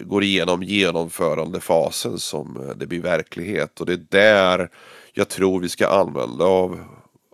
går 0.00 0.22
igenom 0.22 0.62
genomförandefasen 0.62 2.18
som 2.18 2.72
det 2.76 2.86
blir 2.86 3.02
verklighet. 3.02 3.80
Och 3.80 3.86
det 3.86 3.92
är 3.92 4.06
där 4.08 4.68
jag 5.12 5.28
tror 5.28 5.60
vi 5.60 5.68
ska 5.68 5.88
använda 5.88 6.44
av 6.44 6.80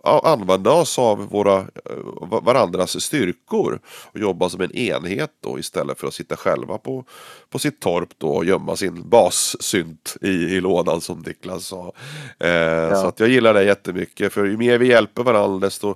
använda 0.03 0.71
oss 0.71 0.99
av 0.99 1.29
våra, 1.29 1.57
eh, 1.59 2.41
varandras 2.41 3.01
styrkor 3.01 3.79
och 3.85 4.19
jobba 4.19 4.49
som 4.49 4.61
en 4.61 4.75
enhet 4.75 5.31
då 5.43 5.59
istället 5.59 5.99
för 5.99 6.07
att 6.07 6.13
sitta 6.13 6.35
själva 6.35 6.77
på, 6.77 7.05
på 7.49 7.59
sitt 7.59 7.79
torp 7.79 8.09
då 8.17 8.29
och 8.29 8.45
gömma 8.45 8.75
sin 8.75 9.09
bassynt 9.09 10.17
i, 10.21 10.29
i 10.29 10.61
lådan 10.61 11.01
som 11.01 11.19
Niklas 11.19 11.65
sa. 11.65 11.93
Eh, 12.39 12.49
ja. 12.49 12.95
Så 12.95 13.07
att 13.07 13.19
jag 13.19 13.29
gillar 13.29 13.53
det 13.53 13.63
jättemycket 13.63 14.33
för 14.33 14.45
ju 14.45 14.57
mer 14.57 14.77
vi 14.77 14.87
hjälper 14.87 15.23
varandra 15.23 15.67
desto 15.67 15.95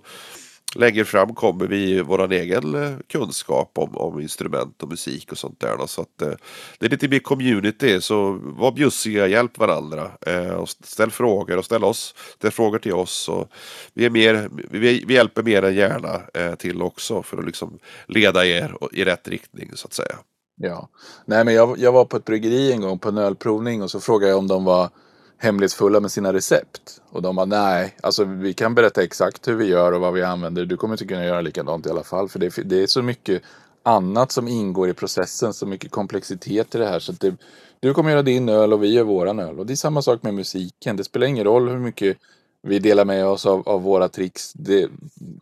längre 0.75 1.05
fram 1.05 1.35
kommer 1.35 1.67
vi 1.67 2.01
vår 2.01 2.31
egen 2.31 2.75
eh, 2.75 2.97
kunskap 3.07 3.71
om, 3.75 3.97
om 3.97 4.19
instrument 4.19 4.83
och 4.83 4.89
musik 4.89 5.31
och 5.31 5.37
sånt 5.37 5.59
där. 5.59 5.77
Då. 5.77 5.87
Så 5.87 6.01
att, 6.01 6.21
eh, 6.21 6.31
det 6.79 6.85
är 6.85 6.89
lite 6.89 7.07
mer 7.07 7.19
community, 7.19 8.01
så 8.01 8.39
var 8.43 8.71
bjussiga, 8.71 9.27
hjälp 9.27 9.57
varandra. 9.57 10.11
Eh, 10.21 10.53
och 10.53 10.69
ställ 10.69 11.11
frågor 11.11 11.57
och 11.57 11.65
ställ, 11.65 11.83
oss, 11.83 12.15
ställ 12.37 12.51
frågor 12.51 12.79
till 12.79 12.93
oss. 12.93 13.29
Och 13.29 13.49
vi, 13.93 14.05
är 14.05 14.09
mer, 14.09 14.49
vi, 14.71 15.03
vi 15.07 15.13
hjälper 15.13 15.43
mer 15.43 15.63
än 15.63 15.75
gärna 15.75 16.21
eh, 16.33 16.55
till 16.55 16.81
också 16.81 17.23
för 17.23 17.37
att 17.37 17.45
liksom 17.45 17.79
leda 18.07 18.45
er 18.45 18.77
i 18.91 19.05
rätt 19.05 19.27
riktning 19.27 19.71
så 19.75 19.87
att 19.87 19.93
säga. 19.93 20.15
Ja, 20.57 20.89
nej 21.25 21.45
men 21.45 21.53
jag, 21.53 21.77
jag 21.79 21.91
var 21.91 22.05
på 22.05 22.17
ett 22.17 22.25
bryggeri 22.25 22.71
en 22.71 22.81
gång 22.81 22.99
på 22.99 23.09
en 23.09 23.17
ölprovning 23.17 23.83
och 23.83 23.91
så 23.91 23.99
frågade 23.99 24.31
jag 24.31 24.39
om 24.39 24.47
de 24.47 24.65
var 24.65 24.89
hemlighetsfulla 25.37 25.99
med 25.99 26.11
sina 26.11 26.33
recept. 26.33 27.01
Och 27.09 27.21
de 27.21 27.35
bara 27.35 27.45
nej, 27.45 27.95
alltså 28.03 28.23
vi 28.23 28.53
kan 28.53 28.75
berätta 28.75 29.03
exakt 29.03 29.47
hur 29.47 29.55
vi 29.55 29.65
gör 29.65 29.91
och 29.91 30.01
vad 30.01 30.13
vi 30.13 30.23
använder. 30.23 30.65
Du 30.65 30.77
kommer 30.77 30.93
inte 30.93 31.05
kunna 31.05 31.25
göra 31.25 31.41
likadant 31.41 31.85
i 31.85 31.89
alla 31.89 32.03
fall. 32.03 32.29
För 32.29 32.39
det, 32.39 32.53
det 32.65 32.83
är 32.83 32.87
så 32.87 33.01
mycket 33.01 33.41
annat 33.83 34.31
som 34.31 34.47
ingår 34.47 34.89
i 34.89 34.93
processen, 34.93 35.53
så 35.53 35.65
mycket 35.65 35.91
komplexitet 35.91 36.75
i 36.75 36.77
det 36.77 36.87
här. 36.87 36.99
Så 36.99 37.11
det, 37.11 37.35
du 37.79 37.93
kommer 37.93 38.11
göra 38.11 38.21
din 38.21 38.49
öl 38.49 38.73
och 38.73 38.83
vi 38.83 38.93
gör 38.93 39.03
våran 39.03 39.39
öl. 39.39 39.59
Och 39.59 39.65
det 39.65 39.73
är 39.73 39.75
samma 39.75 40.01
sak 40.01 40.23
med 40.23 40.33
musiken. 40.33 40.97
Det 40.97 41.03
spelar 41.03 41.27
ingen 41.27 41.43
roll 41.43 41.69
hur 41.69 41.79
mycket 41.79 42.17
vi 42.61 42.79
delar 42.79 43.05
med 43.05 43.25
oss 43.25 43.45
av, 43.45 43.69
av 43.69 43.81
våra 43.81 44.09
tricks. 44.09 44.53
Det, 44.53 44.89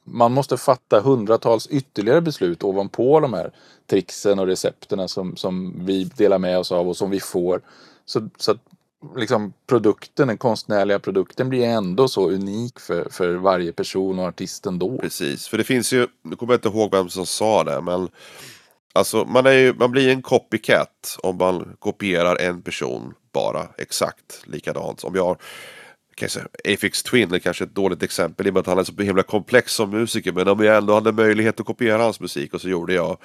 man 0.04 0.32
måste 0.32 0.58
fatta 0.58 1.00
hundratals 1.00 1.68
ytterligare 1.68 2.22
beslut 2.22 2.64
ovanpå 2.64 3.20
de 3.20 3.34
här 3.34 3.52
tricksen 3.90 4.40
och 4.40 4.48
recepterna 4.48 5.08
som, 5.08 5.36
som 5.36 5.86
vi 5.86 6.04
delar 6.04 6.40
med 6.40 6.60
oss 6.60 6.72
av 6.72 6.90
och 6.90 6.98
som 6.98 7.10
vi 7.10 7.20
får. 7.20 7.62
Så, 8.06 8.30
så 8.38 8.52
att 8.52 8.58
liksom 9.16 9.54
produkten, 9.68 10.28
den 10.28 10.38
konstnärliga 10.38 11.00
produkten 11.00 11.50
blir 11.50 11.66
ändå 11.66 12.08
så 12.08 12.30
unik 12.30 12.80
för, 12.80 13.10
för 13.10 13.36
varje 13.36 13.72
person 13.72 14.20
och 14.20 14.26
artist 14.26 14.66
ändå. 14.66 14.98
Precis, 14.98 15.48
för 15.48 15.58
det 15.58 15.64
finns 15.64 15.94
ju, 15.94 16.08
nu 16.24 16.36
kommer 16.36 16.54
jag 16.54 16.58
inte 16.58 16.78
ihåg 16.78 16.92
vem 16.92 17.10
som 17.10 17.26
sa 17.26 17.64
det, 17.64 17.82
men 17.82 18.10
alltså 18.94 19.26
man, 19.26 19.46
är 19.46 19.52
ju, 19.52 19.74
man 19.74 19.92
blir 19.92 20.10
en 20.10 20.22
copycat 20.22 21.18
om 21.24 21.38
man 21.38 21.76
kopierar 21.80 22.36
en 22.36 22.62
person 22.62 23.14
bara 23.34 23.68
exakt 23.78 24.44
likadant. 24.46 25.04
Om 25.04 25.16
jag 25.16 25.38
Afix 26.74 27.04
Twin 27.04 27.34
är 27.34 27.40
kanske 27.40 27.64
ett 27.64 27.76
dåligt 27.76 28.04
exempel 28.04 28.48
i 28.48 28.50
och 28.50 28.54
med 28.54 28.62
att 28.62 28.68
han 28.68 28.80
är 28.80 28.84
så 28.84 29.02
himla 29.02 29.24
komplex 29.24 29.74
som 29.74 29.90
musiker. 29.90 30.32
Men 30.32 30.48
om 30.48 30.64
jag 30.64 30.78
ändå 30.78 30.94
hade 30.94 31.12
möjlighet 31.12 31.60
att 31.60 31.66
kopiera 31.66 32.04
hans 32.04 32.20
musik 32.20 32.54
och 32.54 32.62
så 32.62 32.70
gjorde 32.70 32.94
jag 32.94 33.18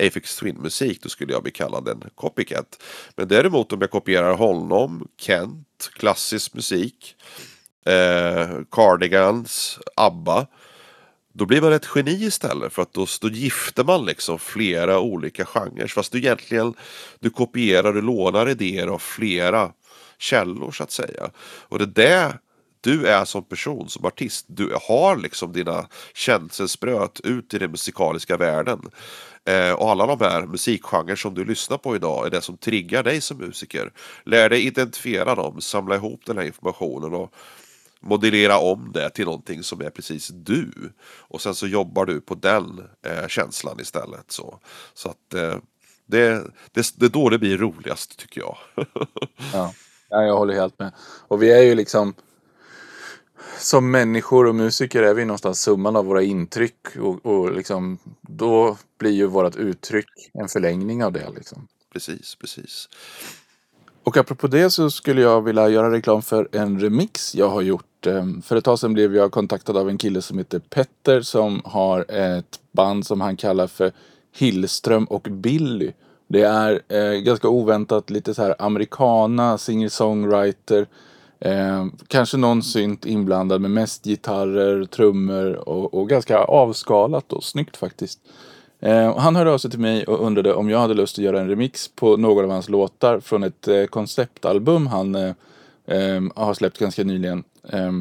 Afix 0.00 0.36
Twin 0.36 0.56
musik 0.56 1.02
då 1.02 1.08
skulle 1.08 1.32
jag 1.32 1.42
bli 1.42 1.52
kallad 1.52 1.88
en 1.88 2.04
copycat. 2.14 2.82
Men 3.16 3.28
däremot 3.28 3.72
om 3.72 3.80
jag 3.80 3.90
kopierar 3.90 4.34
honom, 4.34 5.08
Kent, 5.16 5.90
klassisk 5.92 6.54
musik, 6.54 7.16
eh, 7.86 8.58
Cardigans, 8.70 9.78
ABBA. 9.96 10.46
Då 11.34 11.46
blir 11.46 11.60
man 11.60 11.72
ett 11.72 11.88
geni 11.94 12.24
istället 12.24 12.72
för 12.72 12.82
att 12.82 12.92
då, 12.92 13.06
då 13.20 13.28
gifter 13.28 13.84
man 13.84 14.04
liksom 14.04 14.38
flera 14.38 15.00
olika 15.00 15.44
genrer. 15.44 15.86
Fast 15.86 16.12
du 16.12 16.18
egentligen 16.18 16.74
du 17.20 17.30
kopierar 17.30 17.92
du 17.92 18.02
lånar 18.02 18.48
idéer 18.48 18.86
av 18.86 18.98
flera 18.98 19.72
källor 20.22 20.70
så 20.70 20.82
att 20.82 20.90
säga. 20.90 21.30
Och 21.68 21.78
det 21.78 21.84
är 21.84 22.28
det 22.28 22.38
du 22.80 23.06
är 23.06 23.24
som 23.24 23.44
person, 23.44 23.88
som 23.88 24.04
artist. 24.04 24.46
Du 24.48 24.76
har 24.88 25.16
liksom 25.16 25.52
dina 25.52 25.88
känselspröt 26.14 27.20
ut 27.24 27.54
i 27.54 27.58
den 27.58 27.70
musikaliska 27.70 28.36
världen. 28.36 28.90
Eh, 29.44 29.72
och 29.72 29.90
alla 29.90 30.06
de 30.06 30.20
här 30.20 30.46
musikgenrer 30.46 31.16
som 31.16 31.34
du 31.34 31.44
lyssnar 31.44 31.78
på 31.78 31.96
idag 31.96 32.26
är 32.26 32.30
det 32.30 32.40
som 32.40 32.56
triggar 32.56 33.02
dig 33.02 33.20
som 33.20 33.38
musiker. 33.38 33.92
Lär 34.24 34.48
dig 34.48 34.66
identifiera 34.66 35.34
dem, 35.34 35.60
samla 35.60 35.94
ihop 35.94 36.20
den 36.26 36.36
här 36.36 36.44
informationen 36.44 37.14
och 37.14 37.34
modellera 38.00 38.58
om 38.58 38.92
det 38.94 39.10
till 39.10 39.24
någonting 39.24 39.62
som 39.62 39.80
är 39.80 39.90
precis 39.90 40.28
du. 40.28 40.92
Och 41.04 41.40
sen 41.40 41.54
så 41.54 41.66
jobbar 41.66 42.06
du 42.06 42.20
på 42.20 42.34
den 42.34 42.88
eh, 43.06 43.28
känslan 43.28 43.80
istället. 43.80 44.32
Så, 44.32 44.58
så 44.94 45.08
att 45.08 45.34
eh, 45.34 45.56
det, 46.06 46.44
det, 46.72 46.94
det 46.96 47.06
är 47.06 47.10
då 47.10 47.28
det 47.28 47.38
blir 47.38 47.58
roligast 47.58 48.18
tycker 48.18 48.40
jag. 48.40 48.58
ja. 49.52 49.74
Ja, 50.12 50.22
jag 50.22 50.36
håller 50.36 50.54
helt 50.54 50.78
med. 50.78 50.92
Och 51.28 51.42
vi 51.42 51.52
är 51.52 51.62
ju 51.62 51.74
liksom 51.74 52.14
som 53.58 53.90
människor 53.90 54.46
och 54.46 54.54
musiker 54.54 55.02
är 55.02 55.14
vi 55.14 55.24
någonstans 55.24 55.62
summan 55.62 55.96
av 55.96 56.04
våra 56.04 56.22
intryck 56.22 56.96
och, 57.00 57.26
och 57.26 57.52
liksom, 57.52 57.98
då 58.20 58.76
blir 58.98 59.10
ju 59.10 59.26
vårt 59.26 59.56
uttryck 59.56 60.30
en 60.34 60.48
förlängning 60.48 61.04
av 61.04 61.12
det. 61.12 61.30
Liksom. 61.34 61.68
Precis, 61.92 62.34
precis. 62.34 62.88
Och 64.04 64.16
apropå 64.16 64.46
det 64.46 64.70
så 64.70 64.90
skulle 64.90 65.20
jag 65.20 65.42
vilja 65.42 65.68
göra 65.68 65.92
reklam 65.92 66.22
för 66.22 66.48
en 66.52 66.80
remix 66.80 67.34
jag 67.34 67.48
har 67.48 67.62
gjort. 67.62 68.06
Ehm, 68.06 68.42
för 68.42 68.56
ett 68.56 68.64
tag 68.64 68.78
sedan 68.78 68.92
blev 68.92 69.16
jag 69.16 69.32
kontaktad 69.32 69.76
av 69.76 69.88
en 69.88 69.98
kille 69.98 70.22
som 70.22 70.38
heter 70.38 70.58
Petter 70.58 71.22
som 71.22 71.62
har 71.64 72.10
ett 72.10 72.60
band 72.72 73.06
som 73.06 73.20
han 73.20 73.36
kallar 73.36 73.66
för 73.66 73.92
Hillström 74.32 75.04
och 75.04 75.28
Billy. 75.30 75.92
Det 76.32 76.42
är 76.42 76.80
eh, 76.88 77.20
ganska 77.20 77.48
oväntat 77.48 78.10
lite 78.10 78.34
så 78.34 78.42
här 78.42 78.54
americana, 78.58 79.58
singer-songwriter. 79.58 80.86
Eh, 81.40 81.86
kanske 82.06 82.36
någon 82.36 82.62
synt 82.62 83.06
inblandad 83.06 83.60
med 83.60 83.70
mest 83.70 84.04
gitarrer, 84.04 84.84
trummor 84.84 85.68
och, 85.68 85.94
och 85.94 86.08
ganska 86.08 86.38
avskalat 86.38 87.32
och 87.32 87.44
snyggt 87.44 87.76
faktiskt. 87.76 88.20
Eh, 88.80 89.18
han 89.18 89.36
hörde 89.36 89.52
av 89.52 89.58
sig 89.58 89.70
till 89.70 89.80
mig 89.80 90.04
och 90.04 90.26
undrade 90.26 90.54
om 90.54 90.70
jag 90.70 90.78
hade 90.78 90.94
lust 90.94 91.18
att 91.18 91.24
göra 91.24 91.40
en 91.40 91.48
remix 91.48 91.88
på 91.88 92.16
någon 92.16 92.44
av 92.44 92.50
hans 92.50 92.68
låtar 92.68 93.20
från 93.20 93.42
ett 93.42 93.68
eh, 93.68 93.84
konceptalbum 93.84 94.86
han 94.86 95.14
eh, 95.14 95.34
eh, 95.86 96.22
har 96.34 96.54
släppt 96.54 96.78
ganska 96.78 97.04
nyligen. 97.04 97.44
Eh, 97.68 97.92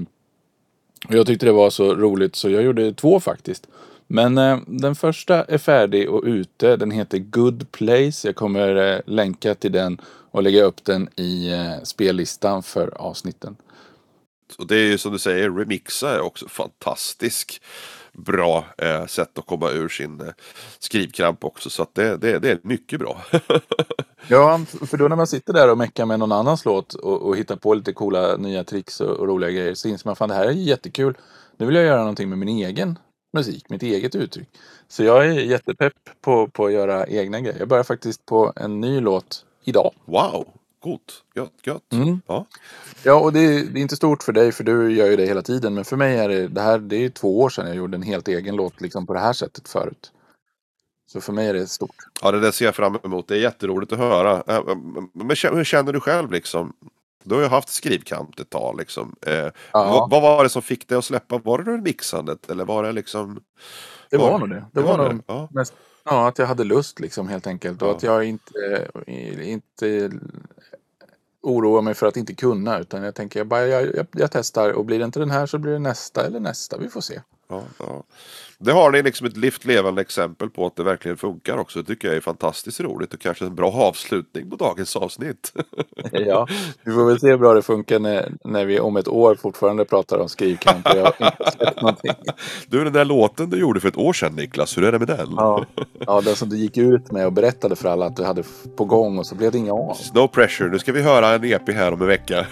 och 1.07 1.15
jag 1.15 1.27
tyckte 1.27 1.45
det 1.45 1.51
var 1.51 1.69
så 1.69 1.95
roligt 1.95 2.35
så 2.35 2.49
jag 2.49 2.63
gjorde 2.63 2.93
två 2.93 3.19
faktiskt. 3.19 3.67
Men 4.13 4.37
eh, 4.37 4.59
den 4.67 4.95
första 4.95 5.43
är 5.43 5.57
färdig 5.57 6.09
och 6.09 6.23
ute. 6.23 6.75
Den 6.75 6.91
heter 6.91 7.17
Good 7.17 7.71
Place. 7.71 8.27
Jag 8.27 8.35
kommer 8.35 8.75
eh, 8.75 8.99
länka 9.05 9.55
till 9.55 9.71
den 9.71 10.01
och 10.31 10.43
lägga 10.43 10.63
upp 10.63 10.85
den 10.85 11.09
i 11.15 11.51
eh, 11.51 11.83
spellistan 11.83 12.63
för 12.63 13.01
avsnitten. 13.01 13.55
Och 14.57 14.67
det 14.67 14.75
är 14.75 14.85
ju 14.85 14.97
som 14.97 15.11
du 15.11 15.19
säger, 15.19 15.49
remixa 15.49 16.15
är 16.15 16.21
också 16.21 16.47
fantastisk. 16.47 17.61
bra 18.13 18.65
eh, 18.77 19.05
sätt 19.05 19.37
att 19.37 19.45
komma 19.45 19.69
ur 19.69 19.89
sin 19.89 20.21
eh, 20.21 20.27
skrivkramp 20.79 21.43
också. 21.43 21.69
Så 21.69 21.83
att 21.83 21.95
det, 21.95 22.17
det, 22.17 22.39
det 22.39 22.51
är 22.51 22.59
mycket 22.63 22.99
bra. 22.99 23.21
Ja, 24.27 24.59
för 24.87 24.97
då 24.97 25.07
när 25.07 25.15
man 25.15 25.27
sitter 25.27 25.53
där 25.53 25.71
och 25.71 25.77
meckar 25.77 26.05
med 26.05 26.19
någon 26.19 26.31
annans 26.31 26.65
låt 26.65 26.93
och, 26.93 27.21
och 27.21 27.37
hittar 27.37 27.55
på 27.55 27.73
lite 27.73 27.93
coola 27.93 28.37
nya 28.37 28.63
tricks 28.63 29.01
och, 29.01 29.17
och 29.17 29.27
roliga 29.27 29.51
grejer 29.51 29.73
så 29.73 29.87
inser 29.87 30.07
man 30.07 30.15
fan 30.15 30.29
det 30.29 30.35
här 30.35 30.45
är 30.45 30.51
jättekul. 30.51 31.17
Nu 31.57 31.65
vill 31.65 31.75
jag 31.75 31.85
göra 31.85 31.99
någonting 31.99 32.29
med 32.29 32.37
min 32.37 32.49
egen 32.49 32.97
musik, 33.33 33.69
mitt 33.69 33.83
eget 33.83 34.15
uttryck. 34.15 34.47
Så 34.87 35.03
jag 35.03 35.25
är 35.27 35.31
jättepepp 35.31 35.93
på, 36.21 36.47
på 36.47 36.65
att 36.65 36.71
göra 36.71 37.07
egna 37.07 37.39
grejer. 37.41 37.59
Jag 37.59 37.67
börjar 37.67 37.83
faktiskt 37.83 38.25
på 38.25 38.53
en 38.55 38.81
ny 38.81 38.99
låt 38.99 39.45
idag. 39.63 39.93
Wow, 40.05 40.47
gott, 40.83 41.23
gött, 41.35 41.53
gött. 41.65 41.93
Mm. 41.93 42.21
Ja. 42.27 42.45
Ja, 43.03 43.13
och 43.19 43.33
det 43.33 43.39
är, 43.39 43.65
det 43.65 43.79
är 43.79 43.81
inte 43.81 43.95
stort 43.95 44.23
för 44.23 44.33
dig 44.33 44.51
för 44.51 44.63
du 44.63 44.91
gör 44.95 45.07
ju 45.07 45.15
det 45.15 45.25
hela 45.25 45.41
tiden. 45.41 45.73
Men 45.73 45.85
för 45.85 45.97
mig 45.97 46.17
är 46.17 46.29
det, 46.29 46.47
det 46.47 46.61
här, 46.61 46.79
det 46.79 46.95
är 47.05 47.09
två 47.09 47.39
år 47.39 47.49
sedan 47.49 47.67
jag 47.67 47.75
gjorde 47.75 47.95
en 47.97 48.03
helt 48.03 48.27
egen 48.27 48.55
låt 48.55 48.81
liksom 48.81 49.07
på 49.07 49.13
det 49.13 49.19
här 49.19 49.33
sättet 49.33 49.69
förut. 49.69 50.11
Så 51.11 51.21
för 51.21 51.33
mig 51.33 51.47
är 51.47 51.53
det 51.53 51.67
stort. 51.67 51.95
ja, 52.21 52.31
det 52.31 52.39
där 52.39 52.51
ser 52.51 52.65
jag 52.65 52.75
fram 52.75 52.97
emot. 53.03 53.27
Det 53.27 53.35
är 53.35 53.39
jätteroligt 53.39 53.91
att 53.91 53.99
höra. 53.99 54.43
Eh, 54.47 54.75
Men 55.13 55.29
hur 55.53 55.63
känner 55.63 55.93
du 55.93 55.99
själv 55.99 56.31
liksom? 56.31 56.73
Du 57.23 57.35
har 57.35 57.41
ju 57.41 57.47
haft 57.47 57.69
skrivkant 57.69 58.39
ett 58.39 58.49
tag 58.49 58.77
liksom. 58.77 59.15
Eh, 59.21 59.47
vad, 59.73 60.09
vad 60.09 60.21
var 60.21 60.43
det 60.43 60.49
som 60.49 60.61
fick 60.61 60.87
dig 60.87 60.97
att 60.97 61.05
släppa? 61.05 61.37
Var 61.37 61.57
det 61.63 61.77
mixandet 61.77 62.49
eller 62.49 62.65
var 62.65 62.83
det 62.83 62.91
liksom? 62.91 63.39
Det 64.09 64.17
var 64.17 64.39
nog 64.39 64.49
det. 64.49 64.65
Det 64.71 64.81
var 64.81 64.97
nog 64.97 65.21
Ja. 65.27 65.47
mest 65.51 65.73
ja, 66.03 66.27
att 66.27 66.37
jag 66.39 66.45
hade 66.45 66.63
lust 66.63 66.99
liksom 66.99 67.27
helt 67.27 67.47
enkelt. 67.47 67.81
Och 67.81 67.87
Ja. 67.87 67.91
att 67.95 68.03
jag 68.03 68.23
inte, 68.23 68.51
inte 69.41 70.11
oroar 71.41 71.81
mig 71.81 71.93
för 71.93 72.07
att 72.07 72.17
inte 72.17 72.33
kunna. 72.33 72.79
Utan 72.79 73.03
jag 73.03 73.15
tänker 73.15 73.39
jag, 73.39 73.47
bara, 73.47 73.67
jag, 73.67 73.95
jag, 73.95 74.07
jag 74.11 74.31
testar 74.31 74.71
och 74.71 74.85
blir 74.85 74.99
det 74.99 75.05
inte 75.05 75.19
den 75.19 75.31
här 75.31 75.45
så 75.45 75.57
blir 75.57 75.71
det 75.71 75.79
nästa 75.79 76.25
eller 76.25 76.39
nästa. 76.39 76.77
Vi 76.77 76.89
får 76.89 77.01
se. 77.01 77.21
Ja, 77.51 77.63
ja. 77.79 78.03
Det 78.63 78.71
har 78.71 78.91
ni 78.91 79.03
liksom 79.03 79.27
ett 79.27 79.37
livt 79.37 79.65
levande 79.65 80.01
exempel 80.01 80.49
på 80.49 80.65
att 80.65 80.75
det 80.75 80.83
verkligen 80.83 81.17
funkar 81.17 81.57
också. 81.57 81.79
Det 81.79 81.85
tycker 81.85 82.07
jag 82.07 82.17
är 82.17 82.21
fantastiskt 82.21 82.79
roligt 82.79 83.13
och 83.13 83.19
kanske 83.19 83.45
en 83.45 83.55
bra 83.55 83.71
avslutning 83.71 84.49
på 84.49 84.55
dagens 84.55 84.95
avsnitt. 84.95 85.53
Ja, 86.11 86.47
vi 86.83 86.91
får 86.91 87.05
väl 87.05 87.19
se 87.19 87.27
hur 87.27 87.37
bra 87.37 87.53
det 87.53 87.61
funkar 87.61 87.99
när, 87.99 88.31
när 88.43 88.65
vi 88.65 88.79
om 88.79 88.97
ett 88.97 89.07
år 89.07 89.35
fortfarande 89.35 89.85
pratar 89.85 90.17
om 90.17 90.29
skrivkamp 90.29 90.87
jag 90.95 91.03
har 91.03 91.25
inte 91.25 91.51
sett 91.51 91.75
någonting. 91.81 92.11
Du, 92.67 92.83
den 92.83 92.93
där 92.93 93.05
låten 93.05 93.49
du 93.49 93.57
gjorde 93.57 93.79
för 93.79 93.87
ett 93.87 93.97
år 93.97 94.13
sedan 94.13 94.35
Niklas, 94.35 94.77
hur 94.77 94.83
är 94.83 94.91
det 94.91 94.99
med 94.99 95.07
den? 95.07 95.33
Ja, 95.37 95.65
ja, 95.99 96.21
den 96.21 96.35
som 96.35 96.49
du 96.49 96.57
gick 96.57 96.77
ut 96.77 97.11
med 97.11 97.25
och 97.25 97.33
berättade 97.33 97.75
för 97.75 97.89
alla 97.89 98.05
att 98.05 98.15
du 98.15 98.23
hade 98.23 98.43
på 98.75 98.85
gång 98.85 99.17
och 99.19 99.27
så 99.27 99.35
blev 99.35 99.51
det 99.51 99.57
inga 99.57 99.73
av. 99.73 99.97
No 100.13 100.27
pressure, 100.27 100.69
nu 100.69 100.79
ska 100.79 100.91
vi 100.91 101.01
höra 101.01 101.29
en 101.29 101.43
EP 101.43 101.69
här 101.69 101.93
om 101.93 102.01
en 102.01 102.07
vecka. 102.07 102.45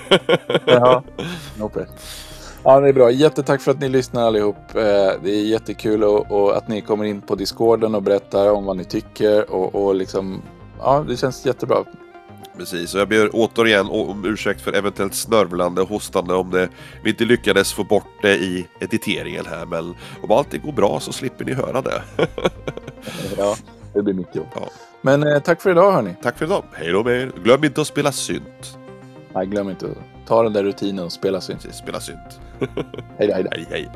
Ja, 0.65 1.03
no 1.57 1.69
press. 1.69 1.89
Ja, 2.63 2.79
det 2.79 2.89
är 2.89 2.93
bra. 2.93 3.11
Jättetack 3.11 3.61
för 3.61 3.71
att 3.71 3.79
ni 3.79 3.89
lyssnar 3.89 4.21
allihop. 4.27 4.55
Eh, 4.75 4.81
Det 5.23 5.29
är 5.31 5.43
jättekul 5.45 6.03
och, 6.03 6.31
och 6.31 6.57
att 6.57 6.67
ni 6.67 6.81
kommer 6.81 7.05
in 7.05 7.21
på 7.21 7.35
Discorden 7.35 7.95
och 7.95 8.03
berättar 8.03 8.51
om 8.51 8.65
vad 8.65 8.77
ni 8.77 8.83
tycker 8.85 9.51
och, 9.51 9.75
och 9.75 9.95
liksom, 9.95 10.41
ja, 10.79 11.05
det 11.07 11.17
känns 11.17 11.45
jättebra. 11.45 11.83
Precis, 12.57 12.93
och 12.95 13.01
jag 13.01 13.09
ber 13.09 13.29
återigen 13.33 13.85
om 13.89 14.25
ursäkt 14.25 14.61
för 14.61 14.73
eventuellt 14.73 15.15
snörvlande 15.15 15.81
och 15.81 15.89
hostande 15.89 16.33
om 16.33 16.49
det, 16.51 16.69
vi 17.03 17.09
inte 17.09 17.25
lyckades 17.25 17.73
få 17.73 17.83
bort 17.83 18.07
det 18.21 18.35
i 18.35 18.67
editeringen 18.79 19.45
här. 19.45 19.65
Men 19.65 19.95
om 20.23 20.31
allting 20.31 20.61
går 20.65 20.71
bra 20.71 20.99
så 20.99 21.11
slipper 21.13 21.45
ni 21.45 21.53
höra 21.53 21.81
det. 21.81 22.01
Ja, 23.37 23.55
det 23.93 24.01
blir 24.01 24.13
mitt 24.13 24.35
jobb. 24.35 24.47
Ja. 24.55 24.61
Men 25.01 25.23
eh, 25.23 25.39
tack 25.39 25.61
för 25.61 25.69
idag 25.71 25.91
hörni. 25.91 26.15
Tack 26.23 26.37
för 26.37 26.45
idag, 26.45 26.63
hej 26.73 26.91
då 26.91 27.03
med 27.03 27.21
er. 27.21 27.31
Glöm 27.43 27.63
inte 27.63 27.81
att 27.81 27.87
spela 27.87 28.11
synt. 28.11 28.77
Nej, 29.33 29.45
glöm 29.45 29.69
inte 29.69 29.85
Ta 30.29 30.43
den 30.43 30.53
där 30.53 30.63
rutinen 30.63 31.05
och 31.05 31.11
spelas 31.11 31.49
ut. 31.49 31.75
Spelas 31.75 32.09
ut. 32.09 32.39
hej 33.17 33.27
då, 33.27 33.33
hej. 33.33 33.47
Hej, 33.51 33.65
hej. 33.69 33.89